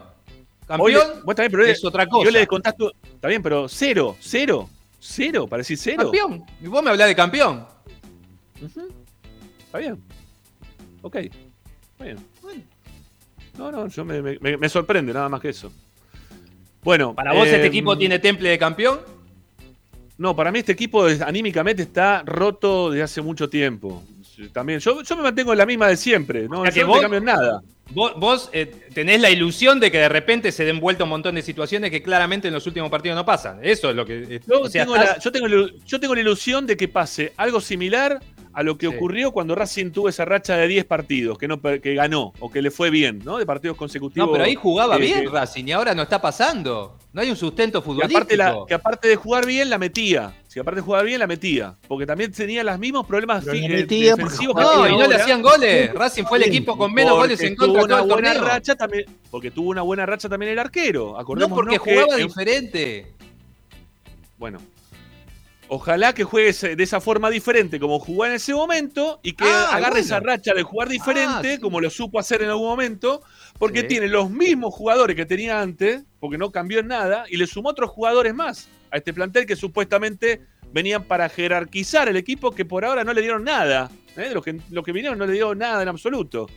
[0.67, 2.25] Campeón vos también, pero es otra cosa.
[2.25, 2.85] Yo le descontaste,
[3.15, 4.69] está bien, pero cero, cero,
[4.99, 6.03] cero, para decir cero.
[6.03, 6.43] Campeón.
[6.61, 7.65] Y vos me hablás de campeón.
[9.65, 10.01] Está bien.
[11.01, 11.15] Ok.
[11.17, 12.17] Está bien.
[13.57, 15.71] No, no, yo me, me- sorprende, nada más que eso.
[16.83, 17.13] Bueno.
[17.13, 18.99] ¿Para vos eh, este equipo tiene temple de campeón?
[20.17, 24.03] No, para mí este equipo es- anímicamente está roto desde hace mucho tiempo.
[24.51, 26.87] También, yo, yo me mantengo en la misma de siempre, no, sea yo que no
[26.87, 27.61] vos- te cambio en nada.
[27.89, 31.35] Vos, vos, eh, tenés la ilusión de que de repente se den vuelta un montón
[31.35, 33.59] de situaciones que claramente en los últimos partidos no pasan.
[33.61, 34.23] Eso es lo que.
[34.23, 36.77] eh, Yo, o sea, tengo estás- la, yo, tengo la, yo tengo la ilusión de
[36.77, 38.19] que pase algo similar
[38.53, 38.95] a lo que Sí.
[38.95, 42.61] ocurrió cuando Racing tuvo esa racha de 10 partidos que, no, que ganó o que
[42.61, 43.37] le fue bien, ¿no?
[43.37, 44.27] De partidos consecutivos.
[44.27, 46.97] No, pero ahí jugaba eh, bien que- Racing y ahora no está pasando.
[47.13, 48.17] No hay un sustento Que futbolístico.
[48.17, 50.33] aparte, la- que aparte de jugar bien, la metía.
[50.47, 51.75] Si aparte de jugar bien, la metía.
[51.87, 54.97] Porque también tenía los mismos problemas fi- la eh, metía porque defensivos que No, y
[54.97, 55.93] no le hacían goles.
[55.93, 58.13] Racing fue el equipo con menos Porque goles en tuvo contra de una todo el
[58.13, 58.49] buena torneo.
[58.53, 61.15] racha también, Porque tuvo una buena racha también el arquero.
[61.35, 63.07] No, porque que jugaba en- diferente.
[64.37, 64.59] Bueno.
[65.75, 69.43] Ojalá que juegue ese- de esa forma diferente como jugó en ese momento y que
[69.45, 70.05] Ah, agarre bueno.
[70.05, 71.59] esa racha de jugar diferente sí.
[71.59, 73.23] como lo supo hacer en algún momento,
[73.57, 73.87] porque Sí.
[73.87, 77.69] tiene los mismos jugadores que tenía antes, porque no cambió en nada, y le sumó
[77.69, 80.41] otros jugadores más a este plantel que supuestamente
[80.71, 83.89] venían para jerarquizar el equipo que por ahora no le dieron nada.
[84.15, 84.29] ¿eh?
[84.31, 86.47] Los, que, los que vinieron no le dieron nada en absoluto.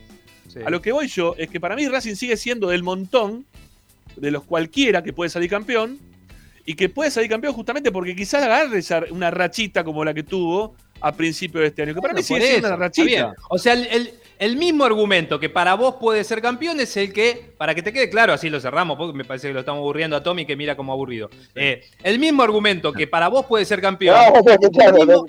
[0.47, 0.59] Sí.
[0.63, 3.47] A lo que voy yo es que para mí Racing sigue siendo del montón,
[4.15, 5.97] de los cualquiera que puede salir campeón,
[6.67, 10.21] y que puede salir campeón justamente porque quizás agarre esa- una rachita como la que
[10.23, 11.93] tuvo a principio de este año.
[11.95, 12.81] Que para Bueno, mí sigue siendo una bien.
[12.89, 13.33] rachita.
[13.49, 17.13] O sea, el, el- el mismo argumento que para vos puede ser campeón es el
[17.13, 19.79] que, para que te quede claro, así lo cerramos, porque me parece que lo estamos
[19.79, 21.29] aburriendo a Tommy que mira como aburrido.
[21.55, 25.25] Eh, el mismo argumento que para vos puede ser campeón No, el mismo-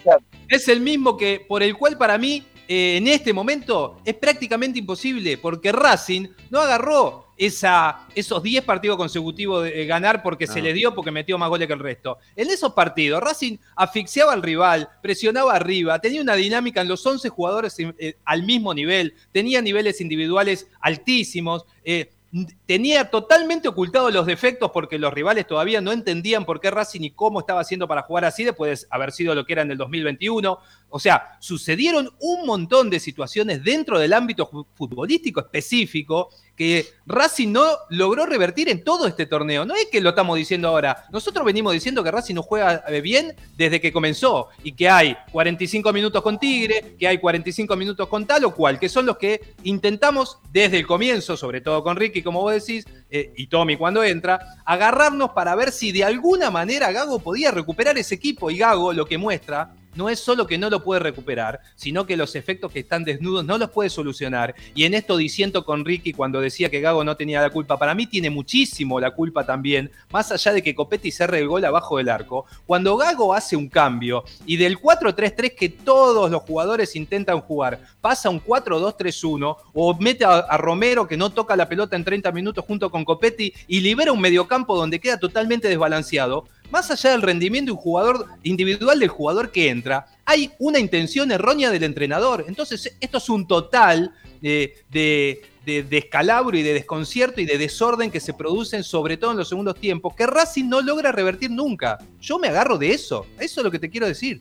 [0.48, 4.80] es el mismo que por el cual para mí eh, en este momento es prácticamente
[4.80, 10.58] imposible, porque Racing no agarró esa, esos 10 partidos consecutivos de eh, ganar porque se
[10.58, 10.64] No.
[10.64, 12.18] les dio, porque metió más goles que el resto.
[12.36, 17.28] En esos partidos, Racing asfixiaba al rival, presionaba arriba, tenía una dinámica en los 11
[17.28, 21.64] jugadores eh, al mismo nivel, tenía niveles individuales altísimos.
[21.84, 22.10] eh,
[22.66, 27.10] tenía totalmente ocultados los defectos porque los rivales todavía no entendían por qué Racing y
[27.12, 29.78] cómo estaba haciendo para jugar así después de haber sido lo que era en el
[29.78, 30.58] 2021.
[30.90, 37.52] O sea, sucedieron un montón de situaciones dentro del ámbito fu- futbolístico específico que Racing
[37.52, 39.64] no logró revertir en todo este torneo.
[39.64, 41.04] No es que lo estamos diciendo ahora.
[41.12, 45.16] Nosotros venimos diciendo que Racing no juega eh, bien desde que comenzó y que hay
[45.30, 49.18] 45 minutos con Tigre, que hay 45 minutos con tal o cual, que son los
[49.18, 53.76] que intentamos desde el comienzo, sobre todo con Ricky, como vos decís, eh, y Tommy
[53.76, 58.50] cuando entra, agarrarnos para ver si de alguna manera Gago podía recuperar ese equipo.
[58.50, 62.16] Y Gago lo que muestra no es solo que no lo puede recuperar, sino que
[62.16, 64.54] los efectos que están desnudos no los puede solucionar.
[64.76, 67.96] Y en esto diciendo con Ricky cuando decía que Gago no tenía la culpa, para
[67.96, 71.98] mí tiene muchísimo la culpa también, más allá de que Copetti cerre el gol abajo
[71.98, 72.46] del arco.
[72.64, 78.30] Cuando Gago hace un cambio y del 4-3-3 que todos los jugadores intentan jugar, pasa
[78.30, 82.64] un 4-2-3-1 o mete a, a Romero que no toca la pelota en 30 minutos
[82.64, 87.74] junto con Copetti y libera un mediocampo donde queda totalmente desbalanceado, más allá del rendimiento
[87.76, 92.44] jugador individual del jugador que entra, hay una intención errónea del entrenador.
[92.48, 98.10] Entonces, esto es un total de, de, de descalabro y de desconcierto y de desorden
[98.10, 101.98] que se producen, sobre todo en los segundos tiempos, que Racing no logra revertir nunca.
[102.20, 103.26] Yo me agarro de eso.
[103.38, 104.40] Eso es lo que te quiero decir.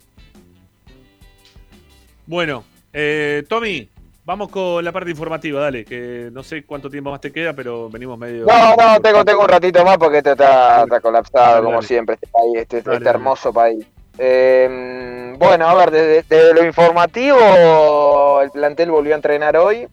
[2.25, 3.89] Bueno, eh, Tommy,
[4.27, 7.89] vamos con la parte informativa, dale, que no sé cuánto tiempo más te queda, pero
[7.89, 8.45] venimos medio.
[8.45, 11.87] No, no, tengo, tengo un ratito más porque esto está, está colapsado, Dale, como dale.
[11.87, 13.87] siempre, este país, este, Dale, este hermoso país.
[14.17, 19.87] Eh, bueno, a ver, desde, desde lo informativo, el plantel volvió a entrenar hoy.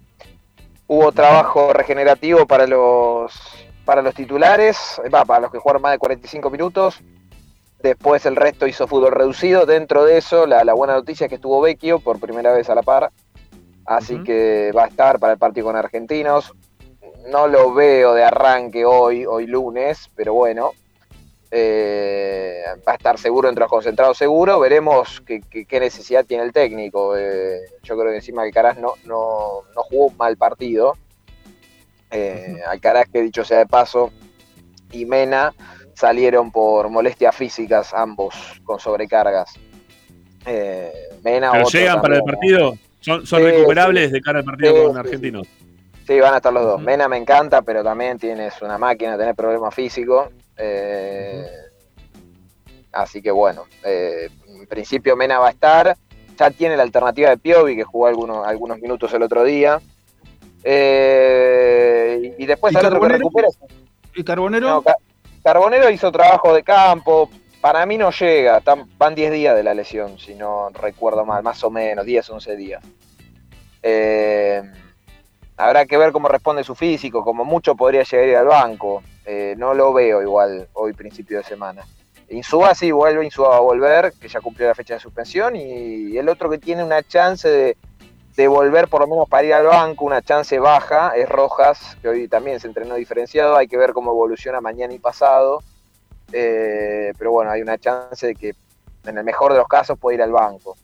[0.89, 3.33] Hubo trabajo regenerativo para los,
[3.85, 7.01] para los titulares, para los que jugaron más de 45 minutos.
[7.85, 9.65] Después el resto hizo fútbol reducido.
[9.65, 12.75] Dentro de eso, la, la buena noticia es que estuvo Vecchio por primera vez a
[12.75, 13.13] la par.
[13.87, 16.53] Así que va a estar para el partido con Argentinos.
[17.31, 20.73] No lo veo de arranque hoy, hoy lunes, pero bueno.
[21.57, 24.59] eh, va a estar seguro entre los concentrados seguro.
[24.59, 27.17] Veremos qué, necesidad tiene el técnico.
[27.17, 30.97] Eh, yo creo que encima Alcaraz no, no, no jugó un mal partido.
[32.11, 34.11] Eh, Alcaraz, que dicho sea de paso,
[34.91, 35.55] y Mena
[35.95, 38.35] salieron por molestias físicas, ambos
[38.65, 39.55] con sobrecargas.
[40.47, 40.93] Eh,
[41.23, 42.75] Mena Pero llegan para el partido,
[43.05, 44.13] son, son Sí, recuperables sí.
[44.13, 45.47] de cara al partido Sí, con sí, Argentinos.
[46.07, 46.81] Sí, van a estar los dos.
[46.81, 50.29] Mena me encanta, pero también tienes una máquina de tener problemas físicos.
[50.57, 51.47] Eh,
[52.93, 55.97] Así que bueno, eh, en principio Mena va a estar.
[56.39, 59.81] Ya tiene la alternativa de Piovi, que jugó algunos, algunos minutos el otro día.
[60.63, 63.49] Eh, y después ¿Y al otro que recupera.
[64.15, 64.69] ¿Y Carbonero?
[64.69, 64.85] No,
[65.43, 67.29] Carbonero hizo trabajo de campo.
[67.65, 68.61] Para mí no llega.
[68.99, 71.43] Van 10 días de la lesión, si no recuerdo mal.
[71.43, 72.85] Más o menos, 10, 11 días.
[73.83, 74.63] Eh,
[75.57, 77.25] habrá que ver cómo responde su físico.
[77.25, 79.03] Como mucho podría llegar a ir al banco.
[79.25, 81.87] Eh, no lo veo igual hoy, principio de semana.
[82.29, 85.57] Insúa sí vuelve, Insúa va a volver, que ya cumplió la fecha de suspensión.
[85.57, 87.79] Y el otro que tiene una chance de,
[88.37, 92.09] de volver por lo menos para ir al banco, una chance baja, es Rojas, que
[92.09, 93.57] hoy también se entrenó diferenciado.
[93.57, 95.63] Hay que ver cómo evoluciona mañana y pasado.
[96.33, 98.55] Eh, pero bueno, hay una chance de que
[99.07, 100.77] en el mejor de los casos puede ir al banco.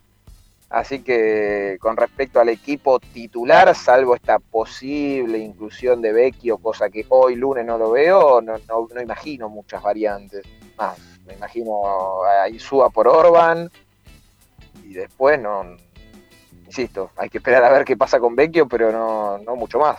[0.68, 7.04] Así que con respecto al equipo titular, salvo esta posible inclusión de Vecchio, cosa que
[7.08, 10.42] hoy lunes no lo veo, no, no- no imagino muchas variantes.
[10.78, 10.96] Más,
[11.26, 13.68] me imagino a Insúa por Orban
[14.84, 15.64] y después no.
[16.66, 19.98] Insisto, hay que esperar a ver qué pasa con Vecchio, pero no, no mucho más.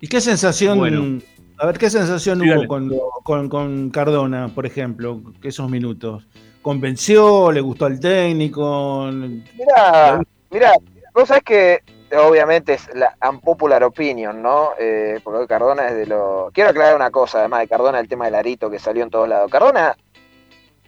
[0.00, 1.20] ¿Y qué sensación, Bueno.
[1.58, 2.92] A ver, qué sensación Sí, hubo con,
[3.24, 6.26] con, con Cardona, por ejemplo, esos minutos?
[6.62, 7.52] ¿Convenció?
[7.52, 9.08] ¿Le gustó al técnico?
[9.12, 10.20] Mira,
[10.50, 10.72] mira,
[11.14, 11.80] vos sabés que
[12.28, 14.70] obviamente es la unpopular opinion, ¿no?
[14.78, 16.50] Eh, porque Cardona es de lo.
[16.52, 19.28] Quiero aclarar una cosa, además de Cardona, el tema del arito que salió en todos
[19.28, 19.50] lados.
[19.50, 19.96] Cardona,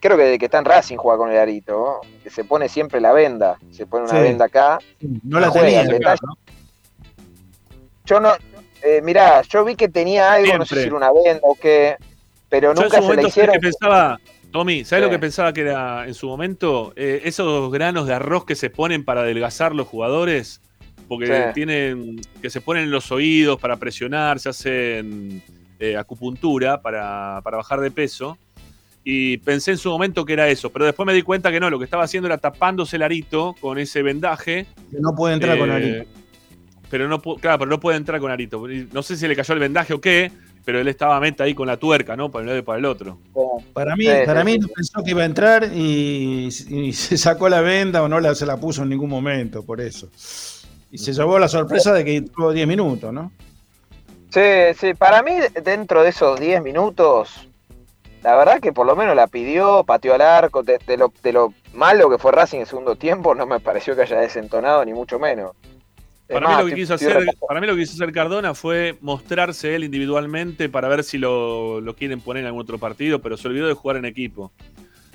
[0.01, 1.73] creo que desde que está en Racing juega con el arito,
[2.03, 2.09] ¿no?
[2.25, 4.21] que se pone siempre la venda, se pone una Sí.
[4.21, 4.79] venda acá.
[5.23, 5.85] No la juega, tenía.
[5.99, 6.19] detalle-
[8.05, 8.31] Yo no.
[8.83, 10.83] Eh, mirá, yo vi que tenía algo, no sé Siempre.
[10.83, 11.97] si era una venda o qué,
[12.49, 13.53] pero Yo en nunca su se la hicieron.
[13.55, 14.19] que pensaba,
[14.53, 15.07] Tommy, ¿sabes Sí.
[15.07, 16.93] lo que pensaba que era en su momento?
[16.97, 20.61] Eh, esos granos de arroz que se ponen para adelgazar los jugadores,
[21.09, 21.33] porque Sí.
[21.55, 25.43] tienen, que se ponen en los oídos para presionar, se hacen
[25.81, 28.37] eh, acupuntura para, para bajar de peso.
[29.05, 31.71] Y pensé en su momento que era eso, pero después me di cuenta que no,
[31.71, 34.67] lo que estaba haciendo era tapándose el arito con ese vendaje.
[34.91, 36.11] Que no puede entrar con Eh, Arito.
[36.91, 38.63] Pero no, claro, pero no puede entrar con Arito.
[38.93, 40.33] No sé si le cayó el vendaje o qué,
[40.65, 42.31] pero él estaba meta ahí con la tuerca, ¿no?
[42.31, 43.19] Para un lado y para el otro.
[43.73, 47.61] Para mí, para mí no pensó que iba a entrar y, y se sacó la
[47.61, 50.09] venda o no la, se la puso en ningún momento, por eso.
[50.91, 53.31] Y se llevó la sorpresa de que tuvo 10 minutos, ¿no?
[54.31, 54.41] Sí,
[54.79, 55.33] sí, para mí
[55.63, 57.49] dentro de esos 10 minutos,
[58.23, 61.33] la verdad que por lo menos la pidió, pateó al arco, de, de lo, de
[61.33, 64.93] lo malo que fue Racing en segundo tiempo, no me pareció que haya desentonado ni
[64.93, 65.53] mucho menos.
[66.29, 68.97] Para, más, mí lo que quiso hacer, para mí lo que quiso hacer Cardona fue
[69.01, 73.37] mostrarse él individualmente para ver si lo, lo quieren poner en algún otro partido, pero
[73.37, 74.53] se olvidó de jugar en equipo.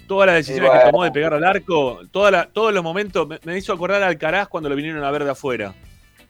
[0.07, 0.83] Todas las decisiones bueno.
[0.85, 4.03] que tomó de pegar al arco, toda la- todos los momentos, me, me hizo acordar
[4.03, 5.73] al Caraz cuando lo vinieron a ver de afuera,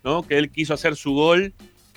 [0.03, 0.21] ¿no?
[0.27, 1.53] Que él quiso hacer su gol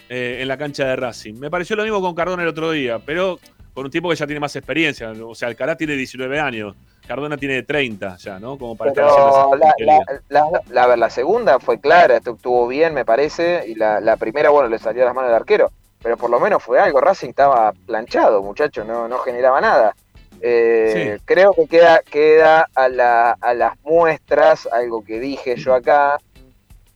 [0.08, 1.34] eh, en la cancha de Racing.
[1.34, 3.38] Me pareció lo mismo con Cardona el otro día, pero
[3.74, 5.10] con un tipo que ya tiene más experiencia.
[5.10, 6.74] O sea, el Caraz tiene 19 años,
[7.06, 8.58] Cardona tiene 30 ya, ¿no?
[8.58, 12.36] Como para estar Pero la, la, la- la- a ver, la segunda fue clara, estu-
[12.36, 15.36] estuvo bien, me parece, y la, la primera, bueno, le salió a las manos del
[15.36, 15.70] arquero,
[16.02, 17.00] pero por lo menos fue algo.
[17.00, 19.94] Racing estaba planchado, muchachos, no, no generaba nada.
[20.40, 26.18] Eh, Creo que queda, queda a, la- a las muestras, algo que dije yo acá,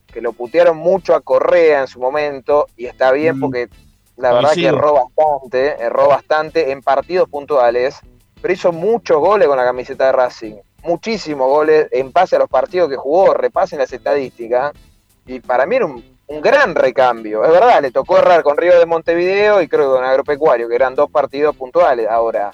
[0.07, 3.39] que lo putearon mucho a Correa en su momento, y está bien Mm.
[3.39, 3.69] porque
[4.17, 7.99] la verdad que erró bastante, erró bastante en partidos puntuales,
[8.41, 12.49] pero hizo muchos goles con la camiseta de Racing, muchísimos goles en base a los
[12.49, 14.71] partidos que jugó, repasen las estadísticas,
[15.27, 18.79] y para mí era un, un gran recambio, es verdad, le tocó errar con Río
[18.79, 22.51] de Montevideo y creo que con Agropecuario, que eran dos partidos puntuales, ahora,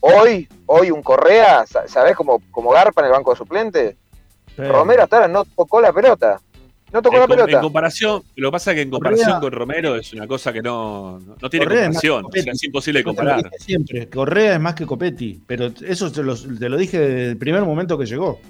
[0.00, 3.96] hoy, hoy un Correa, sa- ¿sabés cómo, cómo garpa en el banco de suplentes?
[4.56, 4.62] Sí.
[4.62, 6.40] Romero hasta ahora no tocó la pelota.
[6.92, 7.52] No tocó en, la pelota.
[7.52, 10.52] en comparación, lo que pasa es que en comparación Correa- con Romero es una cosa
[10.52, 12.26] que no, no, tiene Correa es comparación.
[12.32, 13.50] sea, es imposible comparar.
[13.58, 17.36] siempre, Correa es más que Copetti, pero eso te lo, te lo dije desde el
[17.36, 18.40] primer momento que llegó.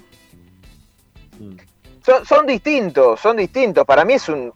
[2.03, 3.85] Son, son distintos, son distintos.
[3.85, 4.51] Para mí es un,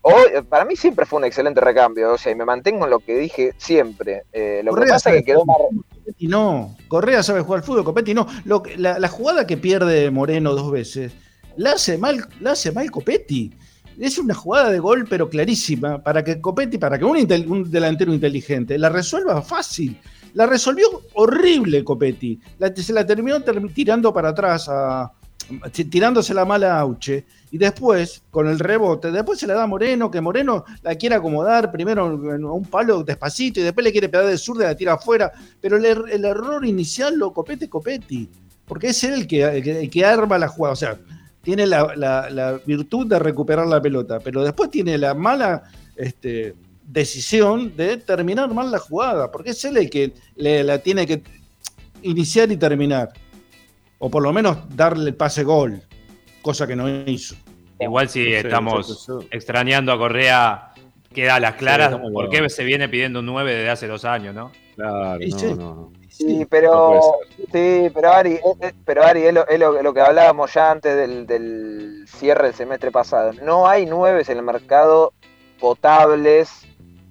[0.48, 3.16] para mí siempre fue un excelente recambio, o sea, y me mantengo en lo que
[3.16, 4.22] dije siempre.
[4.32, 6.76] Eh, lo que pasa es que quedó Copetti no.
[6.88, 8.26] Correa sabe jugar al fútbol, Copetti no.
[8.44, 11.12] Lo la, la jugada que pierde Moreno dos veces,
[11.56, 13.52] la hace mal, la hace mal Copetti.
[13.98, 18.78] Es una jugada de gol, pero clarísima, para que Copetti, para que un, delantero inteligente
[18.78, 19.98] la resuelva fácil.
[20.34, 22.38] La resolvió horrible Copetti.
[22.76, 25.10] Se la terminó ter- tirando para atrás, a,
[25.72, 27.24] tirándose la mala a Auche.
[27.50, 31.14] Y después, con el rebote, después se la da a Moreno, que Moreno la quiere
[31.14, 34.76] acomodar primero en un palo despacito y después le quiere pegar de zurda y la
[34.76, 35.32] tira afuera.
[35.60, 38.28] Pero el, er- el error inicial lo copete Copetti,
[38.66, 40.72] porque es él el que, que arma la jugada.
[40.74, 40.98] O sea,
[41.46, 45.62] tiene la, la- la virtud de recuperar la pelota, pero después tiene la mala
[45.94, 51.06] este, decisión de terminar mal la jugada, porque es él el que le- la tiene
[51.06, 51.22] que
[52.02, 53.10] iniciar y terminar.
[54.00, 55.80] O por lo menos darle el pase gol,
[56.42, 57.36] cosa que no hizo.
[57.78, 59.28] Igual si Sí, estamos sí, sí.
[59.30, 60.72] extrañando a Correa,
[61.14, 62.42] queda a las claras estamos por igual.
[62.42, 64.50] qué se viene pidiendo un 9 desde hace dos años, ¿no?
[64.74, 65.46] Claro, sí.
[65.46, 65.92] no, no.
[66.16, 67.00] Sí, pero,
[67.52, 70.70] sí, pero Ari, eh, eh, pero Ari es, lo, es lo- lo que hablábamos ya
[70.70, 73.32] antes del, del cierre del semestre pasado.
[73.42, 75.12] No hay nueves en el mercado
[75.60, 76.50] potables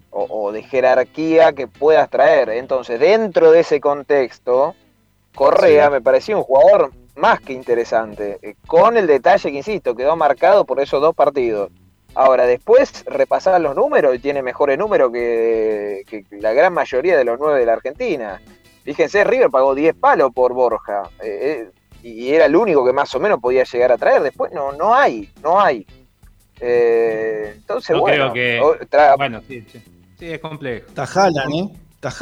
[0.09, 2.49] o, o de jerarquía que puedas traer.
[2.49, 4.73] Entonces, dentro de ese contexto,
[5.35, 5.91] Correa Sí.
[5.91, 10.65] me parecía un jugador más que interesante, eh, con el detalle que, insisto, quedó marcado
[10.65, 11.69] por esos dos partidos.
[12.13, 17.25] Ahora, después repasar los números y tiene mejores números que, que la gran mayoría de
[17.25, 18.41] los nueve de la Argentina.
[18.85, 21.09] Fíjense, River pagó 10 palos por Borja.
[21.21, 21.71] eh, eh,
[22.03, 24.21] y era el único que más o menos podía llegar a traer.
[24.21, 25.85] Después no, no hay, no hay.
[26.61, 29.81] Eh, entonces, No bueno, creo que- Bueno, sí, sí.
[30.19, 30.85] Sí, es complejo.
[30.93, 31.69] Tajalan, ¿eh?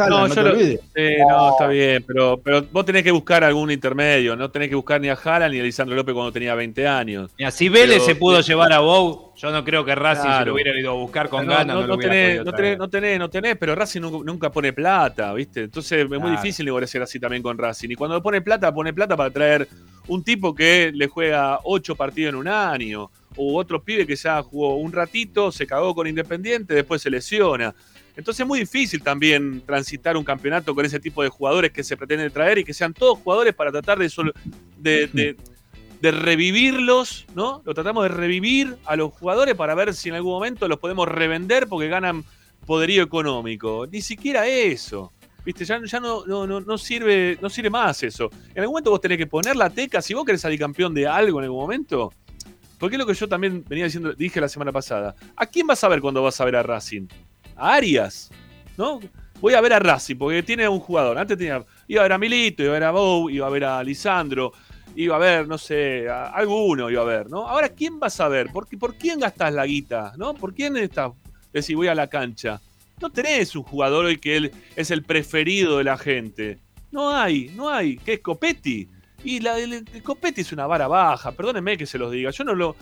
[0.09, 0.79] No, yo te lo- olvides.
[0.95, 4.75] Sí, no, está bien, pero, pero vos tenés que buscar algún intermedio, no tenés que
[4.75, 7.31] buscar ni a Jara ni a Lisandro López cuando tenía 20 años.
[7.37, 10.45] Mira, si Vélez Pero- se pudo llevar a Bou, yo no creo que Racing Claro.
[10.47, 13.29] lo hubiera ido a buscar con no, ganas no, tenés, no, tenés, no tenés, no
[13.29, 15.61] tenés, pero Racing nunca, nunca pone plata, ¿viste?
[15.63, 17.89] Entonces es muy difícil negociar así también con Racing.
[17.89, 19.67] Y cuando pone plata, pone plata para traer
[20.07, 24.43] un tipo que le juega ocho partidos en un año, o otro pibe que ya
[24.43, 27.73] jugó un ratito, se cagó con Independiente, después se lesiona.
[28.15, 31.97] Entonces es muy difícil también transitar un campeonato con ese tipo de jugadores que se
[31.97, 34.33] pretende traer y que sean todos jugadores para tratar de, sol-
[34.77, 35.35] de, de-
[36.01, 37.61] de revivirlos, ¿no?
[37.65, 41.07] Lo tratamos de revivir a los jugadores para ver si en algún momento los podemos
[41.07, 42.23] revender porque ganan
[42.65, 43.87] poderío económico.
[43.91, 45.13] Ni siquiera eso.
[45.45, 45.65] ¿Viste?
[45.65, 48.29] Ya, ya no, no, no, no sirve, no sirve más eso.
[48.53, 51.05] En algún momento vos tenés que poner la teca, si vos querés salir campeón de
[51.07, 52.13] algo en algún momento,
[52.79, 55.15] porque es lo que yo también venía diciendo, dije la semana pasada.
[55.35, 57.07] ¿A quién vas a ver cuando vas a ver a Racing?
[57.55, 58.29] A Arias,
[58.77, 58.99] ¿no?
[59.41, 61.17] Voy a ver a Racing, porque tiene un jugador.
[61.17, 63.65] Antes tenía, iba a ver a Milito, iba a ver a Bou, iba a ver
[63.65, 64.53] a Lisandro,
[64.95, 67.47] iba a ver, no sé, alguno iba a ver, ¿no?
[67.47, 68.51] Ahora, ¿quién vas a ver?
[68.51, 70.13] ¿Por, por quién gastas la guita?
[70.17, 70.33] ¿No?
[70.33, 71.11] ¿Por quién estás?
[71.51, 72.61] Decís, voy a la cancha.
[73.01, 76.59] No tenés un jugador hoy que él es el preferido de la gente.
[76.91, 77.97] No hay, no hay.
[77.97, 78.87] ¿Qué es Copetti?
[79.25, 82.31] Y la, el, Copetti es una vara baja, perdónenme que se los diga.
[82.31, 82.75] Yo no lo.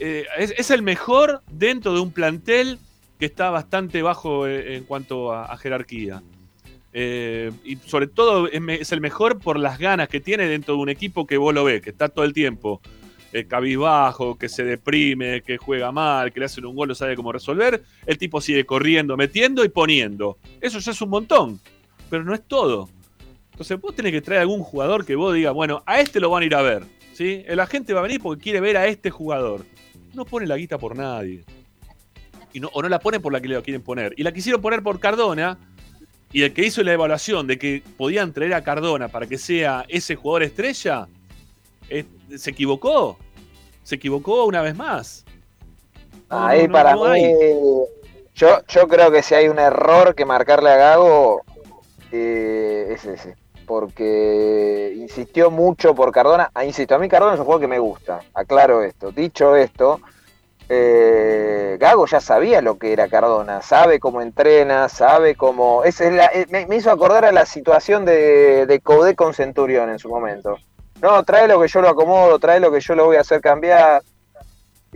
[0.00, 2.78] eh, es el mejor dentro de un plantel
[3.18, 6.22] que está bastante bajo eh, en cuanto a, jerarquía.
[6.92, 10.88] Eh, y sobre todo es el mejor por las ganas que tiene dentro de un
[10.88, 12.80] equipo que vos lo ves, que está todo el tiempo
[13.32, 17.16] eh, cabizbajo, que se deprime, que juega mal, que le hacen un gol, no sabe
[17.16, 17.82] cómo resolver.
[18.06, 20.38] El tipo sigue corriendo, metiendo y poniendo.
[20.60, 21.60] Eso ya es un montón,
[22.08, 22.88] pero no es todo.
[23.50, 26.44] Entonces vos tenés que traer algún jugador que vos digas, bueno, a este lo van
[26.44, 26.84] a ir a ver.
[27.12, 27.42] ¿sí?
[27.48, 29.66] La gente va a venir porque quiere ver a este jugador.
[30.14, 31.44] No pone la guita por nadie.
[32.56, 34.14] Y no, o no la ponen por la que le quieren poner.
[34.16, 35.58] Y la quisieron poner por Cardona.
[36.32, 39.84] Y el que hizo la evaluación de que podían traer a Cardona para que sea
[39.88, 41.06] ese jugador estrella,
[41.90, 43.18] eh, se equivocó.
[43.82, 45.26] Se equivocó una vez más.
[46.30, 47.34] No, Ahí no, para mí, hay.
[48.34, 51.42] yo, yo creo que si hay un error que marcarle a Gago,
[52.10, 53.36] eh, es ese.
[53.66, 56.50] Porque insistió mucho por Cardona.
[56.54, 58.20] Ah, insisto, a mí Cardona es un juego que me gusta.
[58.32, 59.12] Aclaro esto.
[59.12, 60.00] Dicho esto,
[60.68, 63.62] eh, Gago ya sabía lo que era Cardona.
[63.62, 65.84] Sabe cómo entrena, sabe cómo.
[65.84, 69.34] esa es la- eh, me, me hizo acordar a la situación de, de Codé con
[69.34, 70.56] Centurión en su momento.
[71.02, 73.40] No, trae lo que yo lo acomodo, trae lo que yo lo voy a hacer
[73.40, 74.02] cambiar.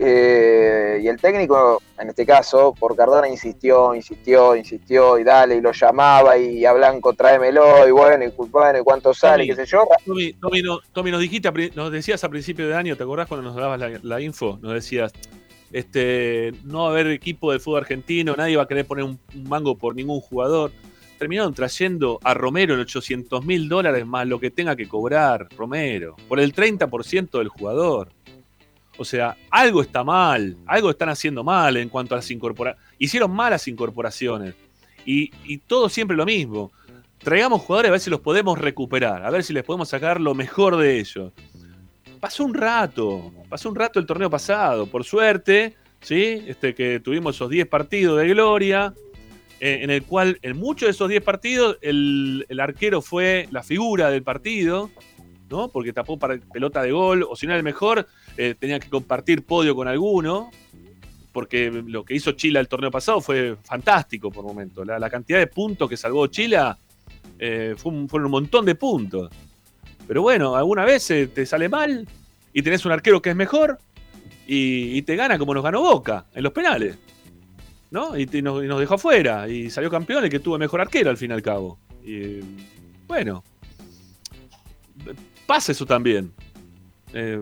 [0.03, 5.61] Eh, y el técnico, en este caso, por Cardona insistió, insistió, insistió, y dale, y
[5.61, 9.65] lo llamaba, y a Blanco tráemelo, y bueno, y bueno, y cuánto sale, qué sé
[9.67, 9.85] yo.
[10.03, 13.43] Tommy, Tommy, no- Tommy, nos dijiste, nos decías a principio de año, ¿te acordás cuando
[13.47, 14.57] nos dabas la, la info?
[14.61, 15.11] Nos decías,
[15.71, 19.19] Este, no va a haber equipo del fútbol argentino, nadie va a querer poner un,
[19.33, 20.71] un mango por ningún jugador.
[21.17, 26.15] Terminaron trayendo a Romero en 800 mil dólares más lo que tenga que cobrar Romero,
[26.27, 28.09] por el 30% del jugador.
[28.97, 32.83] O sea, algo está mal, algo están haciendo mal en cuanto a las incorporaciones.
[32.99, 34.55] Hicieron malas incorporaciones.
[35.05, 36.71] Y, y todo siempre lo mismo.
[37.17, 40.33] Traigamos jugadores a ver si los podemos recuperar, a ver si les podemos sacar lo
[40.35, 41.31] mejor de ellos.
[42.21, 46.43] Pasó un rato, pasó un rato el torneo pasado, por suerte, ¿sí?
[46.45, 48.93] Este, que tuvimos esos 10 partidos de gloria,
[49.59, 54.11] eh, en el cual en muchos de esos 10 partidos el, arquero fue la figura
[54.11, 54.91] del partido,
[55.49, 55.69] ¿no?
[55.69, 58.07] Porque tapó para pelota de gol, o si no el mejor,
[58.37, 60.51] eh, tenía que compartir podio con alguno,
[61.31, 64.85] porque lo que hizo Chile el torneo pasado fue fantástico por momento.
[64.85, 66.59] La, cantidad de puntos que salvó Chile
[67.39, 69.31] eh, fue fueron un montón de puntos.
[70.11, 72.05] Pero bueno, alguna vez te sale mal
[72.51, 73.79] y tenés un arquero que es mejor
[74.45, 76.97] y, te gana como nos ganó Boca en los penales.
[77.91, 78.19] ¿No?
[78.19, 81.33] Y, nos, dejó afuera y salió campeón el que tuvo mejor arquero al fin y
[81.33, 81.79] al cabo.
[82.03, 82.41] Y
[83.07, 83.41] bueno,
[85.45, 86.33] pasa eso también.
[87.13, 87.41] Eh,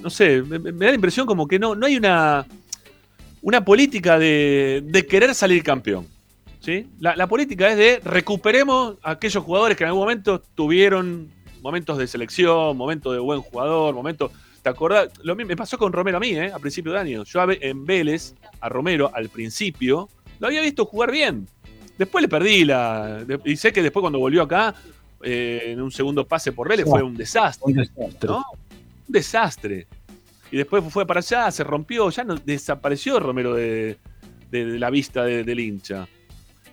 [0.00, 2.46] no sé, me, da la impresión como que no, no hay una,
[3.42, 6.06] una política de, querer salir campeón.
[6.58, 6.88] ¿sí?
[7.00, 12.76] La, política es de recuperemos aquellos jugadores que en algún momento tuvieron momentos de selección,
[12.76, 14.30] momentos de buen jugador, momentos.
[14.62, 15.08] ¿Te acordás?
[15.22, 16.52] Lo mismo me pasó con Romero a mí, ¿eh?
[16.52, 17.24] a principio de año.
[17.24, 20.08] Yo en Vélez, a Romero, al principio,
[20.38, 21.48] lo había visto jugar bien.
[21.98, 23.24] Después le perdí la.
[23.44, 24.74] y sé que después cuando volvió acá,
[25.22, 27.64] eh, en un segundo pase por Vélez, fue un desastre.
[27.66, 28.28] Un desastre.
[28.28, 28.36] ¿no?
[28.38, 29.86] Un desastre.
[30.50, 33.96] Y después fue para allá, se rompió, ya no, desapareció Romero de,
[34.50, 36.06] de- de la vista de- del hincha.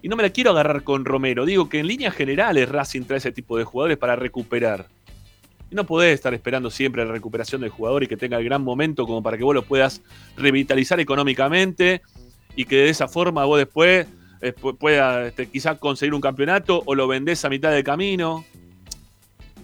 [0.02, 1.46] Y no me la quiero agarrar con Romero.
[1.46, 4.88] Digo que en líneas generales Racing trae ese tipo de jugadores para recuperar.
[5.72, 8.64] Y no podés estar esperando siempre la recuperación del jugador y que tenga el gran
[8.64, 10.02] momento como para que vos lo puedas
[10.38, 12.02] revitalizar económicamente
[12.56, 14.08] y que de esa forma vos después
[14.42, 18.46] eh, pu- puedas este, quizás conseguir un campeonato o lo vendés a mitad de camino.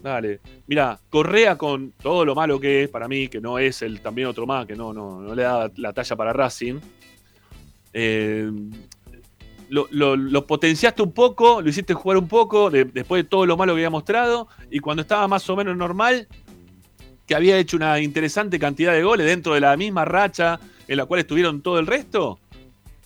[0.04, 0.40] Dale.
[0.68, 4.28] Mira, Correa con todo lo malo que es para mí, que no es el también
[4.28, 6.76] otro más, que no, no, no le da la talla para Racing.
[7.94, 8.52] eh,
[9.70, 13.46] lo, lo- lo potenciaste un poco, lo hiciste jugar un poco, de- después de todo
[13.46, 16.28] lo malo que había mostrado, y cuando estaba más o menos normal,
[17.28, 21.06] que había hecho una interesante cantidad de goles dentro de la misma racha en la
[21.06, 22.40] cual estuvieron todo el resto,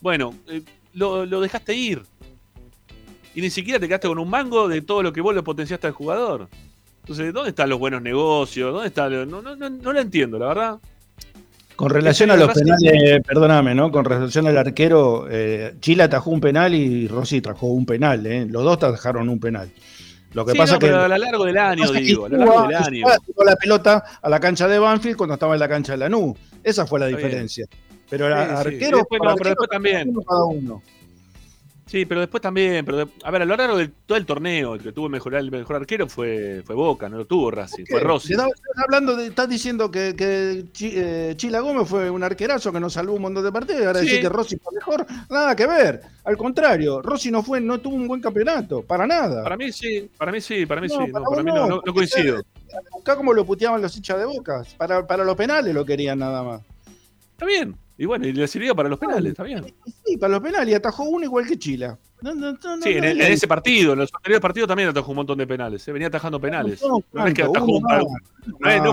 [0.01, 0.61] bueno, eh,
[0.93, 2.01] lo, lo dejaste ir.
[3.35, 5.87] Y ni siquiera te quedaste con un mango de todo lo que vos le potenciaste
[5.87, 6.49] al jugador.
[7.01, 8.73] Entonces, ¿dónde están los buenos negocios?
[8.73, 9.07] ¿Dónde está?
[9.07, 10.79] lo- No, no, no, no lo entiendo, la verdad.
[11.79, 13.89] Con relación a los penales, perdóname, ¿no?
[13.89, 18.45] Con relación al arquero, eh, Chile atajó un penal y Rossi trajo un penal, ¿eh?
[18.49, 19.69] Los dos atajaron un penal.
[20.33, 20.87] Lo que Sí, pasa no, que.
[20.87, 23.05] pero a lo largo del año, digo, a lo largo del año.
[23.45, 26.37] La pelota a la cancha de Banfield cuando estaba en la cancha de Lanús.
[26.63, 27.27] Esa fue la Está bien.
[27.29, 27.65] diferencia.
[28.09, 28.53] Pero Sí, el sí.
[28.55, 28.97] arquero.
[28.97, 30.09] Y después no, pero después también.
[30.09, 30.81] uno cada uno.
[31.89, 32.85] Sí, pero después también.
[32.85, 35.11] Pero de- a ver, a lo largo de todo el torneo, el que tuvo el
[35.11, 37.99] mejor, el mejor arquero fue, fue Boca, no lo tuvo Racing, fue.
[37.99, 38.33] Rossi.
[38.33, 38.47] Estás
[38.85, 42.93] hablando de, estás diciendo que, que Chi- eh, Chila Gómez fue un arquerazo que nos
[42.93, 44.05] salvó un montón de partidos y ahora Sí.
[44.05, 46.01] decir que Rossi fue mejor, nada que ver.
[46.25, 49.41] Al contrario, Rossi no fue, no tuvo un buen campeonato, para nada.
[49.41, 51.07] Para mí sí, para mí sí, para mí No, sí.
[51.07, 52.43] No, para vos mí no, no, no- no coincido.
[53.01, 56.43] Acá como lo puteaban los hinchas de Boca, para, para los penales lo querían nada
[56.43, 56.61] más.
[57.31, 57.75] Está bien.
[58.01, 59.65] Y bueno, y le sirvió para los penales, está bien.
[60.05, 61.97] Sí, para los penales, y atajó uno igual que Chila.
[62.21, 65.17] No, no, no, no, Sí, en, ese partido, en los anteriores partidos también atajó un
[65.17, 65.85] montón de penales.
[65.85, 65.91] ¿eh?
[65.91, 66.81] Venía atajando penales.
[66.81, 67.03] No,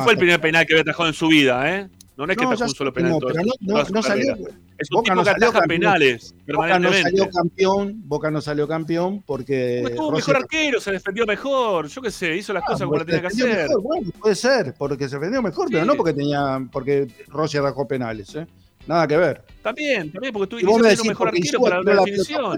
[0.02, 1.88] fue el primer penal que había atajado en su vida, ¿eh?
[2.16, 3.12] No, es que atajó un solo penal.
[3.60, 4.36] no, no- salió-.
[4.78, 5.68] Es un Boca tipo que ataja campeón.
[5.80, 10.92] penales Boca no salió campeón, Boca no salió campeón porque Porque tuvo mejor arquero, se
[10.92, 13.68] defendió mejor, yo qué sé, hizo las Ah, cosas como pues las tenía que hacer.
[13.68, 17.88] mejor, bueno, puede ser, porque se defendió mejor, pero no porque tenía, porque Rossi atajó
[17.88, 18.46] penales, ¿eh?
[18.86, 19.42] Nada que ver.
[19.62, 22.56] También, también, porque tú decís un mejor arquero para la la definición.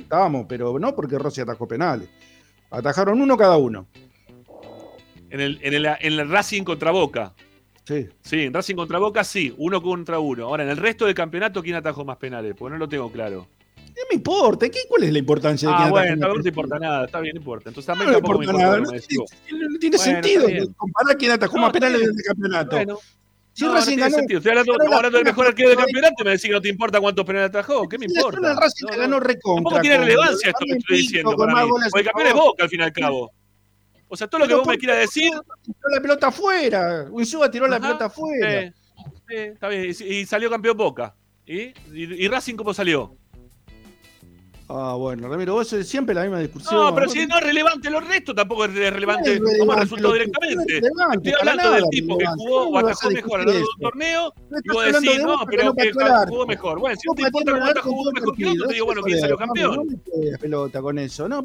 [0.00, 2.08] Estábamos, pero no porque Rossi atajó penales.
[2.70, 3.86] Atajaron uno cada uno.
[5.30, 7.32] En el, en, el, en el Racing contra Boca.
[7.84, 8.06] Sí.
[8.20, 10.44] Sí, en Racing contra Boca sí, uno contra uno.
[10.46, 12.54] Ahora, en el resto del campeonato, ¿quién atajó más penales?
[12.56, 13.48] Porque no lo tengo claro.
[13.76, 17.04] No me importa, ¿qué, ¿cuál es la importancia de Ah, bueno, no te importa nada,
[17.04, 17.68] está bien, no importa.
[17.70, 19.18] Entonces también no tampoco me importa nada, no, que tiene- decís.
[19.72, 22.12] no tiene Bueno, sentido comparar quién atajó más penales bien.
[22.14, 22.76] del campeonato.
[22.76, 22.98] Bueno.
[23.54, 24.38] Si no, no Racing tiene ganó, sentido.
[24.38, 27.00] Estoy hablando, ganó hablando del mejor arquero del campeonato me decís que no te importa
[27.00, 27.88] cuántos penales atajó.
[27.88, 28.40] ¿Qué me importa?
[28.40, 28.98] la Racing No, no.
[29.02, 29.62] ganó recontra.
[29.62, 31.70] Tampoco tiene relevancia esto que estoy diciendo para mí.
[31.90, 32.34] Porque el campeón es.
[32.34, 33.32] Boca al fin y al cabo.
[34.08, 35.30] O sea, todo lo que vos me ¿por quieras decir.
[35.62, 37.06] Tiró la pelota afuera.
[37.10, 38.72] Unsúa tiró la pelota afuera.
[39.28, 39.94] está bien.
[40.00, 41.14] Y, salió campeón Boca.
[41.46, 43.16] ¿Y, y Racing cómo salió?
[44.74, 46.74] Ah, bueno, Ramiro, vos es siempre la misma discusión.
[46.74, 50.56] No, pero si no es relevante lo resto, tampoco es relevante No relevante resultó directamente.
[50.56, 53.44] no es relevante, Estoy hablando nada del tipo que jugó o ¿Cómo atajó mejor a
[53.44, 56.46] lo largo de un discutir torneo No y vos decís, de no, pero que jugó
[56.46, 56.78] mejor.
[56.80, 59.36] Bueno, si cómo el Boca arco jugó mejor que otro, te digo, bueno, ¿quién salió
[59.36, 59.86] campeón?
[59.86, 61.28] No pelota con eso.
[61.28, 61.44] No,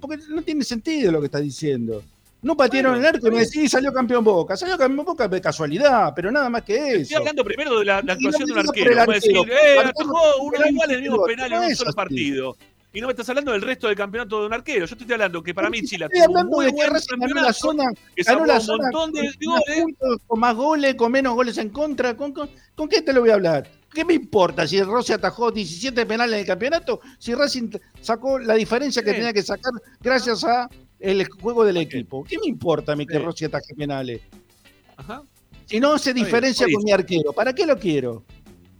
[0.00, 2.02] porque no tiene sentido lo que estás diciendo.
[2.40, 4.56] No patearon Bueno, el arco y me decís salió campeón Boca.
[4.56, 7.18] Salió campeón Boca de casualidad, pero nada más que Estoy eso.
[7.18, 8.96] hablando primero de la, la actuación de un arquero.
[8.96, 9.58] Como decir, arquero.
[9.58, 12.56] eh, Arquero, atajó uno penal, igual en el mismo no penal en un solo partido.
[12.92, 14.86] Y no me estás hablando del resto del campeonato de un arquero.
[14.86, 16.78] Yo te estoy hablando que para mí Chile Estoy un hablando muy de que
[17.18, 17.84] ganó la zona,
[18.16, 20.20] que ganó sacó la un zona montón de con, más goles.
[20.26, 22.16] con más goles, con menos goles en contra.
[22.16, 23.68] ¿Con, con, con qué te lo voy a hablar?
[23.92, 27.00] ¿Qué me importa si Rossi atajó 17 penales en el campeonato?
[27.18, 27.70] Si Racing
[28.00, 29.16] sacó la diferencia que Sí.
[29.16, 30.68] tenía que sacar gracias a
[31.00, 32.24] el juego del equipo.
[32.24, 33.18] ¿Qué me importa a mí que.
[33.18, 34.20] Rossi ataje penales?
[34.96, 35.22] Ajá.
[35.64, 38.24] Si no se diferencia con mi arquero, ¿para qué lo quiero?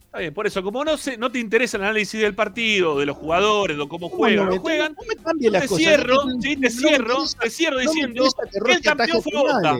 [0.07, 3.05] Está bien, por eso, como no, se, no te interesa el análisis del partido, de
[3.07, 5.85] los jugadores, de cómo ¿Cómo juegan, no no juegan, no me cambie las te cosas.
[5.85, 8.25] cierro, me- sí, te cierro, interesa- te cierro diciendo
[8.65, 9.79] que el campeón fue Boca.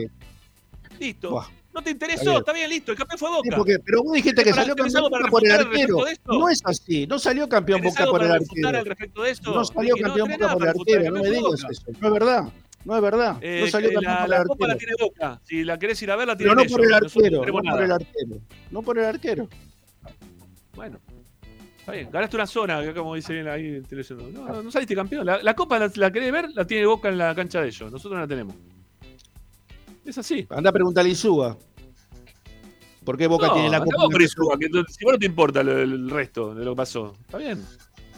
[0.99, 1.31] Listo.
[1.31, 1.47] Buah.
[1.73, 2.91] No te interesó, está bien, listo.
[2.91, 3.57] El campeón fue Sí, Boca.
[3.57, 5.97] porque- pero vos dijiste que ¿Tenés salió campeón Boca por el arquero.
[6.25, 8.67] No es así, no salió campeón ¿Tenés Boca por el arquero.
[8.69, 9.53] al respecto de esto?
[9.53, 11.83] No salió campeón Boca por el arquero, no me digas eso.
[11.99, 12.43] No es verdad,
[12.85, 13.37] no es verdad.
[13.41, 14.95] Eh, no salió eh, campeón la, por la el copa la arquero.
[14.97, 15.41] tiene Boca.
[15.45, 17.51] Si la querés ir a ver, la tiene Pero no por el arquero, no no
[17.71, 18.41] por el arquero.
[18.71, 19.49] No por el arquero.
[20.75, 20.99] Bueno,
[21.79, 22.09] está bien.
[22.11, 23.81] Ganaste una zona, como dice bien ahí.
[24.33, 25.25] No, no, no saliste campeón.
[25.25, 27.91] La, la copa la, la querés ver, la tiene Boca en la cancha de ellos.
[27.91, 28.55] Nosotros no la tenemos.
[30.09, 30.47] Es así.
[30.49, 31.55] Anda a preguntarle a Insúa.
[33.05, 34.07] ¿Por qué Boca no, tiene la copa?
[34.11, 37.13] con Insúa, que si vos no te importa lo- el resto de lo que pasó.
[37.21, 37.63] Está bien.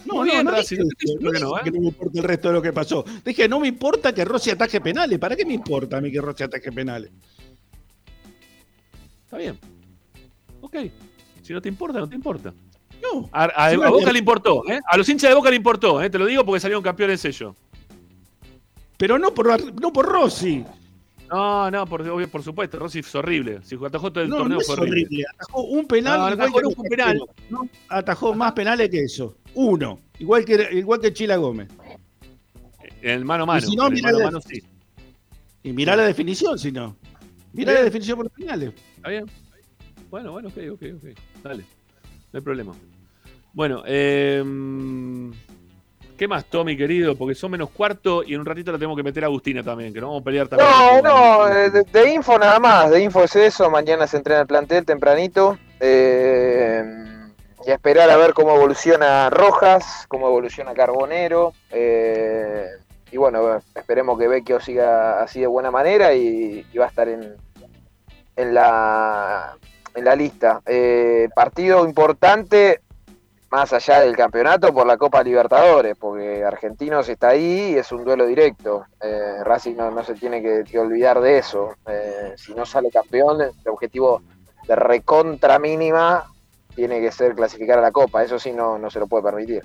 [0.05, 1.61] No, no, bien, no, Racing, dije no no no, ¿eh?
[1.65, 3.03] que no me importa el resto de lo que pasó.
[3.25, 5.19] Dije, no me importa que Rossi ataje penales.
[5.19, 7.11] ¿Para qué me importa a mí que Rossi ataje penales?
[9.25, 9.59] Está bien.
[10.61, 10.77] Ok.
[11.43, 12.53] Si no te importa, no te importa.
[13.03, 13.29] No.
[13.33, 14.79] A, Boca le importó, ¿eh?
[14.89, 16.09] A los hinchas de Boca le importó, ¿eh?
[16.09, 17.53] Te lo digo porque salieron campeones ellos.
[18.97, 20.63] Pero no por, no por Rossi.
[21.31, 22.77] No, no, por, obvio, por supuesto.
[22.77, 23.61] Rossi es horrible.
[23.63, 25.03] Si atajó todo el No, torneo no es fue horrible.
[25.05, 25.25] horrible.
[25.33, 26.19] Atajó un penal.
[26.19, 27.21] No, igual atajó que un penal.
[27.87, 29.37] atajó más penales que eso.
[29.53, 29.99] Uno.
[30.19, 31.69] Igual que, igual que Chila Gómez.
[33.01, 33.65] En el mano a mano.
[33.65, 34.61] Y si no, mirá mano sí.
[35.63, 36.97] Y mirá la definición, si no.
[37.53, 37.75] Mirá Bien.
[37.75, 38.73] la definición por los penales.
[38.97, 39.25] ¿Está bien?
[40.09, 41.17] Bueno, bueno, ok, ok, ok.
[41.43, 41.63] Dale.
[42.33, 42.73] No hay problema.
[43.53, 44.43] Bueno, eh,
[46.21, 47.15] ¿qué más, Tommy, querido?
[47.17, 49.91] Porque son menos cuarto y en un ratito la tenemos que meter a Agustina también,
[49.91, 50.69] que no vamos a pelear también.
[50.69, 54.41] No, no, eh, de, de info nada más, de info es eso, mañana se entrena
[54.41, 55.57] el plantel tempranito.
[55.79, 56.83] eh,
[57.65, 61.53] y a esperar a ver cómo evoluciona Rojas, cómo evoluciona Carbonero.
[61.71, 62.67] eh,
[63.11, 67.09] y bueno, esperemos que Vecchio siga así de buena manera y, y va a estar
[67.09, 67.35] en,
[68.35, 69.57] en, la,
[69.95, 70.61] en la lista.
[70.67, 72.81] Eh, partido importante,
[73.51, 78.05] más allá del campeonato, por la Copa Libertadores, porque Argentinos está ahí y es un
[78.05, 78.85] duelo directo.
[79.01, 81.75] Eh, Racing no, no se tiene que, olvidar de eso.
[81.85, 84.21] Eh, si no sale campeón, el objetivo
[84.65, 86.31] de recontra mínima
[86.73, 88.23] tiene que ser clasificar a la Copa.
[88.23, 89.63] Eso sí no, no se lo puede permitir.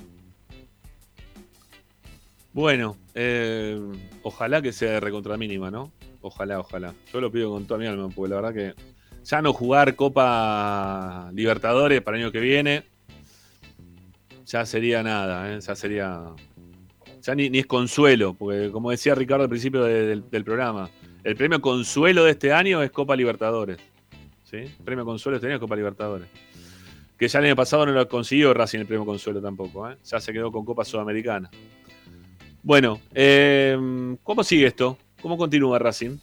[2.52, 3.80] Bueno, eh,
[4.22, 5.92] ojalá que sea de recontra mínima, ¿no?
[6.22, 6.92] Ojalá, ojalá.
[7.12, 8.74] Yo lo pido con toda mi alma, porque la verdad que
[9.22, 12.95] ya no jugar Copa Libertadores para el año que viene,
[14.46, 15.60] ya sería nada, ¿eh?
[15.60, 16.22] ya sería.
[17.22, 20.88] Ya ni, ni es consuelo, porque como decía Ricardo al principio de- del, del programa,
[21.24, 23.78] el premio consuelo de este año es Copa Libertadores.
[24.44, 24.58] ¿Sí?
[24.58, 26.28] El premio consuelo de este año es Copa Libertadores.
[27.18, 29.96] Que ya el año pasado no lo consiguió Racing el premio consuelo tampoco, ¿eh?
[30.04, 31.50] ya se quedó con Copa Sudamericana.
[32.62, 33.76] Bueno, eh,
[34.22, 34.98] ¿cómo sigue esto?
[35.22, 36.18] ¿Cómo continúa Racing?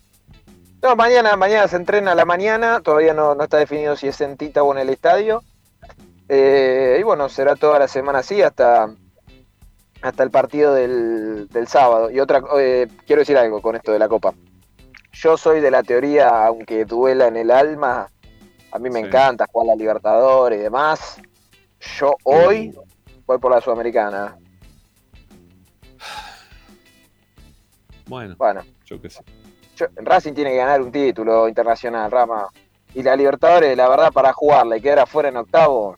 [0.81, 4.19] No, mañana, mañana se entrena a la mañana, todavía no, no está definido si es
[4.21, 5.43] en Tita o en el estadio.
[6.29, 8.93] Eh, y bueno, será toda la semana así hasta,
[10.01, 12.09] hasta el partido del, del sábado.
[12.09, 14.33] Y otra, eh, quiero decir algo con esto de la Copa.
[15.11, 18.09] Yo soy de la teoría, aunque duela en el alma,
[18.71, 19.05] a mí me Sí.
[19.07, 21.21] encanta jugar la Libertadores y demás.
[21.99, 22.73] Yo hoy
[23.25, 24.37] voy por la Sudamericana.
[28.07, 29.23] Bueno, Bueno, yo qué sé.
[29.75, 32.47] yo- Racing tiene que ganar un título internacional, Rama.
[32.93, 35.95] Y la Libertadores, la verdad, para jugarla y quedar afuera en octavo,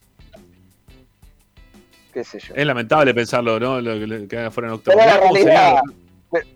[2.16, 2.56] qué sé yo.
[2.56, 3.80] Es lamentable pensarlo, ¿no?
[3.82, 4.98] Lo que le- que hagan fuera en octavo.
[4.98, 5.82] Pero la realidad,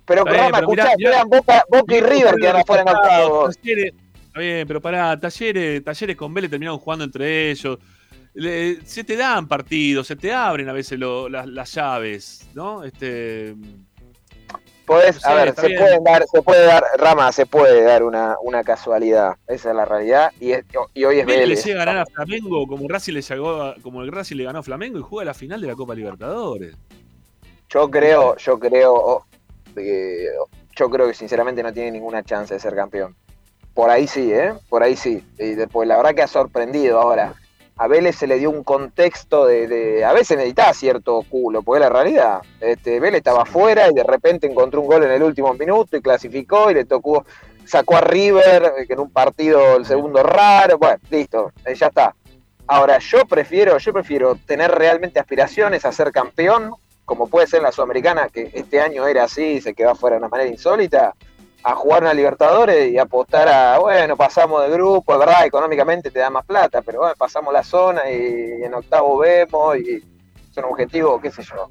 [0.06, 1.23] pero bien, Rama, pero mirá, escuchá, mirá.
[1.26, 3.49] Boca, Boca y River sería quedan afuera en octavo.
[3.61, 3.94] Talleres,
[4.26, 7.77] está bien, pero pará, talleres, talleres con Vélez terminaron jugando entre ellos.
[8.34, 12.84] Le- se te dan partidos, se te abren a veces lo- las, las llaves, ¿no?
[12.86, 13.53] Este,
[14.89, 16.03] Podés, a ver, se bien.
[16.03, 19.35] dar, se puede dar, Rama, se puede dar una, una casualidad.
[19.45, 20.31] Esa es la realidad.
[20.39, 23.21] Y, es- y hoy es Vélez le llega a ganar a Flamengo como Racing le
[23.21, 25.75] llegó a- como el Racing le ganó a Flamengo y juega la final de la
[25.75, 26.75] Copa Libertadores.
[27.69, 29.25] Yo creo, yo creo,
[29.75, 30.25] eh,
[30.75, 33.15] yo creo que sinceramente no tiene ninguna chance de ser campeón.
[33.75, 34.53] Por ahí sí, ¿eh?
[34.69, 35.23] Por ahí sí.
[35.37, 37.35] Y después, la verdad que ha sorprendido ahora.
[37.80, 41.88] A Vélez se le dio un contexto de, a veces necesitaba cierto culo, porque la
[41.88, 45.95] realidad, este, Vélez estaba afuera y de repente encontró un gol en el último minuto
[45.95, 47.26] y clasificó y le tocó,
[47.64, 52.14] sacó a River, que en un partido el segundo raro, bueno, listo, eh, ya está.
[52.68, 56.73] Ahora, yo prefiero, yo prefiero tener realmente aspiraciones a ser campeón,
[57.06, 60.19] como puede ser la Sudamericana, que este año era así y se quedó afuera de
[60.19, 61.15] una manera insólita,
[61.64, 66.19] a jugar una Libertadores y apostar a, bueno, pasamos de grupo, es verdad, económicamente te
[66.19, 70.65] da más plata, pero bueno, pasamos la zona y en octavo vemos y es un
[70.65, 71.69] objetivo, qué sé yo.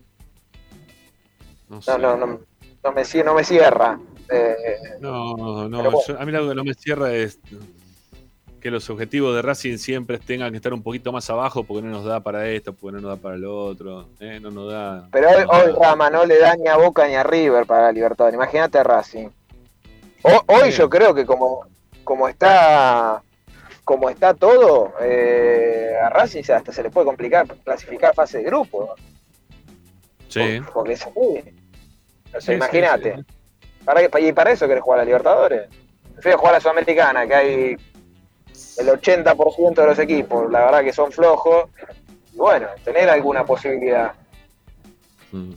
[1.68, 3.98] No, no, no, no, me, no me cierra.
[4.30, 4.56] Eh,
[5.00, 7.38] no, no, a mí lo que no me cierra es
[8.60, 11.90] que los objetivos de Racing siempre tengan que estar un poquito más abajo porque no
[11.90, 15.08] nos da para esto, porque no nos da para el otro, eh, no nos da.
[15.12, 17.92] Pero hoy, hoy Rama no le da ni a Boca ni a River para la
[17.92, 19.28] Libertadores, imagínate a Racing
[20.22, 21.66] hoy yo creo que como,
[22.04, 23.22] como está
[23.88, 28.94] como está todo, eh, a Racing hasta se le puede complicar clasificar fase de grupo.
[30.28, 30.60] Sí.
[30.74, 31.08] Porque es
[32.34, 32.52] así.
[32.52, 33.24] imagínate.
[34.20, 35.70] y para eso querés jugar a la Libertadores.
[36.12, 37.76] Prefiero jugar a la Sudamericana, que hay
[38.76, 41.70] el 80% de los equipos, la verdad que son flojos.
[42.34, 44.12] bueno, tener alguna posibilidad.
[45.32, 45.52] Mm.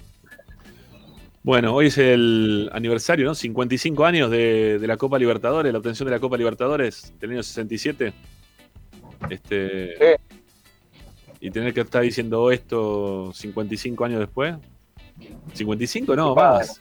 [1.44, 3.34] Bueno, hoy es el aniversario, ¿no?
[3.34, 8.14] 55 años de, la Copa Libertadores, la obtención de la Copa Libertadores del año 67.
[9.30, 10.40] Este, sí.
[11.40, 14.56] Y tener que estar diciendo esto 55 años después.
[15.56, 16.16] ¿55?
[16.16, 16.80] No, más.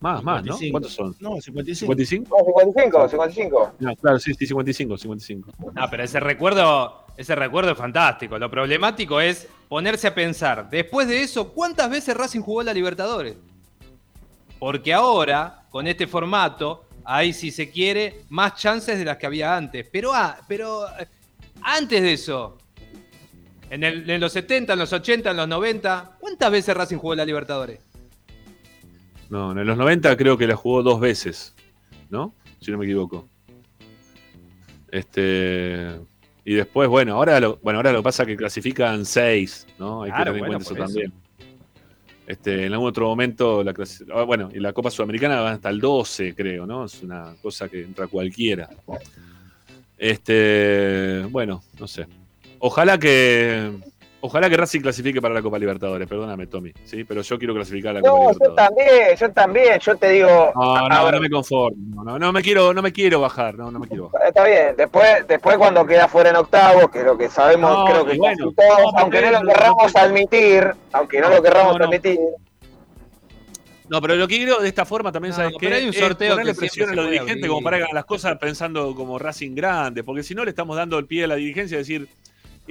[0.00, 0.58] Más, más, ¿no?
[0.72, 1.14] ¿Cuántos son?
[1.20, 1.92] No, 55.
[1.92, 2.26] ¿55?
[2.46, 3.72] 55, 55.
[3.78, 5.52] No, claro, sí, sí, 55, 55.
[5.72, 8.36] No, pero ese recuerdo, ese recuerdo es fantástico.
[8.38, 13.36] Lo problemático es ponerse a pensar, después de eso, ¿cuántas veces Racing jugó la Libertadores?
[14.60, 19.56] Porque ahora, con este formato, hay, si se quiere, más chances de las que había
[19.56, 19.88] antes.
[19.90, 21.08] Pero, ah, pero eh,
[21.62, 22.58] antes de eso,
[23.70, 27.80] en, los 70, en los 80, en los 90, ¿cuántas veces Racing jugó la Libertadores?
[29.30, 31.54] No, en los 90 creo que la jugó dos veces,
[32.10, 32.34] ¿no?
[32.60, 33.26] Si no me equivoco.
[34.90, 35.98] Este.
[36.44, 40.02] Y después, bueno, ahora lo, bueno, ahora lo pasa que clasifican seis, ¿no?
[40.02, 41.12] Hay que tener en cuenta eso también.
[42.30, 43.74] Este, en algún otro momento, la
[44.14, 46.84] ah, bueno, y la Copa Sudamericana va hasta el 12, creo, ¿no?
[46.84, 48.70] Es una cosa que entra cualquiera.
[49.98, 52.06] Este, bueno, no sé.
[52.60, 53.72] Ojalá que
[54.22, 57.04] Ojalá que Racing clasifique para la Copa Libertadores, perdóname, Tommy, ¿sí?
[57.04, 58.38] Pero yo quiero clasificar a la Copa Libertadores.
[58.40, 60.52] No, yo también, yo también, yo te digo.
[60.54, 62.04] No, no, no me conformo.
[62.04, 64.28] No, no, me quiero, no me quiero bajar, no, no me quiero bajar.
[64.28, 68.04] Está bien, después, después cuando queda fuera en octavo, que es lo que sabemos, creo
[68.04, 72.18] que bueno, todos, aunque no lo querramos admitir, aunque no lo querramos admitir.
[73.88, 75.66] No, pero lo que quiero de esta forma también, ¿sabes qué?
[75.66, 78.94] hay un sorteo ponerle presión a los dirigentes como para que hagan las cosas pensando
[78.94, 81.82] como Racing grande, porque si no le estamos dando el pie a la dirigencia de
[81.82, 82.08] decir,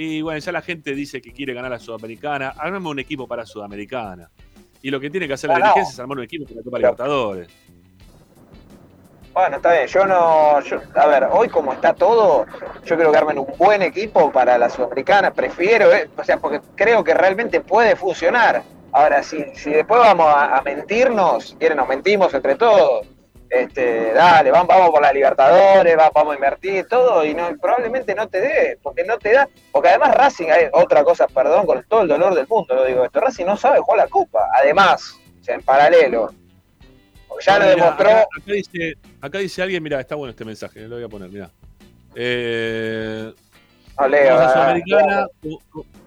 [0.01, 2.53] y bueno, ya la gente dice que quiere ganar la Sudamericana.
[2.57, 4.31] Armemos un equipo para Sudamericana.
[4.81, 6.77] Y lo que tiene que hacer la dirigencia es armar un equipo para la Copa
[6.77, 7.49] Libertadores.
[9.34, 9.88] Bueno, está bien.
[9.88, 10.59] Yo no.
[10.95, 12.45] a ver, hoy como está todo,
[12.85, 15.34] yo creo que armen un buen equipo para la Sudamericana.
[15.34, 18.63] Prefiero, eh, o sea, porque creo que realmente puede funcionar.
[18.93, 23.05] Ahora, si, si después vamos a, a mentirnos, quieren, nos mentimos entre todos
[23.49, 28.27] este, dale, vamos, vamos por la Libertadores, vamos a invertir todo y no, probablemente no
[28.27, 32.03] te dé, porque no te da, porque además Racing, hay otra cosa, perdón, con todo
[32.03, 35.43] el dolor del mundo, lo digo esto, Racing no sabe jugar la Copa, además, o
[35.43, 36.31] sea, en paralelo.
[37.45, 38.09] Ya lo demostró.
[38.09, 41.49] Acá, dice, acá, dice, alguien, mira, está bueno este mensaje, lo voy a poner, mira.
[42.15, 43.31] Eh,
[44.07, 45.27] Sudamericana,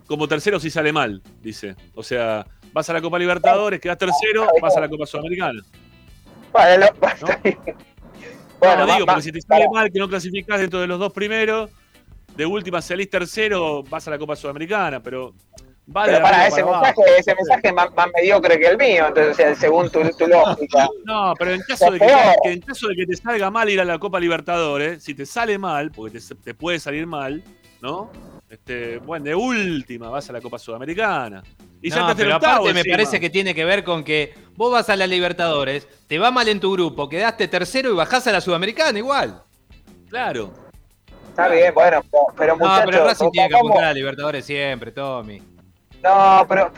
[0.06, 1.74] como tercero si sale mal, dice.
[1.94, 5.60] O sea, vas a la Copa Libertadores, quedas tercero, vas a la Copa Sudamericana.
[6.53, 6.87] Bueno,
[8.62, 11.70] Bueno, digo, porque si te sale mal que no clasificás dentro de los dos primeros,
[12.37, 15.35] de última salís tercero, vas a la Copa Sudamericana, pero
[15.85, 16.12] vale.
[16.12, 20.01] Pero para, ese mensaje, ese mensaje es más, mediocre que el mío, entonces, según tu,
[20.01, 20.89] lógica.
[21.05, 23.85] No, pero en caso, de que, en caso de que te salga mal ir a
[23.85, 27.43] la Copa Libertadores, si te sale mal, porque te, te puede salir mal,
[27.81, 28.12] ¿no?
[28.49, 31.43] Este, bueno, de última vas a la Copa Sudamericana.
[31.83, 34.89] Y no, ya pero aparte me parece que tiene que ver con que vos vas
[34.89, 38.41] a la Libertadores, te va mal en tu grupo, quedaste tercero y bajás a la
[38.41, 39.43] Sudamericana igual.
[40.09, 40.53] Claro.
[41.29, 42.03] Está bien, bueno,
[42.37, 42.85] pero muchachos...
[42.85, 45.43] No, pero Racing tiene que apuntar a la Libertadores siempre, Tommy.
[46.03, 46.71] No, pero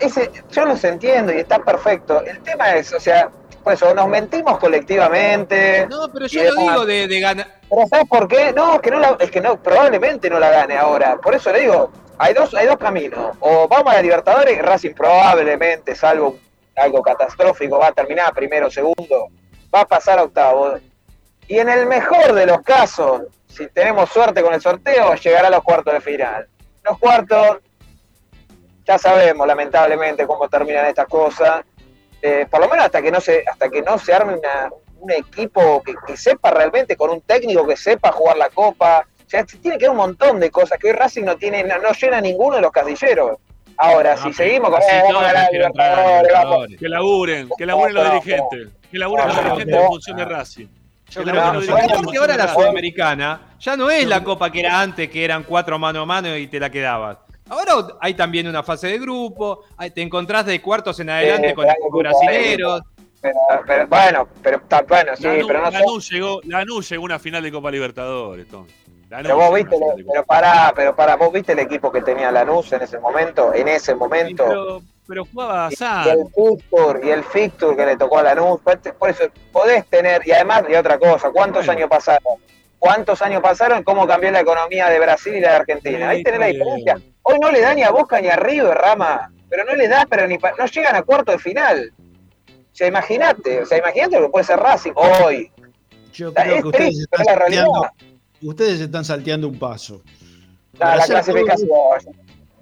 [0.00, 2.24] ese, yo los entiendo y está perfecto.
[2.24, 3.28] El tema es, o sea,
[3.62, 5.86] pues o nos mentimos colectivamente.
[5.88, 7.60] No, pero yo lo digo de, de ganar.
[7.68, 8.52] Pero ¿sabes por qué?
[8.52, 11.18] No, es que no, la, es que no, probablemente no la gane ahora.
[11.20, 13.36] Por eso le digo, hay dos, hay dos caminos.
[13.40, 16.38] O vamos a la Libertadores, Racing probablemente, salvo
[16.76, 19.28] algo catastrófico, va a terminar primero, segundo,
[19.74, 20.80] va a pasar a octavos.
[21.48, 25.50] Y en el mejor de los casos, si tenemos suerte con el sorteo, llegará a
[25.50, 26.46] los cuartos de final.
[26.84, 27.58] Los cuartos,
[28.86, 31.64] ya sabemos lamentablemente cómo terminan estas cosas.
[32.20, 34.38] Eh, por lo menos hasta que no se, hasta que no se arme
[35.00, 39.06] un equipo que, sepa realmente, con un técnico que sepa jugar la copa.
[39.28, 41.78] O sea, tiene que haber un montón de cosas que hoy Racing no tiene, no,
[41.78, 43.36] no llena ninguno de los casilleros.
[43.76, 46.66] Ahora, si seguimos con eh, vamos a ganar Libertadores, vamos.
[46.78, 48.68] Que laburen, que laburen los dirigentes.
[48.90, 50.66] Que laburen los dirigentes en función de Racing.
[51.10, 55.22] Yo creo que ahora la Sudamericana ya no es la copa que era antes, que
[55.22, 57.18] eran cuatro mano a mano y te la quedabas.
[57.50, 59.64] Ahora hay también una fase de grupo,
[59.94, 62.80] te encontrás de cuartos en adelante con los brasileros.
[63.20, 63.34] Pero,
[63.66, 67.42] pero, bueno, pero bueno, sí, Lanús, pero no Lanús llegó, Lanús llegó a una final
[67.42, 68.64] de Copa Libertadores, Tom.
[69.08, 72.30] Lanús pero vos viste, Copa pero pará, pero pará, vos viste el equipo que tenía
[72.30, 74.44] Lanús en ese momento, en ese momento.
[74.46, 76.08] Pero, pero jugaba y San.
[76.08, 78.60] el fixture, y el fixture que le tocó a Lanús,
[78.98, 81.72] por eso podés tener, y además, y otra cosa, ¿cuántos Bueno.
[81.80, 82.34] años pasaron?
[82.78, 83.82] ¿Cuántos años pasaron?
[83.82, 86.10] ¿Cómo cambió la economía de Brasil y la de Argentina?
[86.10, 87.00] Ahí tenés la diferencia.
[87.22, 90.06] Hoy no le da ni a Boca ni a River, Rama, pero no le da,
[90.08, 91.92] pero ni pa- no llegan a cuarto de final.
[92.48, 95.50] O sea, imagínate, o sea, imagínate lo que puede ser Racing hoy.
[96.12, 97.64] Yo creo es que ustedes triste, están, la realidad.
[98.42, 100.02] Ustedes están salteando un paso.
[100.74, 101.68] La, Para la todo- clasificación.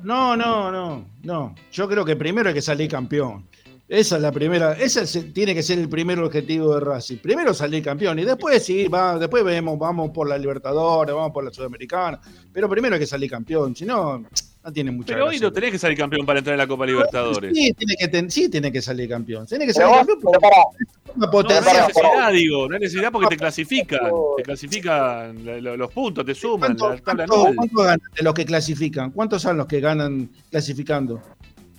[0.03, 1.55] No, no, no, no.
[1.73, 3.47] Yo creo que primero hay que salir campeón.
[3.89, 7.19] Esa es la primera, ese es- tiene que ser el primer objetivo de Racing.
[7.19, 11.45] Primero salir campeón y después sí, va, después vemos, vamos por la Libertadores, vamos por
[11.45, 12.21] la Sudamericana,
[12.53, 14.25] pero primero hay que salir campeón, si no,
[14.67, 16.85] no tiene mucha Pero hoy no tenés que salir campeón para entrar en la Copa
[16.85, 17.53] Libertadores.
[17.57, 19.47] Sí, tiene que, ten- sí, tiene que salir campeón.
[19.47, 21.87] Tiene que salir vos, campeón porque una No, no hay potencia.
[21.87, 24.01] necesidad, digo, no hay necesidad porque te clasifican,
[24.37, 27.55] te clasifican lo- lo- los puntos, te suman, ¿Cuánto- la tabla cuánto- anual.
[27.57, 29.11] cuánto ganan de los que clasifican?
[29.13, 31.23] ¿Cuántos son los que ganan clasificando?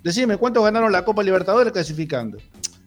[0.01, 2.37] Decime, ¿cuántos ganaron la Copa Libertadores clasificando?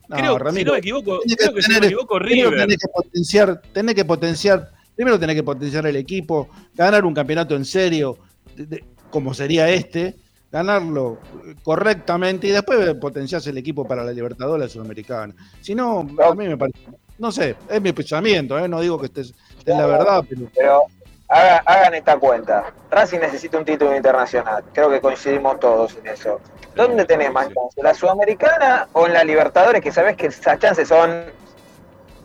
[0.09, 2.19] No, Creo, si Ramiro, no me equivoco, tenés creo que si no me tener- equivoco,
[2.19, 2.57] River.
[2.57, 7.55] tenés que potenciar, tenés que potenciar, primero tenés que potenciar el equipo, ganar un campeonato
[7.55, 8.17] en serio,
[8.57, 10.17] de- de- como sería este,
[10.51, 11.19] ganarlo
[11.63, 15.35] correctamente y después potenciarse el equipo para la Libertadores Sudamericana.
[15.61, 16.79] Si no, a mí me parece,
[17.19, 18.67] no sé, es mi pensamiento, ¿eh?
[18.69, 19.23] no digo que esté
[19.67, 20.83] en la verdad, pero pero
[21.29, 22.73] haga- hagan esta cuenta.
[22.91, 24.65] Racing necesita un título internacional.
[24.73, 26.41] Creo que coincidimos todos en eso.
[26.75, 27.49] ¿Dónde tenés más?
[27.77, 29.83] ¿La Sudamericana o en la Libertadores?
[29.83, 31.25] Que sabés que esas chances son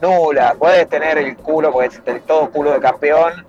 [0.01, 0.55] nulas.
[0.57, 3.45] Puedes tener el culo, porque es todo culo de campeón.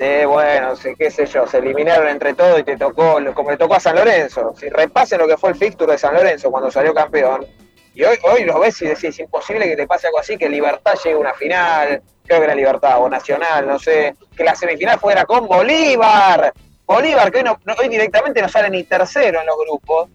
[0.00, 3.58] De, bueno, sé, qué sé yo, se eliminaron entre todos y te tocó, como le
[3.58, 4.54] tocó a San Lorenzo.
[4.58, 7.46] Si repasen lo que fue el fixture de San Lorenzo cuando salió campeón,
[7.92, 10.94] y hoy, hoy lo ves y decís, imposible que te pase algo así, que Libertad
[11.04, 14.98] llegue a una final, creo que era Libertad o Nacional, no sé, que la semifinal
[14.98, 16.50] fuera con Bolívar.
[16.86, 20.08] Bolívar, que hoy, no- hoy directamente no sale ni tercero en los grupos.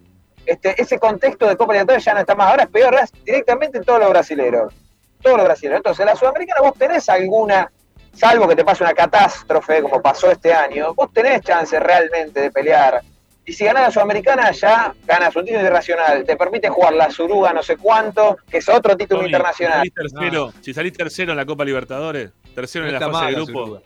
[0.48, 3.84] Este, ese contexto de Copa Libertadores ya no está más, ahora es peor, directamente en
[3.84, 4.74] todos los brasileros.
[5.22, 5.78] Todos los brasileños.
[5.78, 7.72] Entonces, en la Sudamericana vos tenés alguna,
[8.16, 12.52] salvo que te pase una catástrofe como pasó este año, vos tenés chance realmente de
[12.52, 13.02] pelear.
[13.48, 17.54] Y si ganás la Sudamericana, ya ganas un título internacional, te permite jugar la Suruga
[17.54, 19.84] no sé cuánto, que es otro título Tony, internacional.
[19.84, 23.12] Si salís, tercero, si salís tercero en la Copa Libertadores, tercero No en la fase
[23.12, 23.82] mal de grupo, Suruga.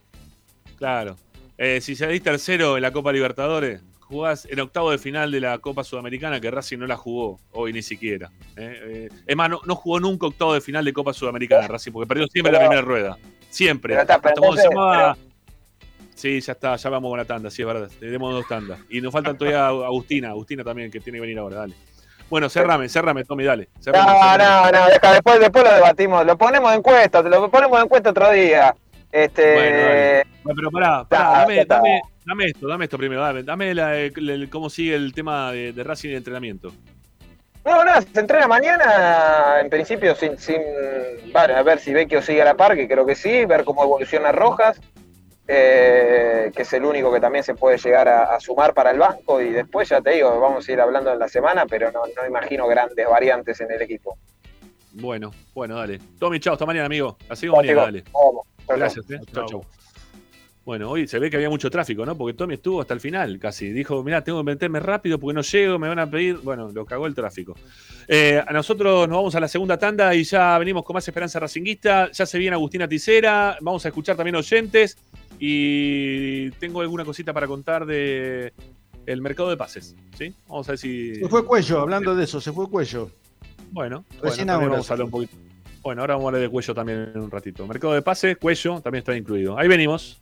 [0.77, 1.17] claro.
[1.57, 5.57] Eh, si salís tercero en la Copa Libertadores, jugás en octavo de final de la
[5.57, 8.29] Copa Sudamericana, que Racing no la jugó hoy ni siquiera.
[8.55, 8.79] eh.
[8.81, 12.07] Eh, es más, no, no jugó nunca octavo de final de Copa Sudamericana, Racing, porque
[12.07, 13.17] perdió siempre la primera rueda.
[13.49, 13.93] Siempre.
[13.93, 15.17] Pero está, pero se entonces- llamaba-
[16.15, 17.89] Sí, ya está, ya vamos con la tanda, sí, es verdad.
[17.97, 18.77] Tenemos dos tandas.
[18.89, 21.73] Y nos faltan todavía Agustina, Agustina también, que tiene que venir ahora, dale.
[22.29, 23.69] Bueno, cerrame, cerrame, Tommy, dale.
[23.79, 24.43] cerrame, No, cerrame.
[24.43, 28.09] no, no, deja, después, después lo debatimos, lo ponemos en encuesta, lo ponemos en encuesta
[28.09, 28.75] otro día.
[29.11, 30.23] Este, Bueno, dale.
[30.43, 31.75] Bueno, pero pará, pará, dame, está.
[31.77, 35.83] dame, dame esto, dame esto primero, dame, dame la- cómo sigue el tema de, de
[35.85, 36.73] Racing y de entrenamiento.
[37.65, 40.61] No, no, se entrena mañana, en principio sin, sin
[41.31, 43.83] bueno, a ver si Vecchio sigue a la par, que creo que sí, ver cómo
[43.83, 44.79] evoluciona Rojas,
[45.47, 48.99] eh, que es el único que también se puede llegar a, a sumar para el
[48.99, 52.01] banco, y después ya te digo, vamos a ir hablando en la semana, pero no,
[52.15, 54.17] no imagino grandes variantes en el equipo.
[54.93, 55.99] Bueno, bueno, dale.
[56.19, 57.17] Tommy, chao, hasta mañana, amigo.
[57.27, 58.03] La sigo mañana, dale.
[58.11, 58.77] Vamos, chau.
[58.77, 59.19] Gracias, eh.
[60.69, 62.15] Bueno, hoy se ve que había mucho tráfico, ¿no?
[62.15, 63.71] Porque Tommy estuvo hasta el final casi.
[63.71, 66.37] Dijo, mira, tengo que meterme rápido porque no llego, me van a pedir.
[66.43, 67.55] Bueno, lo cagó el tráfico.
[68.07, 71.39] Eh, a nosotros nos vamos a la segunda tanda y ya venimos con más esperanza
[71.39, 72.11] racinguista.
[72.11, 73.57] Ya se viene Agustina Ticera.
[73.61, 74.95] Vamos a escuchar también oyentes.
[75.39, 78.53] Y tengo alguna cosita para contar de
[79.07, 79.95] el mercado de pases.
[80.19, 80.35] ¿Sí?
[80.47, 81.15] Vamos a ver si.
[81.15, 83.09] se fue cuello, hablando de eso, se fue cuello.
[83.71, 85.35] Bueno, Recién bueno, ahora vamos a hablar un poquito.
[85.81, 87.65] Bueno, ahora vamos a hablar de cuello también en un ratito.
[87.65, 89.57] Mercado de pases, cuello, también está incluido.
[89.57, 90.21] Ahí venimos.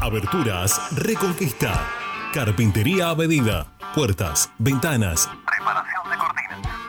[0.00, 1.84] Aberturas Reconquista.
[2.32, 3.76] Carpintería a medida.
[3.92, 5.28] Puertas, ventanas.
[5.44, 5.99] Preparación.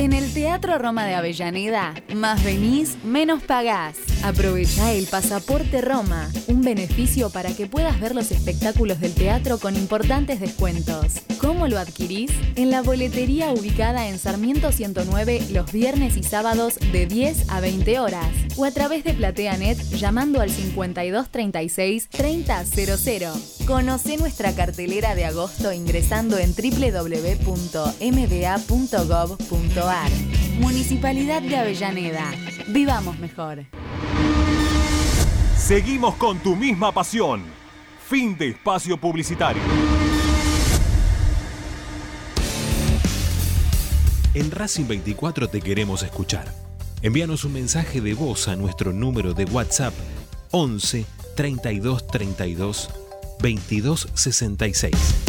[0.00, 3.98] En el Teatro Roma de Avellaneda, más venís, menos pagás.
[4.24, 9.76] Aprovecha el Pasaporte Roma, un beneficio para que puedas ver los espectáculos del teatro con
[9.76, 11.20] importantes descuentos.
[11.38, 12.30] ¿Cómo lo adquirís?
[12.56, 18.00] En la boletería ubicada en Sarmiento 109 los viernes y sábados de 10 a 20
[18.00, 23.59] horas o a través de PlateaNet llamando al 5236 3000.
[23.70, 27.30] Conoce nuestra cartelera de agosto ingresando en www.mba.gov.ar.
[30.58, 32.32] Municipalidad de Avellaneda.
[32.66, 33.66] Vivamos mejor.
[35.56, 37.44] Seguimos con tu misma pasión.
[38.08, 39.62] Fin de espacio publicitario.
[44.34, 46.52] En Racing 24 te queremos escuchar.
[47.02, 49.94] Envíanos un mensaje de voz a nuestro número de WhatsApp
[50.50, 51.06] 11
[51.36, 52.99] 32 32
[53.40, 55.19] 22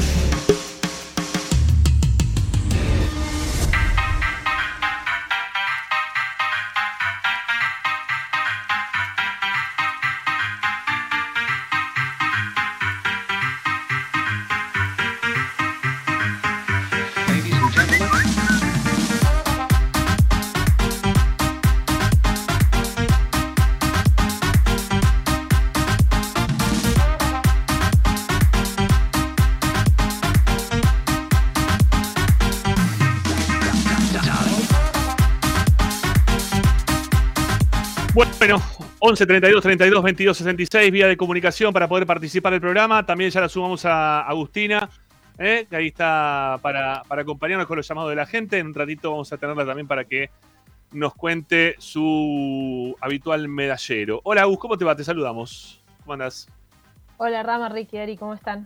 [39.12, 43.06] 11 32 32 22 66, vía de comunicación para poder participar del programa.
[43.06, 44.90] También ya la sumamos a Agustina,
[45.38, 45.68] ¿eh?
[45.70, 48.58] que ahí está para, para acompañarnos con los llamados de la gente.
[48.58, 50.30] En un ratito vamos a tenerla también para que
[50.94, 54.22] nos cuente su habitual medallero.
[54.24, 54.96] Hola, Agus, ¿cómo te va?
[54.96, 55.84] Te saludamos.
[56.00, 56.48] ¿Cómo andas?
[57.18, 58.66] Hola, Rama, Ricky, Ari, ¿cómo están?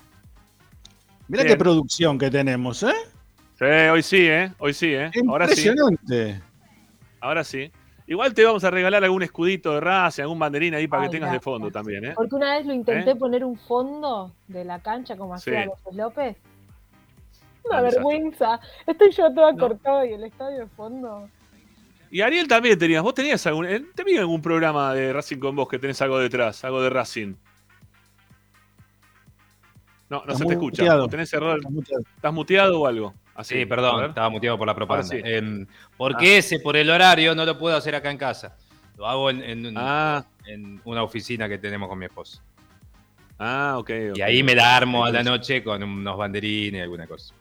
[1.27, 1.55] Mirá Bien.
[1.55, 2.93] qué producción que tenemos, ¿eh?
[3.57, 4.51] Sí, hoy sí, ¿eh?
[4.59, 5.09] Hoy sí, ¿eh?
[5.27, 5.67] Ahora sí.
[5.67, 6.39] Impresionante.
[7.19, 7.71] Ahora sí.
[8.07, 11.15] Igual te vamos a regalar algún escudito de raza, algún banderín ahí para Ay, que
[11.17, 12.13] tengas de fondo también, ¿eh?
[12.15, 13.15] Porque una vez lo intenté ¿Eh?
[13.15, 15.67] poner un fondo de la cancha como hacía Sí.
[15.69, 16.37] López López.
[17.63, 18.59] Una vergüenza.
[18.85, 21.27] Estoy yo toda cortada y el estadio de fondo.
[22.11, 23.01] Y Ariel también tenías.
[23.01, 23.65] ¿Vos tenías algún.
[23.65, 26.63] eh, ¿Te vi en algún programa de Racing con vos que tenés algo detrás?
[26.63, 27.33] Algo de Racing.
[30.09, 30.83] No, no Está se te escucha.
[30.83, 31.05] muteado.
[31.05, 31.59] ¿O ¿Tenés error?
[32.15, 33.13] ¿Estás muteado o algo?
[33.35, 35.09] Así, Sí, perdón, estaba muteado por la propaganda.
[35.09, 35.21] Sí.
[35.23, 35.67] Em,
[35.97, 36.37] porque Ah.
[36.39, 38.55] ese, por el horario, no lo puedo hacer acá en casa.
[38.97, 40.25] Lo hago en, Ah.
[40.45, 42.41] en una oficina que tenemos con mi esposa.
[43.37, 43.89] Ah, ok.
[44.15, 47.33] Y ahí me la armo a la noche con unos banderines y alguna cosa.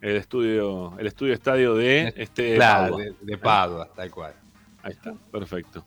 [0.00, 3.02] El estudio, el estudio estadio de este Claro, Padua.
[3.04, 4.32] de, de Padua, tal cual.
[4.82, 5.84] Ahí está, perfecto.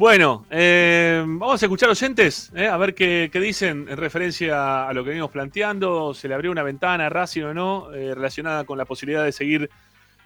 [0.00, 5.04] Bueno, eh, vamos a escuchar oyentes, eh, a ver qué, dicen en referencia a lo
[5.04, 6.14] que venimos planteando.
[6.14, 9.32] ¿Se le abrió una ventana a Racing o no eh, relacionada con la posibilidad de
[9.32, 9.68] seguir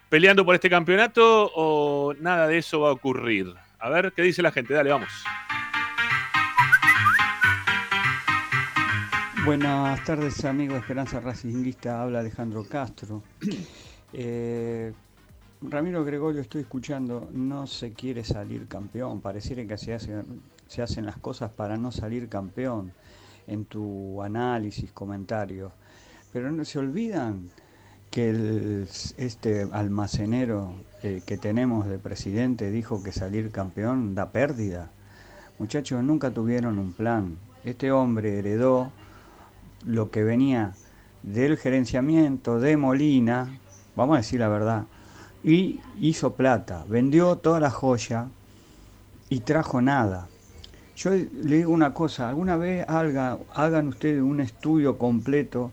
[0.09, 3.53] peleando por este campeonato o nada de eso va a ocurrir?
[3.81, 4.75] A ver qué dice la gente.
[4.75, 5.09] Dale, vamos.
[9.45, 13.25] Buenas tardes amigos de Esperanza Racinguista, habla Alejandro Castro.
[15.67, 20.23] Ramiro Gregorio, estoy escuchando, no se quiere salir campeón, pareciera que se, hace-
[20.69, 22.93] se hacen las cosas para no salir campeón
[23.47, 25.73] en tu análisis, comentarios,
[26.33, 27.49] pero no se olvidan
[28.11, 28.85] que
[29.17, 34.91] este almacenero eh, que tenemos de presidente dijo que salir campeón da pérdida.
[35.59, 37.37] Muchachos, nunca tuvieron un plan.
[37.65, 38.93] Este hombre heredó
[39.87, 40.73] lo que venía
[41.23, 43.59] del gerenciamiento de Molina,
[43.97, 44.85] vamos a decir la verdad,
[45.45, 48.27] y hizo plata, vendió toda la joya
[49.29, 50.29] y trajo nada.
[50.97, 55.71] Yo le digo una cosa, alguna vez haga- hagan ustedes un estudio completo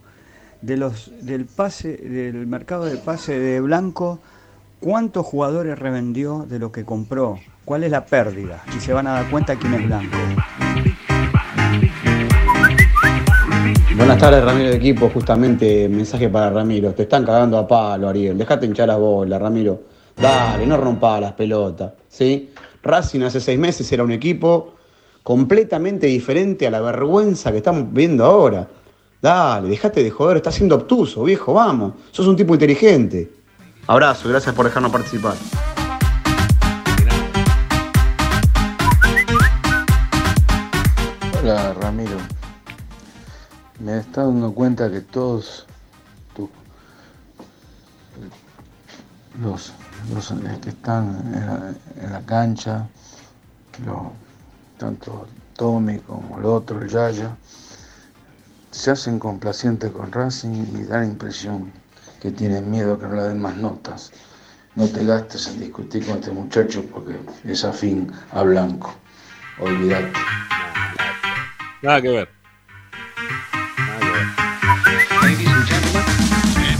[0.61, 4.19] de los del pase del mercado de pase de Blanco,
[4.79, 9.11] cuántos jugadores revendió de lo que compró, cuál es la pérdida y se van a
[9.13, 10.17] dar cuenta quién es Blanco.
[14.01, 15.11] Buenas tardes, Ramiro de equipo.
[15.13, 16.91] Justamente mensaje para Ramiro.
[16.91, 18.35] Te están cagando a palo, Ariel.
[18.35, 19.83] Dejate hinchar a bola, Ramiro.
[20.17, 21.93] Dale, no rompa las pelotas.
[22.09, 22.49] ¿sí?
[22.81, 24.73] Racing hace seis meses era un equipo
[25.21, 28.67] completamente diferente a la vergüenza que estamos viendo ahora.
[29.21, 30.37] Dale, dejate de joder.
[30.37, 31.53] Estás siendo obtuso, viejo.
[31.53, 31.93] Vamos.
[32.09, 33.31] Sos un tipo inteligente.
[33.85, 35.35] Abrazo, gracias por dejarnos participar.
[41.43, 42.17] Hola Ramiro,
[43.83, 45.65] me está dando cuenta que todos
[49.41, 49.73] los,
[50.13, 52.87] los que están en la, cancha,
[54.77, 57.35] tanto Tommy como el otro, el Yaya,
[58.69, 61.71] se hacen complacientes con Racing y da la impresión
[62.21, 64.11] que tienen miedo que no le den más notas.
[64.75, 68.93] No te gastes en discutir con este muchacho porque es afín a Blanco.
[69.59, 70.13] Olvídate.
[71.81, 72.41] Nada que ver.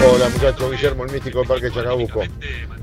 [0.03, 2.23] Hola muchachos, Guillermo el místico del Parque Chacabuco.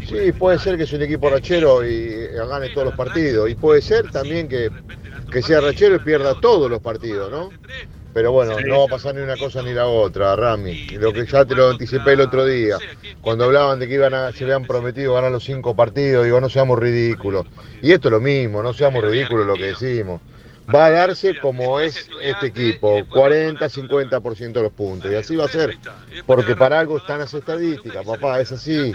[0.07, 3.51] Sí, puede ser que sea un equipo rachero y eh, gane todos los partidos.
[3.51, 4.71] Y puede ser también que,
[5.31, 7.51] que sea rachero y pierda todos los partidos, ¿no?
[8.15, 10.87] Pero bueno, no va a pasar ni una cosa ni la otra, Rami.
[10.93, 12.79] Lo que ya te lo anticipé el otro día.
[13.21, 16.49] Cuando hablaban de que iban a, se habían prometido ganar los cinco partidos, digo, no
[16.49, 17.47] seamos ridículos.
[17.83, 20.21] Y esto es lo mismo, no seamos ridículos lo que decimos.
[20.75, 25.11] Va a darse como es este equipo, 40-50% de los puntos.
[25.11, 25.79] Y así va a ser.
[26.27, 28.93] Porque para algo están las estadísticas, papá, es así.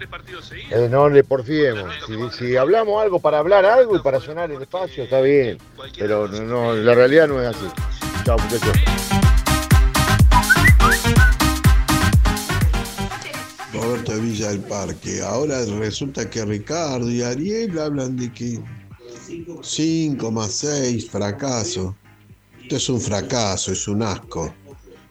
[0.70, 1.92] Eh, no le porfiemos.
[2.06, 5.58] Si, si hablamos algo para hablar algo y para sonar el espacio, está bien.
[5.98, 7.66] Pero no, no, la realidad no es así.
[8.24, 8.78] Chao, muchachos.
[13.74, 15.22] Roberto de Villa del Parque.
[15.24, 18.60] Ahora resulta que Ricardo y Ariel hablan de que
[19.62, 21.96] 5 más 6, fracaso.
[22.62, 24.54] Esto es un fracaso, es un asco.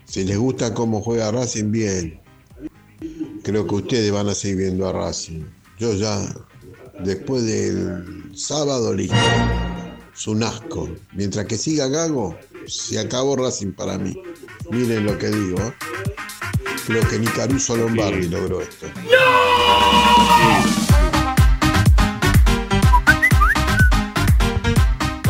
[0.04, 2.20] Si les gusta cómo juega Racing, bien.
[3.42, 5.44] Creo que ustedes van a seguir viendo a Racing.
[5.78, 6.34] Yo ya,
[7.02, 9.16] después del sábado, listo.
[10.14, 10.88] Es un asco.
[11.14, 12.36] Mientras que siga Gago,
[12.66, 14.14] se acabó Racing para mí.
[14.70, 15.58] Miren lo que digo.
[15.58, 15.72] ¿eh?
[16.86, 18.86] Creo que ni Caruso Lombardi logró esto.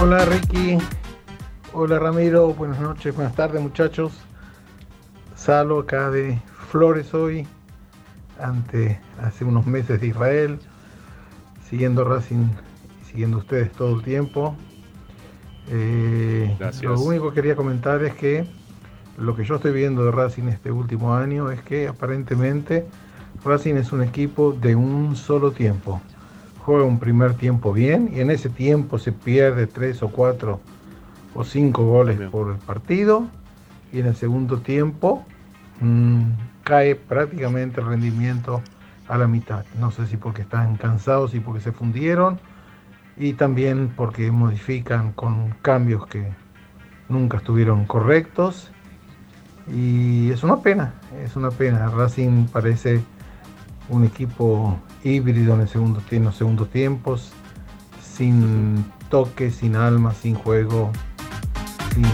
[0.03, 0.79] Hola Ricky,
[1.73, 4.13] hola Ramiro, buenas noches, buenas tardes muchachos.
[5.37, 6.43] Salo acá de
[6.73, 7.47] Flores hoy,
[8.41, 10.59] ante hace unos meses de Israel,
[11.71, 12.49] siguiendo Racing,
[13.09, 14.57] siguiendo ustedes todo el tiempo.
[15.69, 16.83] Eh, Gracias.
[16.83, 18.45] Lo único que quería comentar es que
[19.19, 22.89] lo que yo estoy viendo de Racing este último año es que aparentemente
[23.45, 26.03] Racing es un equipo de un solo tiempo.
[26.65, 30.61] Juega un primer tiempo bien y en ese tiempo se pierde tres o cuatro
[31.35, 33.27] o cinco goles por partido
[33.93, 35.25] y en el segundo tiempo
[35.81, 36.23] mm,
[36.63, 38.63] cae prácticamente el rendimiento
[39.09, 39.65] a la mitad.
[39.81, 42.39] No sé si porque están cansados y porque se fundieron
[43.17, 46.33] y también porque modifican con cambios que
[47.09, 48.71] nunca estuvieron correctos
[49.67, 50.95] y es una pena,
[51.25, 51.89] es una pena.
[51.89, 53.03] Racing parece
[53.89, 57.31] un equipo híbrido en, el segundo, en los segundos tiempos,
[58.17, 60.93] sin toque, sin alma, sin juego,
[61.95, 62.05] sin,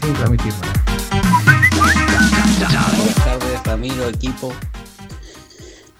[0.00, 0.52] sin transmitir.
[2.96, 4.52] Buenas tardes, Ramiro, equipo.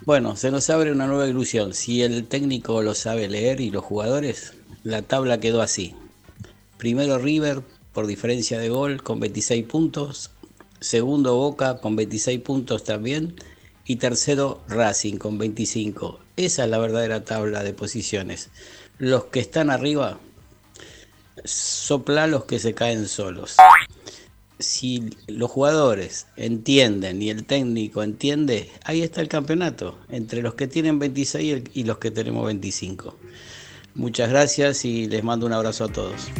[0.05, 1.75] Bueno, se nos abre una nueva ilusión.
[1.75, 5.95] Si el técnico lo sabe leer y los jugadores, la tabla quedó así.
[6.77, 7.63] Primero River
[7.93, 10.31] por diferencia de gol con 26 puntos.
[10.81, 13.37] Segundo Boca con 26 puntos también.
[13.93, 16.19] Y tercero Racing con 25.
[16.39, 18.49] Esa es la verdadera tabla de posiciones.
[18.97, 20.19] Los que están arriba,
[21.45, 23.57] sopla los que se caen solos
[24.61, 30.69] si los jugadores entienden y el técnico entiende, ahí está el campeonato, entre los que
[30.69, 33.15] tienen 26 y los que tenemos 25.
[33.95, 36.31] Muchas gracias y les mando un abrazo a todos.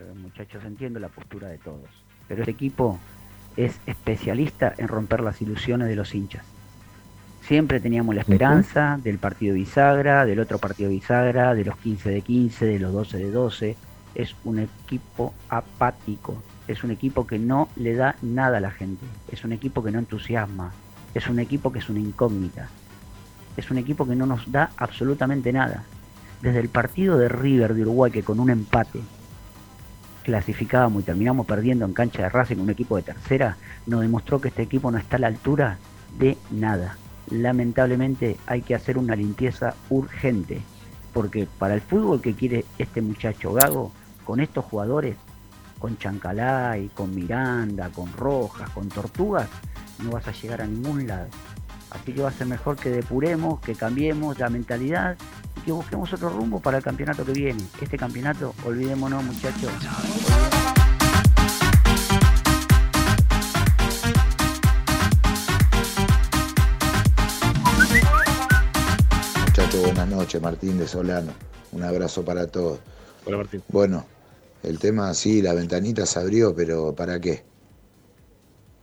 [0.00, 1.88] Ver, muchachos, entiendo la postura de todos,
[2.28, 2.98] pero este equipo
[3.56, 6.44] es especialista en romper las ilusiones de los hinchas.
[7.42, 12.22] Siempre teníamos la esperanza del partido bisagra, del otro partido bisagra, de los 15 de
[12.22, 13.76] 15, de los 12 de 12.
[14.14, 19.04] Es un equipo apático, es un equipo que no le da nada a la gente,
[19.30, 20.72] es un equipo que no entusiasma,
[21.14, 22.68] es un equipo que es una incógnita,
[23.58, 25.84] es un equipo que no nos da absolutamente nada.
[26.40, 29.00] Desde el partido de River de Uruguay, que con un empate
[30.24, 33.56] clasificábamos y terminamos perdiendo en cancha de Racing, un equipo de tercera,
[33.86, 35.78] nos demostró que este equipo no está a la altura
[36.18, 36.96] de nada.
[37.30, 40.60] Lamentablemente hay que hacer una limpieza urgente,
[41.12, 43.92] porque para el fútbol que quiere este muchacho Gago,
[44.24, 45.16] con estos jugadores,
[45.78, 49.48] con Chancalay, con Miranda, con Rojas, con Tortugas,
[50.02, 51.28] no vas a llegar a ningún lado.
[51.94, 55.16] Así que va a ser mejor que depuremos, que cambiemos la mentalidad
[55.56, 57.62] y que busquemos otro rumbo para el campeonato que viene.
[57.80, 59.70] Este campeonato, olvidémonos muchachos.
[69.46, 70.42] Muchachos, buenas noches.
[70.42, 71.32] Martín de Solano.
[71.72, 72.80] Un abrazo para todos.
[73.24, 73.62] Hola, Martín.
[73.68, 74.04] Bueno,
[74.64, 77.44] el tema sí, la ventanita se abrió, pero ¿para qué?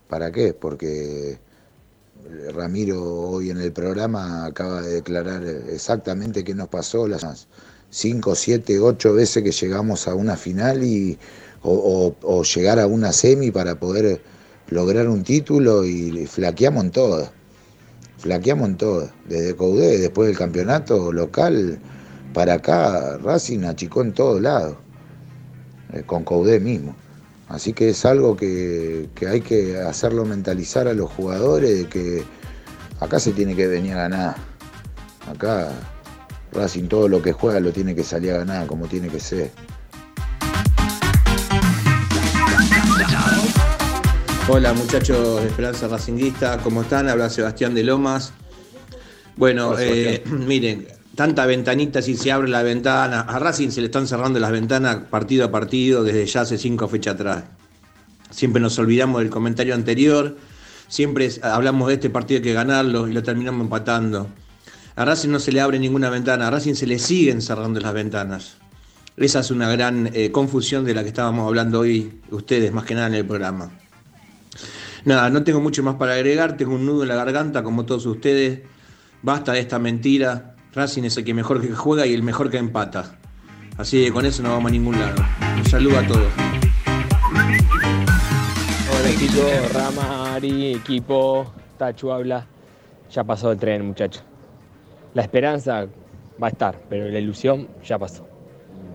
[0.07, 0.53] ¿Para qué?
[0.53, 1.39] Porque
[2.53, 7.47] Ramiro hoy en el programa acaba de declarar exactamente qué nos pasó las
[7.89, 11.17] cinco, siete, ocho veces que llegamos a una final y
[11.63, 14.21] o llegar a una semi para poder
[14.69, 17.31] lograr un título y flaqueamos en todas.
[18.17, 19.11] Flaqueamos en todas.
[19.27, 21.79] Desde Coudé, después del campeonato local,
[22.33, 24.77] para acá Racing achicó en todos lados.
[25.93, 26.95] eh, con Coudé mismo.
[27.51, 32.23] Así que es algo que, que hay que hacerlo mentalizar a los jugadores de que
[33.01, 34.35] acá se tiene que venir a ganar.
[35.29, 35.69] Acá
[36.53, 39.51] Racing todo lo que juega lo tiene que salir a ganar como tiene que ser.
[44.47, 47.09] Hola muchachos de Esperanza Racinguista, ¿cómo están?
[47.09, 48.31] Habla Sebastián de Lomas.
[49.35, 53.87] Bueno, Hola, eh, miren, tanta ventanita, si se abre la ventana, a Racing se le
[53.87, 57.43] están cerrando las ventanas partido a partido desde ya hace cinco fechas atrás.
[58.29, 60.37] Siempre nos olvidamos del comentario anterior,
[60.87, 64.29] siempre hablamos de este partido hay que ganarlo y lo terminamos empatando.
[64.95, 67.93] A Racing no se le abre ninguna ventana, a Racing se le siguen cerrando las
[67.93, 68.57] ventanas.
[69.17, 72.95] Esa es una gran eh, confusión de la que estábamos hablando hoy, ustedes más que
[72.95, 73.71] nada en el programa.
[75.03, 78.05] Nada, no tengo mucho más para agregar, tengo un nudo en la garganta como todos
[78.05, 78.61] ustedes.
[79.21, 80.50] Basta de esta mentira.
[80.73, 83.17] Racing es el que mejor que juega y el mejor que empata.
[83.77, 85.21] Así que con eso no vamos a ningún lado.
[85.57, 86.31] Un saludo a todos.
[88.89, 92.47] Hola chicos, Rama, Ari, equipo, Tachu habla.
[93.11, 94.23] Ya pasó el tren, muchachos.
[95.13, 95.87] La esperanza
[96.41, 98.25] va a estar, pero la ilusión ya pasó.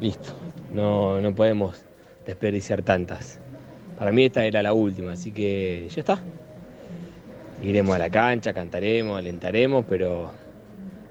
[0.00, 0.32] Listo.
[0.72, 1.84] No, no podemos
[2.24, 3.38] desperdiciar tantas.
[3.98, 6.18] Para mí esta era la última, así que ya está.
[7.62, 10.45] iremos a la cancha, cantaremos, alentaremos, pero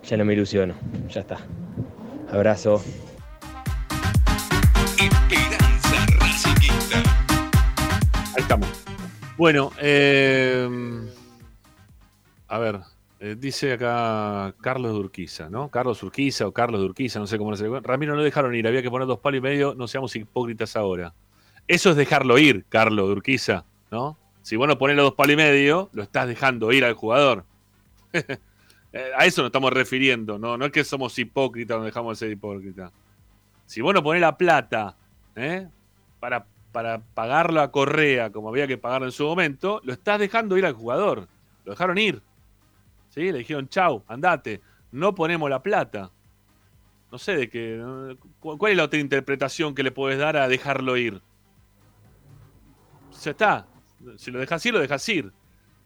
[0.06, 0.76] ya no me ilusiono,
[1.10, 1.40] ya está.
[2.32, 2.84] Abrazo.
[5.00, 7.04] Esperanza Racingista.
[8.36, 8.68] Ahí estamos.
[9.38, 10.70] Bueno, eh,
[12.48, 12.80] a ver,
[13.20, 15.70] eh, dice acá Carlos de Urquiza, ¿no?
[15.70, 18.84] Carlos Urquiza o Carlos de Urquiza, no sé cómo se Ramiro no dejaron ir, había
[18.84, 21.14] que poner dos palos y medio, no seamos hipócritas ahora.
[21.68, 24.18] Eso es dejarlo ir, Carlos de Urquiza, ¿no?
[24.44, 27.46] Si vos no pones los dos palos y medio, lo estás dejando ir al jugador.
[28.98, 30.58] Eh, a eso nos estamos refiriendo, ¿no?
[30.58, 32.94] No es que somos hipócritas, nos dejamos de ser hipócritas.
[33.66, 34.96] Si vos no ponés la plata,
[35.36, 35.68] ¿eh?
[36.22, 40.58] Para, para pagarlo a Correa, como había que pagarlo en su momento, lo estás dejando
[40.58, 41.28] ir al jugador.
[41.66, 42.22] Lo dejaron ir.
[43.10, 43.32] ¿Sí?
[43.34, 44.62] Le dijeron, chau, andate.
[44.94, 46.10] No ponemos la plata.
[47.12, 47.76] No sé de qué.
[47.78, 48.16] ¿no?
[48.40, 51.22] ¿Cu- ¿Cuál es la otra interpretación que le podés dar a dejarlo ir?
[53.24, 53.68] Ya está.
[54.18, 55.32] Si lo dejas ir, lo dejas ir.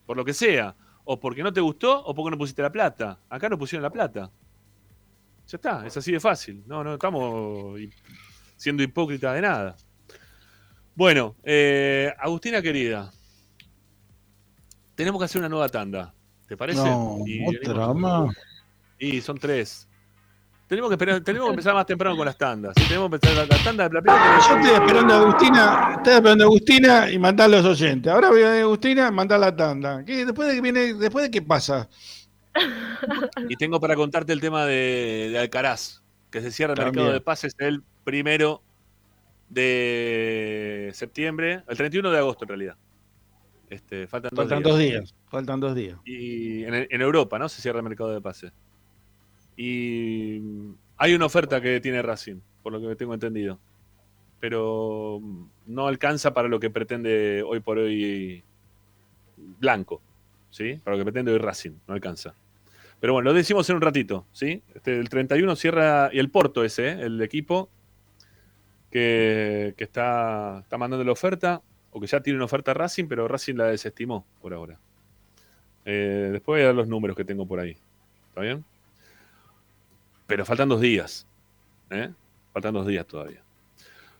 [0.05, 0.75] Por lo que sea.
[1.11, 3.19] O porque no te gustó o porque no pusiste la plata.
[3.29, 4.29] Acá no pusieron la plata.
[5.47, 6.63] Ya está, es así de fácil.
[6.67, 7.79] No, no estamos
[8.55, 9.75] siendo hipócritas de nada.
[10.93, 13.11] Bueno, eh, Agustina querida,
[14.93, 16.13] tenemos que hacer una nueva tanda.
[16.47, 16.83] ¿Te parece?
[16.83, 18.35] No, Y otra más.
[18.99, 19.88] Y son tres.
[20.69, 22.75] Tenemos que, esperar- tenemos que empezar más temprano con las tandas.
[22.75, 26.13] Tenemos que empezar la, la tanda de la primera- Yo estoy esperando a Agustina, estoy
[26.13, 28.13] esperando a Agustina y mandar a los oyentes.
[28.13, 30.05] Ahora voy a Agustina, mandar la tanda.
[30.05, 31.89] ¿Qué, después de que viene, después de qué pasa?
[33.49, 36.95] Y tengo para contarte el tema de, de Alcaraz, que se cierra el También.
[36.97, 38.61] mercado de pases el primero
[39.49, 42.75] de septiembre, el 31 de agosto en realidad.
[43.69, 45.13] Este, faltan, Faltan dos días.
[45.29, 45.97] Faltan dos días.
[46.05, 47.49] Y en, en Europa, ¿no?
[47.49, 48.51] Se cierra el mercado de pases.
[49.61, 53.59] Y mm, hay una oferta que tiene Racing, por lo que tengo entendido.
[54.39, 58.41] Pero mm, no alcanza para lo que pretende hoy por hoy
[59.35, 60.01] Blanco.
[60.49, 60.75] ¿Sí?
[60.81, 62.35] Para lo que pretende hoy Racing, no alcanza.
[63.01, 64.63] Pero bueno, lo decimos en un ratito, ¿sí?
[64.73, 67.01] Este, el 31 cierra, y el Porto ese, ¿eh?
[67.01, 67.69] el equipo
[68.91, 71.61] que, está, mandando la oferta,
[71.91, 74.79] o que ya tiene una oferta Racing, pero Racing la desestimó por ahora.
[75.83, 77.77] Eh, después voy a dar los números que tengo por ahí.
[78.29, 78.63] ¿Está bien?
[80.29, 81.25] Pero faltan dos días.
[81.89, 82.11] ¿eh?
[82.53, 83.41] Faltan dos días todavía.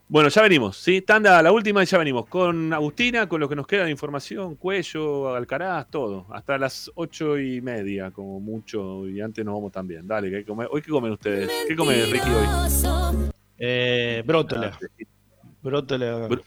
[0.07, 1.01] Bueno, ya venimos, ¿sí?
[1.03, 2.25] Tanda, la última y ya venimos.
[2.25, 6.25] Con Agustina, con lo que nos queda de información, Cuello, Alcaraz, todo.
[6.31, 9.07] Hasta las ocho y media, como mucho.
[9.07, 10.07] Y antes nos vamos también.
[10.07, 10.67] Dale, que comer.
[10.71, 11.51] ¿Hoy qué comen ustedes?
[11.67, 13.29] ¿Qué come Ricky hoy?
[13.59, 14.79] Eh, brótola.
[15.61, 16.27] Brótola.
[16.27, 16.43] Br-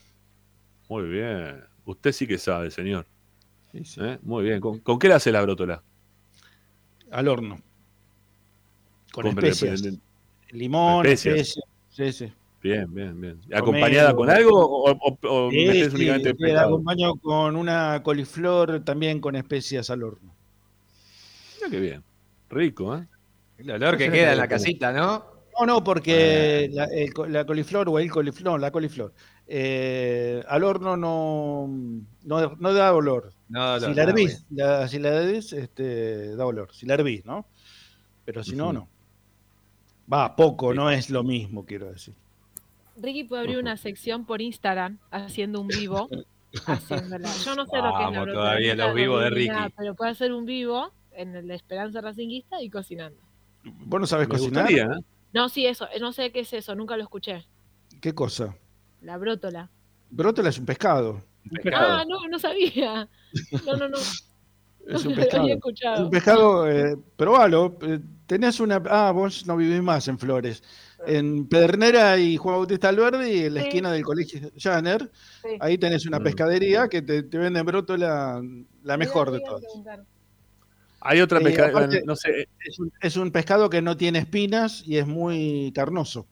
[0.89, 1.63] Muy bien.
[1.85, 3.07] Usted sí que sabe, señor.
[3.73, 4.19] ¿Eh?
[4.23, 4.61] Muy bien.
[4.61, 5.81] ¿Con, con qué le hace la brótola?
[7.13, 7.61] Al horno.
[9.13, 9.83] Con, Con- especias.
[10.51, 11.35] Limón, especias.
[11.37, 11.65] especias.
[11.91, 12.33] Sí, sí.
[12.63, 13.41] Bien, bien, bien.
[13.53, 16.69] ¿Acompañada con algo o, o- o Sí, metés sí, únicamente sí, la pescado?
[16.69, 20.35] acompaño con una coliflor también con especias al horno.
[21.57, 22.05] Mira qué bien.
[22.49, 23.07] Rico, ¿eh?
[23.59, 25.25] El olor que queda en la casita, ¿no?
[25.59, 29.13] No, no, porque la, el co- la coliflor o el coliflor, no, la coliflor,
[29.47, 31.69] eh, al horno no,
[32.25, 33.33] no, no da olor.
[33.49, 36.73] No, si la no, hervís, la- si la hervís, este, da olor.
[36.73, 37.47] Si la hervís, ¿no?
[38.25, 38.89] Pero si no, no.
[40.13, 42.15] Va, poco, no es lo mismo, quiero decir.
[42.97, 46.09] Ricky puede abrir una sección por Instagram haciendo un vivo.
[46.67, 47.29] haciéndola.
[47.45, 49.55] Yo no sé lo que es la todavía los vivos de Ricky.
[49.77, 53.19] pero puede hacer un vivo en el de Esperanza Racinguista y cocinando.
[53.65, 54.65] ¿Vos no sabés Me cocinar?
[54.65, 55.05] gustaría, ¿eh?
[55.33, 55.89] No, sí, eso.
[56.01, 57.47] No sé qué es eso, nunca lo escuché.
[58.01, 58.55] ¿Qué cosa?
[59.01, 59.71] La brótola.
[60.11, 61.23] Brótola es un pescado.
[61.75, 63.09] Ah, no, no sabía.
[63.65, 63.99] No, no, no.
[64.89, 65.43] Es un pescado.
[65.43, 66.05] había Es escuchado.
[66.05, 67.77] un pescado, eh, probalo.
[67.83, 68.83] eh, tenés una.
[68.89, 70.63] Ah, vos no vivís más en Flores.
[71.07, 73.67] En Pedernera y Juan Bautista Alberdi, en la Sí.
[73.69, 75.11] esquina del colegio Janer,
[75.43, 75.49] Sí.
[75.61, 76.23] ahí tenés una Mm.
[76.23, 78.41] pescadería que te, te venden brótola
[78.85, 79.63] la mejor de todas.
[81.01, 82.49] Hay otra Eh, pescadera, aparte, no sé.
[82.65, 86.27] Es un, es un pescado que no tiene espinas y es muy carnoso.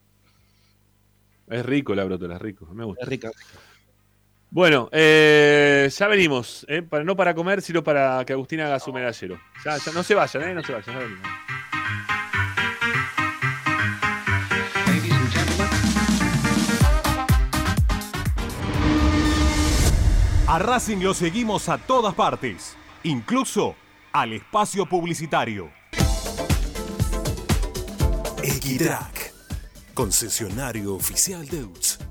[1.47, 2.65] Es rico la brótola, es rico.
[2.73, 3.03] Me gusta.
[3.03, 3.31] Es rica.
[4.53, 6.65] Bueno, eh, ya venimos.
[6.67, 6.81] ¿eh?
[6.81, 9.39] Para, no para comer, sino para que Agustina haga su medallero.
[9.63, 10.53] Ya, ya, no se vayan, ¿eh?
[10.53, 10.93] No se vayan.
[10.93, 11.27] ya venimos.
[20.47, 23.77] A Racing lo seguimos a todas partes, incluso
[24.11, 25.71] al espacio publicitario.
[28.43, 29.33] Equitrack,
[29.93, 32.10] concesionario oficial Deutz.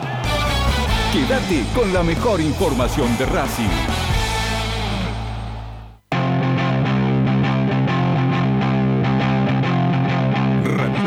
[1.13, 3.67] Quédate con la mejor información de Racing.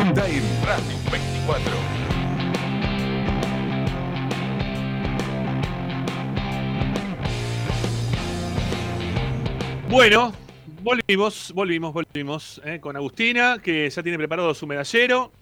[0.07, 1.73] Está en Racing 24.
[9.89, 10.35] Bueno,
[10.83, 15.33] volvimos, volvimos, volvimos eh, con Agustina, que ya tiene preparado su medallero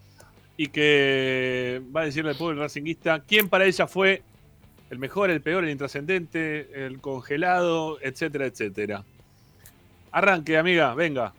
[0.55, 4.23] y que va a decirle al pueblo racinguista quién para ella fue
[4.89, 9.03] el mejor, el peor, el intrascendente, el congelado, etcétera, etcétera.
[10.11, 11.33] Arranque, amiga, venga.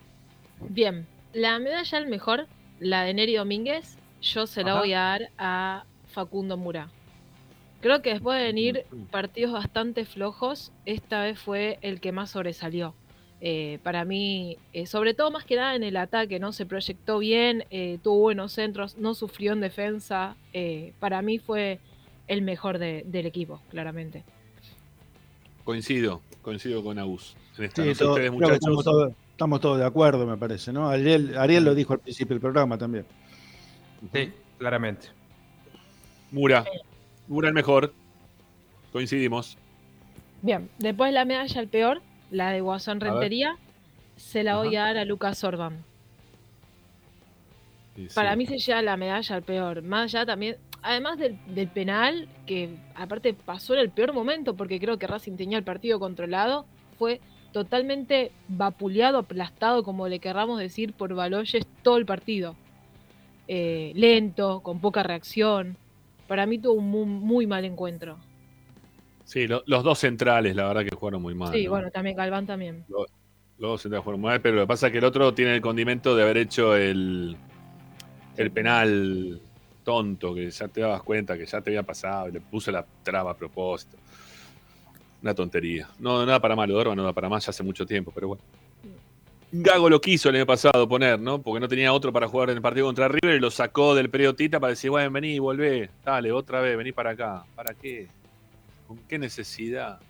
[0.68, 2.46] Bien, la medalla al mejor,
[2.80, 4.80] la de Neri Domínguez, yo se la Ajá.
[4.80, 6.88] voy a dar a Facundo Mura.
[7.80, 12.94] Creo que después de venir partidos bastante flojos, esta vez fue el que más sobresalió.
[13.42, 16.52] Eh, para mí, eh, sobre todo más que nada en el ataque, ¿no?
[16.52, 20.36] Se proyectó bien, eh, tuvo buenos centros, no sufrió en defensa.
[20.98, 21.78] para mí fue
[22.28, 24.22] el mejor de- del equipo, claramente.
[25.64, 27.36] Coincido, coincido con Agus.
[27.58, 27.82] En esta.
[27.82, 28.56] Sí, No sé todo- ustedes, creo que muchachos.
[28.58, 30.88] estamos, todos, estamos todos de acuerdo, me parece, ¿no?
[30.88, 33.06] Ariel, Ariel lo dijo al principio del programa también.
[34.12, 35.08] Sí, claramente.
[36.30, 36.64] Mura.
[37.28, 37.92] Mura el mejor.
[38.92, 39.56] Coincidimos.
[40.42, 43.00] Bien, después la medalla al peor, la de Guasón.
[43.00, 43.56] Rentería,
[44.16, 45.82] se la voy a dar a Lucas Orban.
[48.14, 49.82] Para mí se lleva la medalla al peor.
[49.82, 54.78] Más allá también, además del, del penal, que aparte pasó en el peor momento, porque
[54.78, 56.66] creo que Racing tenía el partido controlado,
[56.98, 57.20] fue
[57.52, 62.54] totalmente vapuleado, aplastado, como le querramos decir, por Baloyes todo el partido.
[63.48, 65.76] Eh, lento, con poca reacción.
[66.28, 68.16] Para mí tuvo un muy, muy mal encuentro.
[69.24, 71.52] Sí, lo- los dos centrales, la verdad que jugaron muy mal.
[71.52, 71.70] sí, ¿no?
[71.70, 72.84] bueno, también Galván también.
[72.88, 73.06] Los,
[73.58, 75.54] los dos centrales jugaron muy mal, pero lo que pasa es que el otro tiene
[75.54, 77.36] el condimento de haber hecho el,
[78.36, 79.40] el penal
[79.84, 82.84] tonto, que ya te dabas cuenta que ya te había pasado, y le puso la
[83.02, 83.96] traba a propósito.
[85.22, 85.88] Una tontería.
[85.98, 88.10] No, nada para mal, lo de Orban no da para más ya hace mucho tiempo,
[88.14, 88.42] pero bueno.
[89.52, 91.40] Gago lo quiso el año pasado poner, ¿no?
[91.40, 94.10] Porque no tenía otro para jugar en el partido contra River y lo sacó del
[94.10, 97.44] periodo Tita para decir, bueno, vení, volvé, dale, otra vez, vení para acá.
[97.54, 98.08] ¿Para qué?
[98.88, 100.00] ¿Con qué necesidad?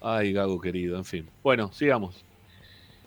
[0.00, 1.28] Ay, Gago querido, en fin.
[1.42, 2.24] Bueno, sigamos.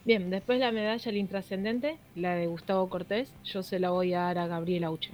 [0.04, 4.22] Bien, después la medalla al intrascendente, la de Gustavo Cortés, yo se la voy a
[4.22, 5.12] dar a Gabriel Auche.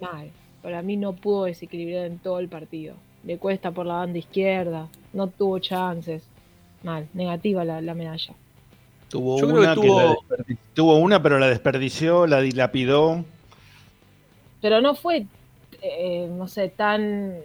[0.00, 0.30] Mal.
[0.62, 2.94] Para mí no pudo desequilibrar en todo el partido.
[3.24, 6.26] Le cuesta por la banda izquierda, no tuvo chances.
[6.82, 8.34] Mal, negativa la, la medalla.
[9.08, 10.24] Tuvo Yo una, que tuvo-
[10.74, 13.24] tuvo una, pero la desperdició, la dilapidó.
[14.60, 15.26] Pero no fue,
[15.82, 17.36] eh, no sé, tan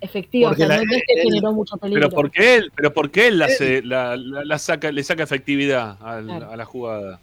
[0.00, 0.48] efectiva.
[0.48, 2.08] O Porque sea, la- no es que él- generó mucho peligro.
[2.08, 5.96] Pero porque él, pero porque él la, hace- la- la- la saca, le saca efectividad
[6.00, 6.50] al- Claro.
[6.52, 7.20] a la jugada.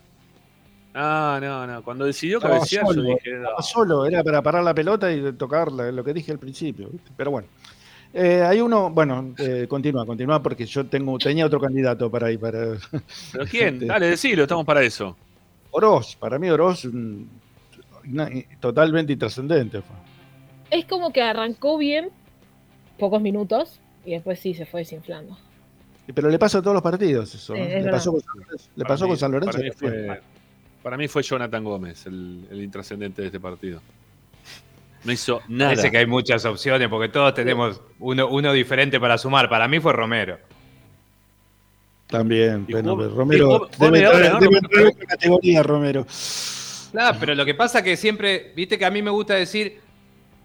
[0.93, 1.83] No, no, no.
[1.83, 3.61] Cuando decidió cabecear, yo solo, dije, no.
[3.61, 6.87] solo, era para parar la pelota y tocarla, lo que dije al principio.
[6.89, 7.11] ¿viste?
[7.17, 7.47] Pero bueno.
[8.17, 12.37] Eh, hay uno, bueno, eh, continúa, continúa porque yo tengo, tenía otro candidato para ahí,
[12.37, 12.59] para
[13.33, 13.73] ¿Pero quién?
[13.73, 15.17] Este, Dale, decilo, estamos para eso.
[15.71, 17.23] Oroz, para mí Oroz mm,
[18.13, 18.29] una-
[18.61, 19.95] totalmente intrascendente fue.
[20.71, 22.09] Es como que arrancó bien,
[22.97, 25.37] pocos minutos, y después sí se fue desinflando.
[26.13, 27.55] Pero le pasa a todos los partidos eso.
[27.55, 27.91] Es le verdad.
[27.91, 29.51] pasó con San Lorenzo, le Para pasó mí- con San Lorenzo.
[29.57, 30.21] Para mí, fue- fue,
[30.83, 33.81] para mí fue Jonathan Gómez el, el intrascendente de este partido.
[35.03, 35.71] No hizo nada.
[35.71, 39.49] Parece que hay muchas opciones porque todos tenemos uno, uno diferente para sumar.
[39.49, 40.37] Para mí fue Romero.
[42.07, 46.05] También, bueno, Romero debe entrar- en otra categoría, Romero.
[46.91, 49.79] Claro, pero lo que pasa que siempre, viste que a mí me gusta decir,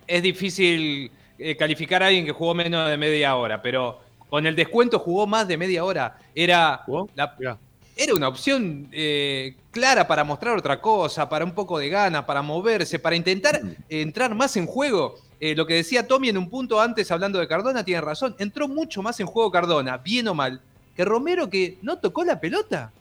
[0.07, 4.55] es difícil eh, calificar a alguien que jugó menos de media hora, pero con el
[4.55, 6.19] descuento jugó más de media hora.
[6.35, 6.83] Era,
[7.15, 7.59] la-
[7.97, 12.41] era una opción eh, clara para mostrar otra cosa, para un poco de ganas, para
[12.43, 13.57] moverse, para intentar
[13.89, 15.17] eh, entrar más en juego.
[15.41, 18.37] Eh, lo que decía Tommy en un punto antes hablando de Cardona tiene razón.
[18.39, 20.61] Entró mucho más en juego Cardona, bien o mal,
[20.95, 22.93] que Romero que no tocó la pelota.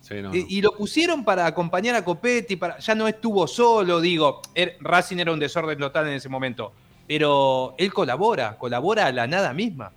[0.00, 0.34] Sí, no, no.
[0.34, 5.18] Y lo pusieron para acompañar a Copetti, para, ya no estuvo solo, digo, er- Racing
[5.18, 6.72] era un desorden total en ese momento,
[7.06, 9.92] pero él colabora, colabora a la nada misma.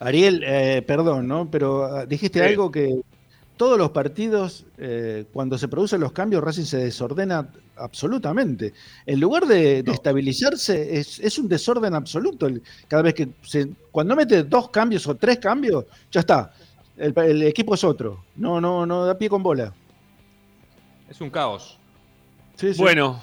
[0.00, 1.50] Ariel, eh, perdón, ¿no?
[1.50, 2.44] Pero ah, dijiste Sí.
[2.44, 3.00] algo que
[3.56, 8.72] todos los partidos, eh, cuando se producen los cambios, Racing se desordena absolutamente.
[9.04, 12.46] En lugar de, de estabilizarse, es, es un desorden absoluto.
[12.46, 16.52] El- Cada vez que se, cuando mete dos cambios o tres cambios, ya está.
[16.96, 18.22] El, el equipo es otro.
[18.36, 19.72] No, no, no da pie con bola.
[21.10, 21.76] Es un caos.
[22.54, 22.80] Sí, sí.
[22.80, 23.20] Bueno,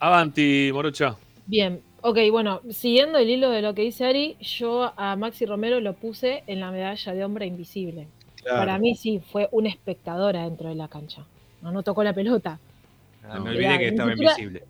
[0.00, 1.16] avanti, Morocha.
[1.46, 5.80] Bien, ok, bueno, siguiendo el hilo de lo que dice Ari, yo a Maxi Romero
[5.80, 8.08] lo puse en la medalla de hombre invisible.
[8.42, 8.58] Claro.
[8.58, 11.24] Para mí sí, fue un espectador adentro de la cancha.
[11.62, 12.58] No, no tocó la pelota.
[13.28, 14.62] Ah, me Mirá, olvidé que estaba siquiera- invisible.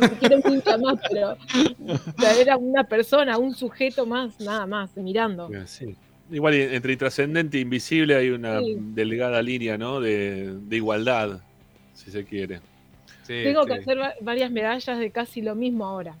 [0.00, 4.96] Ni siquiera un más, pero o sea, era una persona, un sujeto más, nada más,
[4.96, 5.50] mirando.
[5.66, 5.96] Sí.
[6.30, 8.76] Igual entre intrascendente e invisible hay una Sí.
[8.78, 10.00] delgada línea, ¿no?
[10.00, 11.40] De, de igualdad,
[11.94, 12.60] si se quiere.
[13.26, 16.16] Tengo que hacer va- varias medallas de casi lo mismo ahora.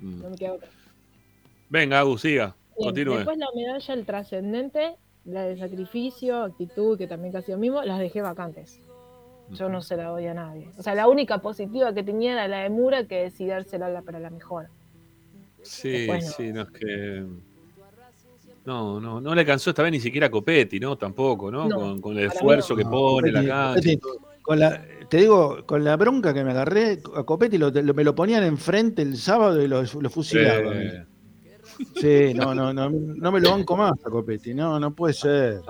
[0.00, 0.22] Mm.
[0.22, 0.68] No me queda otra.
[1.70, 2.54] Venga, Agus, siga.
[2.76, 3.14] Bien, Continúe.
[3.16, 7.98] Después la medalla el trascendente, la de sacrificio, actitud, que también casi lo mismo, las
[7.98, 8.80] dejé vacantes.
[9.50, 10.68] Yo no se la doy a nadie.
[10.78, 14.02] O sea, la única positiva que tenía era la de Mura, que decidí dársela la-
[14.02, 14.68] para la mejor.
[15.62, 16.30] Sí, Después no.
[16.32, 17.24] sí, no es que.
[18.64, 20.96] No, no, no le alcanzó esta vez ni siquiera a Copetti, ¿no?
[20.96, 21.68] Tampoco, ¿no?
[21.68, 23.74] No, con, con el esfuerzo que No, pone la cancha.
[23.74, 24.00] Copetti.
[24.44, 28.04] Con la, te digo, con la bronca que me agarré, a Copetti lo- lo- me
[28.04, 30.76] lo ponían enfrente el sábado y lo, lo fusilaban.
[30.82, 31.06] Eh,
[31.96, 35.60] Sí, no, no, no, no me lo banco más a Copetti, no, no puede ser.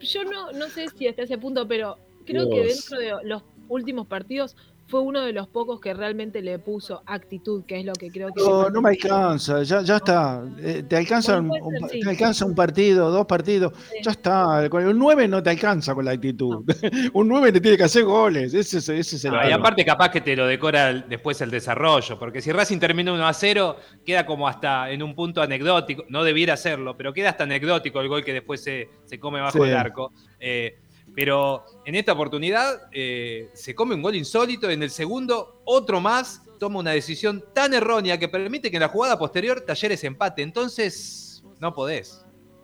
[0.00, 4.06] Yo no, no sé si hasta ese punto, pero creo que dentro de los últimos
[4.06, 4.56] partidos
[4.94, 8.28] fue uno de los pocos que realmente le puso actitud, que es lo que creo
[8.32, 8.40] que...
[8.40, 10.44] No, no me alcanza, ya, ya está.
[10.60, 13.72] Eh, te, alcanza un, un- te alcanza un partido, dos partidos,
[14.04, 14.68] ya está.
[14.70, 16.62] Con el 9 no te alcanza con la actitud.
[17.12, 19.84] un 9 te tiene que hacer goles, ese, es- ese es el No, y aparte
[19.84, 23.32] capaz que te lo decora el- después el desarrollo, porque si Racing termina 1 a
[23.32, 23.74] 0,
[24.06, 28.06] queda como hasta en un punto anecdótico, no debiera hacerlo, pero queda hasta anecdótico el
[28.06, 29.68] gol que después se, se come bajo Sí.
[29.68, 30.12] el arco.
[30.38, 30.78] Eh,
[31.14, 36.42] pero en esta oportunidad eh, se come un gol insólito, en el segundo otro más,
[36.58, 41.42] toma una decisión tan errónea que permite que en la jugada posterior Talleres empate, entonces
[41.60, 42.20] no podés.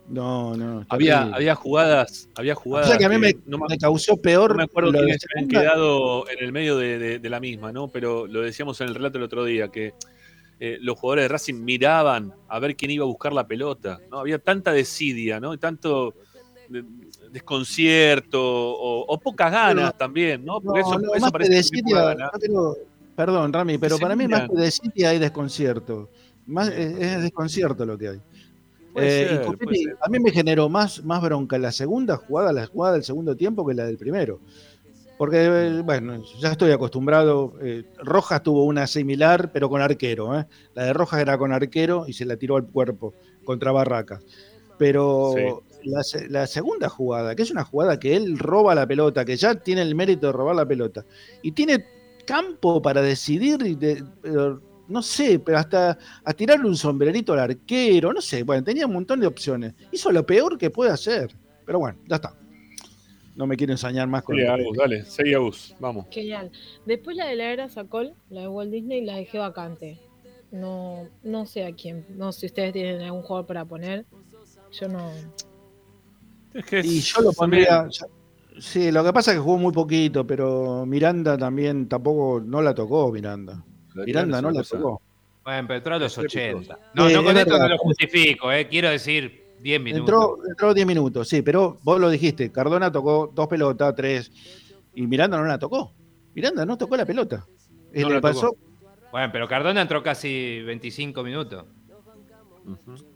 [0.07, 0.85] No, no.
[0.89, 2.89] Había, había jugadas, había O jugadas.
[2.89, 4.51] sea que a mí me, no me causó peor.
[4.51, 7.71] No me acuerdo de quiénes habían quedado en el medio de, de- de la misma,
[7.71, 7.87] ¿no?
[7.87, 9.93] Pero lo decíamos en el relato el otro día, que
[10.59, 14.19] eh, los jugadores de Racing miraban a ver quién iba a buscar la pelota, ¿no?
[14.19, 15.53] Había tanta desidia, ¿no?
[15.53, 16.13] Y tanto
[16.71, 16.83] de-
[17.31, 20.57] desconcierto o, o pocas ganas Pero- también, ¿no?
[20.75, 22.29] Eso, no, eso más que parece que desidia, poca gana.
[22.33, 22.77] no tengo-
[23.15, 26.09] perdón, Rami, pero para mí más que desidia hay desconcierto.
[26.47, 28.19] Más, es, es desconcierto lo que hay.
[28.95, 32.95] Eh, y Copetti, a mí me generó más, más bronca la segunda jugada, la jugada
[32.95, 34.39] del segundo tiempo que la del primero.
[35.17, 37.53] Porque, eh, bueno, ya estoy acostumbrado.
[37.61, 40.37] eh, Rojas tuvo una similar, pero con arquero.
[40.37, 40.45] ¿eh?
[40.73, 43.13] La de Rojas era con arquero y se la tiró al cuerpo
[43.45, 44.21] contra Barracas.
[44.79, 49.25] Pero la, se- la segunda jugada, que es una jugada que él roba la pelota,
[49.25, 51.05] que ya tiene el mérito de robar la pelota,
[51.41, 51.85] y tiene
[52.25, 57.39] campo para decidir, y de- pero no sé, pero hasta a tirarle un sombrerito al
[57.39, 59.73] arquero, no sé, bueno, tenía un montón de opciones.
[59.91, 61.33] Hizo lo peor que puede hacer,
[61.65, 62.35] pero bueno, ya está.
[63.35, 66.05] No me quiero ensañar más con Sí, el- Agus, dale, seguí Agus, vamos.
[66.11, 66.51] Genial.
[66.85, 69.99] Después la de la era Sacol, la de Walt Disney, la dejé vacante.
[70.51, 72.05] No, no sé a quién.
[72.09, 74.05] No sé si ustedes tienen algún jugador para poner.
[74.73, 75.09] Yo no.
[76.83, 77.87] Y yo lo pondría.
[77.89, 78.05] ya-
[78.59, 82.75] Sí, lo que pasa es que jugó muy poquito, pero Miranda también tampoco no la
[82.75, 83.63] tocó Miranda.
[83.95, 85.01] Miranda no la tocó.
[85.43, 86.77] Bueno, pero entró a los 80.
[86.93, 88.67] No, Sí, no con es esto no lo justifico, eh.
[88.67, 90.01] quiero decir 10 minutos.
[90.01, 94.31] Entró, entró 10 minutos, sí, pero vos lo dijiste, Cardona tocó dos pelotas, tres,
[94.93, 95.93] y Miranda no la tocó.
[96.35, 97.45] Miranda no tocó la pelota.
[97.93, 98.55] Eh, No le la pasó.
[99.11, 101.65] Bueno, pero Cardona entró casi 25 minutos.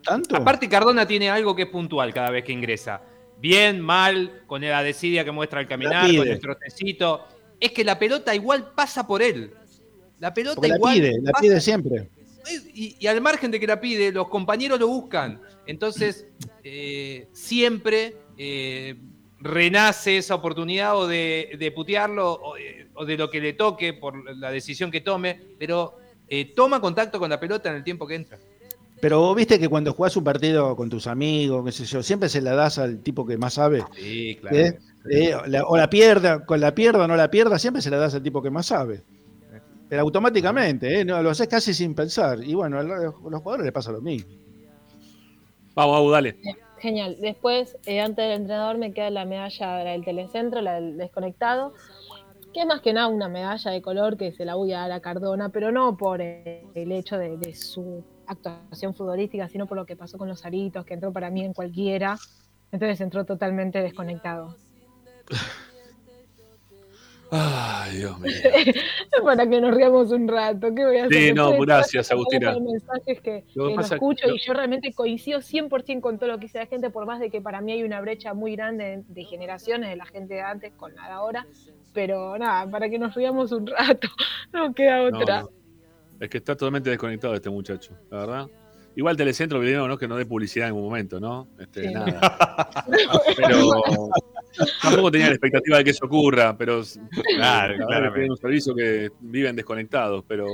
[0.03, 0.35] tanto.
[0.37, 3.01] Aparte, Cardona tiene algo que es puntual cada vez que ingresa.
[3.39, 7.27] Bien, mal, con la desidia que muestra al caminar, con el trotecito.
[7.59, 9.51] Es que la pelota igual pasa por él.
[10.19, 12.09] La pelota Porque la igual pide, la pide siempre.
[12.73, 15.41] y, y al margen de que la pide, los compañeros lo buscan.
[15.67, 16.27] Entonces,
[16.63, 18.95] eh, siempre eh,
[19.39, 23.93] renace esa oportunidad o de, de putearlo o, eh, o de lo que le toque
[23.93, 25.97] por la decisión que tome, pero
[26.27, 28.39] eh, toma contacto con la pelota en el tiempo que entra.
[29.01, 32.29] Pero vos viste que cuando jugás un partido con tus amigos, qué sé yo, siempre
[32.29, 33.83] se la das al tipo que más sabe.
[33.95, 34.57] Sí, claro.
[34.57, 34.79] ¿eh?
[35.11, 37.97] Eh, la- o la pierda, con la pierda o no la pierda, siempre se la
[37.97, 39.03] das al tipo que más sabe.
[39.87, 41.05] Pero automáticamente, ¿eh?
[41.05, 42.43] No, lo haces casi sin pensar.
[42.43, 44.31] Y bueno, a los jugadores les pasa lo mismo.
[45.75, 46.37] Vamos, Agus, dale.
[46.79, 47.17] Genial.
[47.21, 51.73] Después, eh, antes del entrenador, me queda la medalla la del telecentro, la del desconectado.
[52.53, 54.91] Que es más que nada una medalla de color que se la voy a dar
[54.93, 59.77] a Cardona, pero no por eh, el hecho de, de su actuación futbolística, sino por
[59.77, 62.17] lo que pasó con los aritos, que entró para mí en cualquiera.
[62.71, 64.55] Entonces entró totalmente desconectado.
[67.31, 68.31] Ay, Dios mío.
[69.23, 70.73] para que nos riamos un rato.
[70.73, 71.17] ¿Qué voy a hacer?
[71.29, 72.55] Sí, no, gracias, Agustina.
[72.59, 76.37] mensajes que, Lo que pasa- escucho lo- y yo realmente coincido 100% con todo lo
[76.37, 79.03] que dice la gente, por más de que para mí hay una brecha muy grande
[79.07, 81.47] de, generaciones de la gente de antes con la de ahora.
[81.93, 84.07] Pero nada, para que nos riamos un rato,
[84.53, 85.41] no queda No, otra.
[85.41, 85.49] no.
[86.19, 88.47] Es que está totalmente desconectado este muchacho, la verdad.
[88.95, 89.97] Igual Telecentro pidió ¿no?
[89.97, 91.49] que no dé publicidad en ningún momento, ¿no?
[91.59, 91.93] Este, Sí.
[91.93, 92.79] nada.
[93.35, 93.71] Pero
[94.81, 96.81] tampoco tenía la expectativa de que eso ocurra, pero
[97.35, 100.47] Claro, piden un servicio que viven desconectados, pero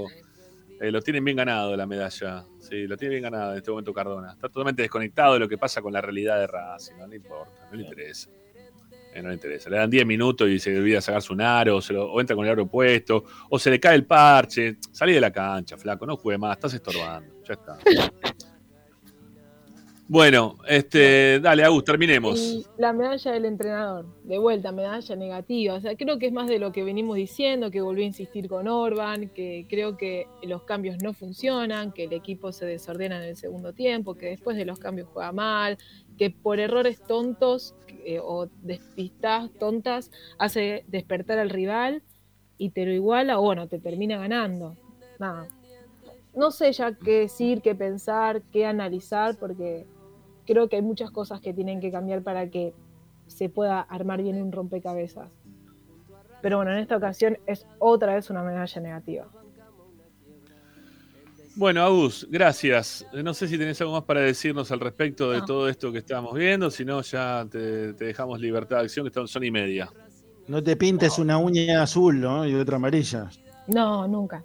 [0.80, 2.44] eh, lo tienen bien ganado la medalla.
[2.60, 4.32] Sí, lo tiene bien ganado en este momento Cardona.
[4.32, 7.68] Está totalmente desconectado de lo que pasa con la realidad de Racing, no le importa,
[7.70, 8.30] no le interesa.
[9.14, 9.70] Eh, no le interesa.
[9.70, 12.52] Le dan 10 minutos y se olvida sacarse un aro, o, o entra con el
[12.52, 14.78] aro puesto, o se le cae el parche.
[14.92, 17.34] Salí de la cancha, flaco, no juegue más, estás estorbando.
[17.44, 17.78] Ya está.
[20.14, 22.70] Bueno, este, dale, Agus, terminemos.
[22.78, 25.76] La medalla del entrenador, de vuelta, medalla negativa.
[25.76, 28.50] O sea, creo que es más de lo que venimos diciendo, que volví a insistir
[28.50, 33.30] con Orban, que creo que los cambios no funcionan, que el equipo se desordena en
[33.30, 35.78] el segundo tiempo, que después de los cambios juega mal,
[36.18, 37.74] que por errores tontos
[38.06, 42.04] eh, o despistas tontas hace despertar al rival
[42.58, 44.76] y te lo iguala o bueno, te termina ganando.
[45.20, 45.48] Nada.
[46.36, 49.86] No sé ya qué decir, qué pensar, qué analizar, porque
[50.46, 52.74] creo que hay muchas cosas que tienen que cambiar para que
[53.28, 55.30] se pueda armar bien un rompecabezas.
[56.42, 59.28] Pero bueno, en esta ocasión es otra vez una medalla negativa.
[61.56, 63.06] Bueno, Agus, gracias.
[63.14, 65.46] No sé si tenés algo más para decirnos al respecto de No.
[65.46, 69.10] todo esto que estábamos viendo, si no, ya te, te dejamos libertad de acción, que
[69.10, 69.90] están son y media.
[70.48, 72.48] No te pintes una uña azul ¿no?
[72.48, 73.30] y otra amarilla.
[73.68, 74.44] No, nunca.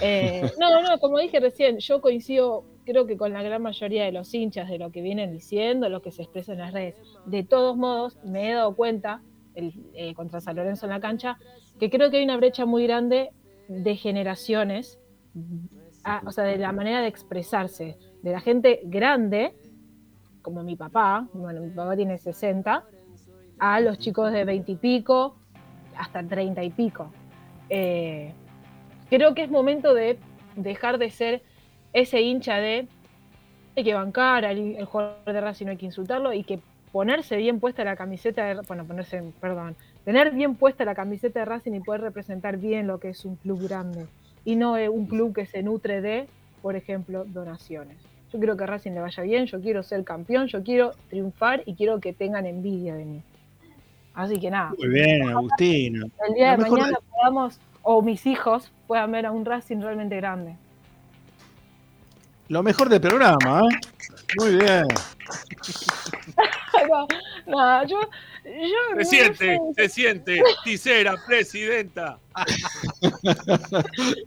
[0.00, 4.12] Eh, no, no, como dije recién, yo coincido, creo que con la gran mayoría de
[4.12, 6.94] los hinchas de lo que vienen diciendo, lo que se expresa en las redes.
[7.26, 9.22] De todos modos, me he dado cuenta,
[9.54, 11.38] el, eh, contra San Lorenzo en la cancha,
[11.80, 13.30] que creo que hay una brecha muy grande
[13.68, 14.98] de generaciones,
[16.04, 19.54] ah, o sea, de la manera de expresarse, de la gente grande,
[20.42, 22.84] como mi papá, bueno, mi papá tiene 60,
[23.58, 25.36] a los chicos de 20 y pico,
[25.96, 27.12] hasta 30 y pico.
[27.68, 28.32] Eh,
[29.08, 30.18] creo que es momento de
[30.56, 31.42] dejar de ser
[31.92, 32.88] ese hincha de
[33.76, 37.60] hay que bancar al jugador de Racing, no hay que insultarlo y que ponerse bien
[37.60, 41.80] puesta la camiseta de, bueno, ponerse, perdón, tener bien puesta la camiseta de Racing y
[41.80, 44.06] poder representar bien lo que es un club grande
[44.44, 46.26] y no eh, un club que se nutre de,
[46.62, 47.96] por ejemplo, donaciones.
[48.32, 51.74] Yo quiero que Racing le vaya bien, yo quiero ser campeón, yo quiero triunfar y
[51.74, 53.22] quiero que tengan envidia de mí.
[54.14, 56.06] Así que nada, Muy bien, Agustina.
[56.28, 60.16] el día de mejor mañana podamos, o mis hijos puedan ver a un Racing realmente
[60.16, 60.56] grande.
[62.48, 63.78] Lo mejor del programa, ¿eh?
[64.38, 64.86] Muy bien.
[66.88, 67.06] No,
[67.46, 68.00] no, yo,
[68.44, 69.60] yo Se siente, sé.
[69.76, 70.42] se siente.
[70.64, 72.18] Tisera, presidenta.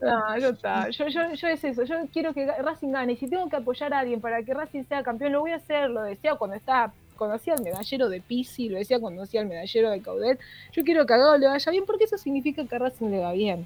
[0.02, 0.90] No, ya está.
[0.90, 1.84] Yo, yo, yo es eso.
[1.84, 3.14] Yo quiero que Racing gane.
[3.14, 5.56] Y si tengo que apoyar a alguien para que Racing sea campeón, lo voy a
[5.58, 5.90] hacer.
[5.90, 9.48] Lo decía cuando estaba, cuando hacía el medallero de Pisi, lo decía cuando hacía el
[9.48, 10.40] medallero de Caudet.
[10.72, 13.20] Yo quiero que a Gago le vaya bien porque eso significa que a Racing le
[13.20, 13.66] va bien.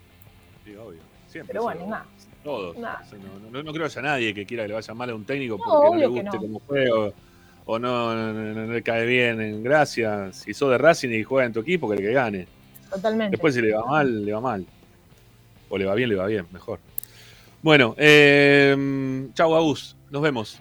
[0.66, 1.00] Sí, obvio.
[1.28, 1.54] Siempre.
[1.54, 2.06] Pero bueno, nada.
[2.44, 2.78] Todos.
[2.78, 3.02] Nada.
[3.06, 5.10] O sea, no, no- no creo que haya nadie que quiera que le vaya mal
[5.10, 7.12] a un técnico No, porque no, le guste como juega
[7.68, 10.32] o no, no- no- no le cae bien en gracia.
[10.34, 12.48] Si sos de Racing y juega en tu equipo, que el que gane.
[12.90, 13.32] Totalmente.
[13.32, 14.66] Después si le va mal, le va mal.
[15.70, 16.80] O le va bien, le va bien, mejor.
[17.62, 20.60] Bueno, eh, chau Agus, nos vemos.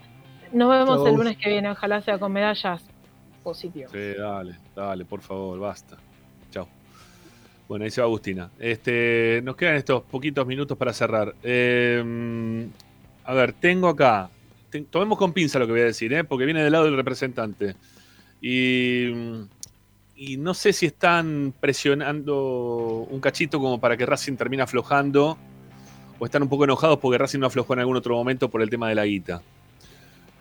[0.52, 1.06] Nos vemos Chau.
[1.06, 1.70] el lunes que viene.
[1.70, 2.82] Ojalá sea con medallas
[3.44, 3.90] positivas.
[3.92, 5.96] Sí, dale, dale, por favor, basta.
[6.50, 6.66] Chao.
[7.68, 8.50] Bueno, ahí se va Agustina.
[8.58, 11.34] Este, nos quedan estos poquitos minutos para cerrar.
[11.42, 12.66] Eh,
[13.24, 14.30] a ver, tengo acá.
[14.82, 16.24] Tomemos con pinza lo que voy a decir, ¿eh?
[16.24, 17.76] porque viene del lado del representante.
[18.40, 19.06] Y,
[20.16, 25.38] y no sé si están presionando un cachito como para que Racing termine aflojando.
[26.18, 28.70] O están un poco enojados porque Racing no aflojó en algún otro momento por el
[28.70, 29.42] tema de la guita.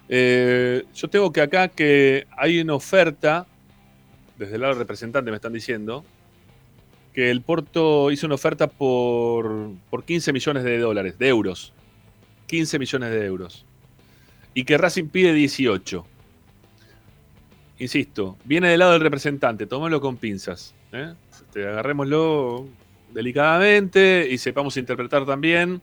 [0.07, 3.47] Eh, yo tengo que acá que hay una oferta,
[4.37, 6.05] desde el lado del representante me están diciendo,
[7.13, 11.73] que el Porto hizo una oferta por, por 15 millones de dólares, de euros.
[12.47, 13.65] 15 millones de euros.
[14.55, 16.05] Y que Racing pide 18.
[17.77, 20.73] Insisto, viene del lado del representante, tomémoslo con pinzas.
[20.93, 21.13] ¿eh?
[21.29, 22.65] Este, agarrémoslo
[23.13, 25.81] delicadamente y sepamos interpretar también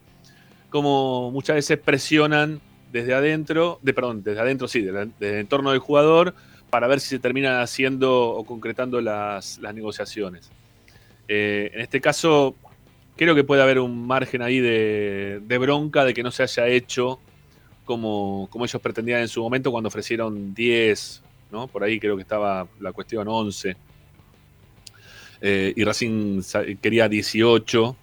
[0.71, 5.81] cómo muchas veces presionan desde adentro, de, perdón, desde adentro sí, desde, el entorno del
[5.81, 6.35] jugador,
[6.71, 10.51] para ver si se terminan haciendo o concretando las, negociaciones.
[11.29, 12.57] Eh, en este caso,
[13.17, 17.21] creo que puede haber un margen ahí de bronca de que no se haya hecho
[17.85, 21.67] como, como ellos pretendían en su momento cuando ofrecieron 10, ¿no?
[21.67, 23.77] Por ahí creo que estaba la cuestión 11.
[25.41, 26.43] Eh, y Racing
[26.81, 27.97] quería 18.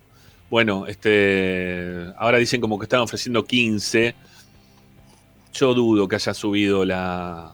[0.49, 4.16] Bueno, este, ahora dicen como que están ofreciendo 15.
[5.53, 7.53] Yo dudo que haya subido la,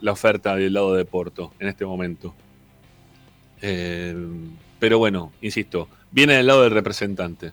[0.00, 2.34] la oferta del lado de Porto en este momento.
[3.60, 4.14] Eh,
[4.78, 7.52] pero bueno, insisto, viene del lado del representante.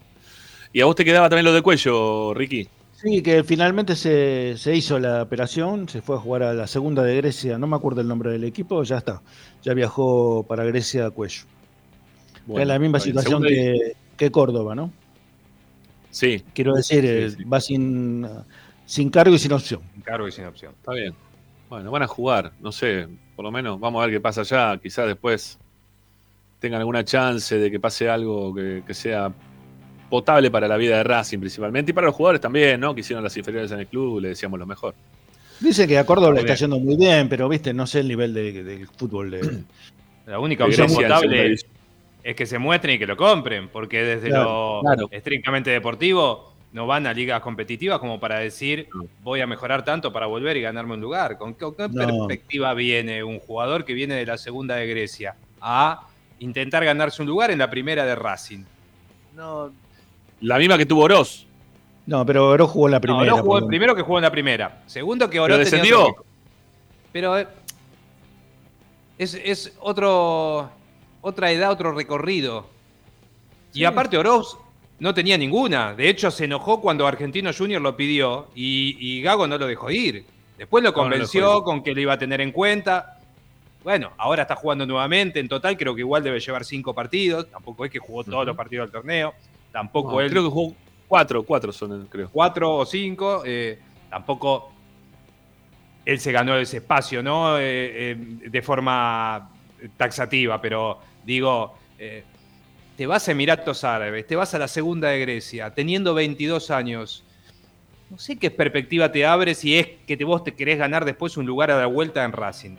[0.71, 2.67] ¿Y a vos te quedaba también lo de cuello, Ricky?
[3.03, 7.03] Sí, que finalmente se, se hizo la operación, se fue a jugar a la segunda
[7.03, 9.21] de Grecia, no me acuerdo el nombre del equipo, ya está.
[9.61, 11.43] Ya viajó para Grecia a cuello.
[12.45, 14.89] Bueno, es la misma situación que, que Córdoba, ¿no?
[16.11, 16.45] Sí.
[16.53, 18.25] Quiero decir, eh, va sin,
[18.85, 19.81] sin cargo y sin opción.
[19.93, 20.73] Sin cargo y sin opción.
[20.79, 21.13] Está bien.
[21.69, 24.79] Bueno, van a jugar, no sé, por lo menos vamos a ver qué pasa allá.
[24.81, 25.59] Quizás después
[26.59, 29.33] tengan alguna chance de que pase algo que, que sea
[30.13, 32.93] potable para la vida de Racing principalmente y para los jugadores también, ¿no?
[32.93, 34.93] Que hicieron las inferiores en el club, le decíamos lo mejor.
[35.59, 38.31] Dice que a Córdoba le Está yendo muy bien, pero viste, no sé el nivel
[38.31, 39.41] de- del fútbol de.
[40.27, 41.55] La única opción potable
[42.23, 44.43] es que se muestren y que lo compren, porque desde Claro,
[44.75, 45.07] lo claro.
[45.09, 48.87] estrictamente deportivo no van a ligas competitivas como para decir
[49.23, 51.39] voy a mejorar tanto para volver y ganarme un lugar.
[51.39, 52.27] ¿Con qué, con qué No.
[52.27, 57.27] perspectiva viene un jugador que viene de la segunda de Grecia a intentar ganarse un
[57.27, 58.63] lugar en la primera de Racing?
[59.35, 59.71] No,
[60.43, 61.45] La misma que tuvo Oroz.
[62.05, 63.33] No, pero Oro jugó en la no, primera.
[63.33, 64.83] Oroz jugó- por- primero que jugó en la primera.
[64.87, 66.07] Segundo que Oroz Pero descendió.
[66.09, 66.25] otro.
[67.11, 67.47] Pero eh,
[69.17, 70.69] es, es otro,
[71.21, 72.67] otra edad, otro recorrido.
[73.73, 74.57] Y aparte Oroz
[74.99, 75.93] no tenía ninguna.
[75.93, 79.89] De hecho, se enojó cuando Argentino Junior lo pidió y, y Gago no lo dejó
[79.91, 80.25] ir.
[80.57, 83.17] Después lo No, no lo convenció con que lo iba a tener en cuenta.
[83.83, 85.39] Bueno, ahora está jugando nuevamente.
[85.39, 87.49] En total creo que igual debe llevar cinco partidos.
[87.49, 89.33] Tampoco es que jugó todos los partidos del torneo.
[89.73, 90.73] Tampoco él creo que jugó
[91.07, 92.29] cuatro, cuatro son, creo.
[92.31, 93.79] cuatro o cinco, eh,
[94.09, 94.71] tampoco
[96.05, 97.57] él se ganó ese espacio, ¿no?
[97.57, 98.15] Eh, eh,
[98.49, 99.49] de forma
[99.97, 101.77] taxativa, pero digo,
[102.95, 107.23] te vas a Emiratos Árabes, te vas a la segunda de Grecia, teniendo 22 años.
[108.09, 111.35] No sé qué perspectiva te abre si es que te, vos te querés ganar después
[111.35, 112.75] un lugar a la vuelta en Racing.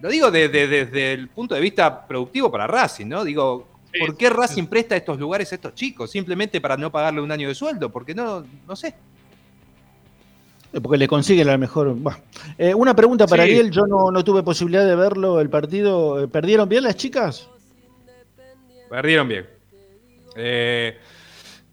[0.00, 3.22] Lo digo de- de- desde el punto de vista productivo para Racing, ¿no?
[3.22, 3.68] Digo,
[4.00, 6.10] ¿por qué Racing presta estos lugares a estos chicos?
[6.10, 8.94] Simplemente para no pagarle un año de sueldo, porque no, no sé.
[10.72, 11.94] Eh, Porque le consigue la mejor.
[12.56, 13.50] Eh, una pregunta para Sí.
[13.50, 16.22] Ariel, yo no, no tuve posibilidad de verlo el partido.
[16.24, 17.46] Eh, ¿Perdieron bien las chicas?
[18.88, 19.46] Perdieron bien.
[20.34, 20.96] Eh,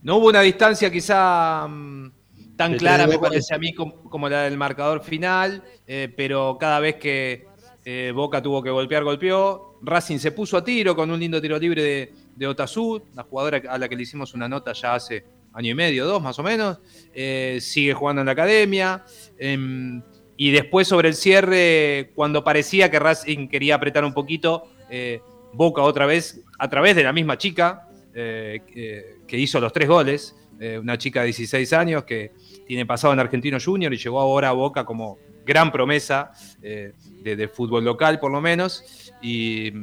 [0.03, 2.11] no hubo una distancia quizá mm,
[2.57, 6.79] tan clara, me parece a mí, com- como, la del marcador final, eh, pero cada
[6.81, 7.47] vez que
[7.91, 9.79] eh, Boca tuvo que golpear, golpeó.
[9.81, 13.63] Racing se puso a tiro con un lindo tiro libre de, de Otazú, la jugadora
[13.67, 16.43] a la que le hicimos una nota ya hace año y medio, dos más o
[16.43, 16.77] menos.
[17.11, 19.03] Eh, sigue jugando en la academia.
[19.39, 20.03] em,
[20.37, 25.81] y después sobre el cierre, cuando parecía que Racing quería apretar un poquito, eh, Boca
[25.81, 30.35] otra vez, a través de la misma chica que- hizo los tres goles,
[30.81, 32.31] una chica de 16 años que
[32.67, 35.17] tiene pasado en Argentino Junior y llegó ahora a Boca como
[35.49, 39.11] gran promesa eh, de, de fútbol local por lo menos.
[39.21, 39.73] Y eh,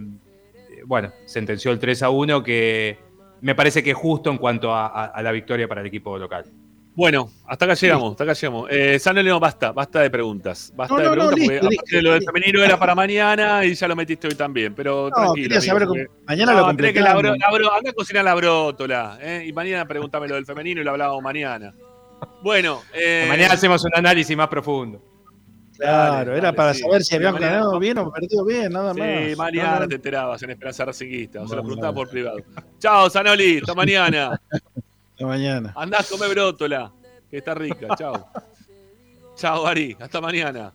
[0.86, 2.98] bueno, sentenció el 3 a 1 que
[3.42, 6.16] me parece que es justo en cuanto a, a- a la victoria para el equipo
[6.18, 6.44] local.
[6.94, 8.68] Bueno, hasta acá llegamos, hasta acá llegamos.
[8.70, 10.72] Eh, San basta, basta de preguntas.
[10.74, 12.78] Basta No, de no, no, preguntas listo, porque listo, aparte de lo del femenino era
[12.78, 14.74] para mañana y ya lo metiste hoy también.
[14.74, 15.60] Pero tranquilo.
[15.60, 19.18] saber amigo, mañana lo que la bro- la bro- anda a cocinar la brótola.
[19.20, 19.44] ¿eh?
[19.46, 21.74] Y mañana pregúntame lo del femenino y lo hablamos mañana.
[22.42, 25.02] Bueno, eh, Mañana hacemos un análisis más profundo.
[25.78, 26.80] Claro, era para sí.
[26.80, 29.36] saber si habían Mañana- ganado bien o perdido bien, nada Sí, más.
[29.36, 29.88] mañana No, no.
[29.88, 31.42] te enterabas en Esperanza Racinguista.
[31.42, 32.38] O se lo preguntaba por privado.
[32.78, 33.58] Chao, Sanoli.
[33.58, 34.40] Hasta mañana.
[34.50, 35.72] Hasta mañana.
[35.76, 36.92] Andá a comer brótola,
[37.30, 37.88] que está rica.
[37.96, 38.28] Chao.
[39.36, 39.96] Chao, Ari.
[40.00, 40.72] Hasta mañana.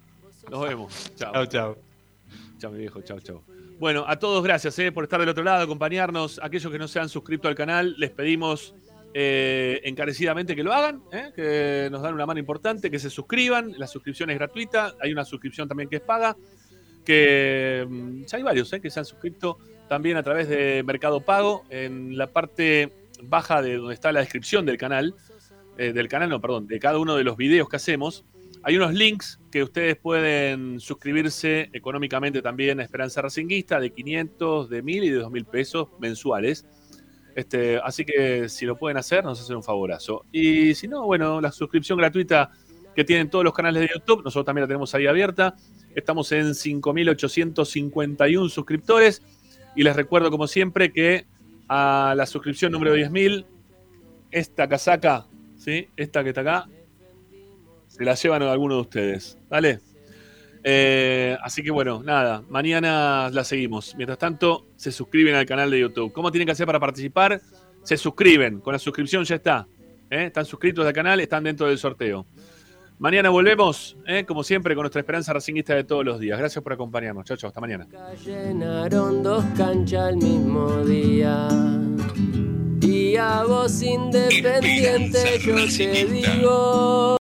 [0.50, 1.12] Nos vemos.
[1.16, 1.34] Chao.
[1.34, 1.78] Chao, chao.
[2.60, 3.02] Chao, mi viejo.
[3.02, 3.44] Chao, chao.
[3.80, 6.40] Bueno, a todos gracias eh, por estar del otro lado, acompañarnos.
[6.44, 8.76] Aquellos que no se han suscrito al canal, les pedimos
[9.14, 13.74] eh, encarecidamente que lo hagan, eh, que nos dan una mano importante, que se suscriban.
[13.78, 14.96] La suscripción es gratuita.
[15.02, 16.36] Hay una suscripción también que es paga.
[17.06, 19.58] Que mm, ya hay varios eh, que se han suscrito
[19.90, 21.64] también a través de Mercado Pago.
[21.70, 22.92] En la parte
[23.24, 25.16] baja de donde está la descripción del canal,
[25.78, 28.26] eh, del canal, no, perdón, de cada uno de los videos que hacemos,
[28.64, 34.82] hay unos links que ustedes pueden suscribirse económicamente también a Esperanza Racinguista de 500, de
[34.84, 36.66] 1000 y de 2000 pesos mensuales.
[37.35, 40.26] Este, así que si lo pueden hacer, nos hacen un favorazo.
[40.32, 42.51] Y si no, bueno, la suscripción gratuita
[42.95, 45.56] que tienen todos los canales de YouTube, nosotros también la tenemos ahí abierta.
[45.95, 49.22] Estamos en 5.851 suscriptores.
[49.76, 51.26] Y les recuerdo, como siempre, que
[51.69, 53.45] a la suscripción número 10.000,
[54.32, 55.27] esta casaca,
[55.58, 55.88] ¿sí?
[55.95, 56.68] esta que está acá,
[57.88, 59.38] se la llevan a alguno de ustedes.
[59.50, 59.80] ¿Vale?
[60.64, 63.96] Eh, así que bueno, nada, mañana la seguimos.
[63.96, 66.12] Mientras tanto, se suscriben al canal de YouTube.
[66.12, 67.42] ¿Cómo tienen que hacer para participar?
[67.84, 68.60] Se suscriben.
[68.60, 69.68] Con la suscripción ya está.
[70.10, 70.26] ¿eh?
[70.26, 72.26] Están suscritos al canal, están dentro del sorteo.
[73.00, 74.26] Mañana volvemos, ¿eh?
[74.28, 76.38] como siempre, con nuestra esperanza racinguista de todos los días.
[76.38, 77.26] Gracias por acompañarnos.
[77.26, 77.48] Chao, chao.
[77.48, 77.88] Hasta mañana.
[78.24, 81.48] Llenaron dos canchas el mismo día.
[82.80, 87.02] Y a vos independiente yo te digo.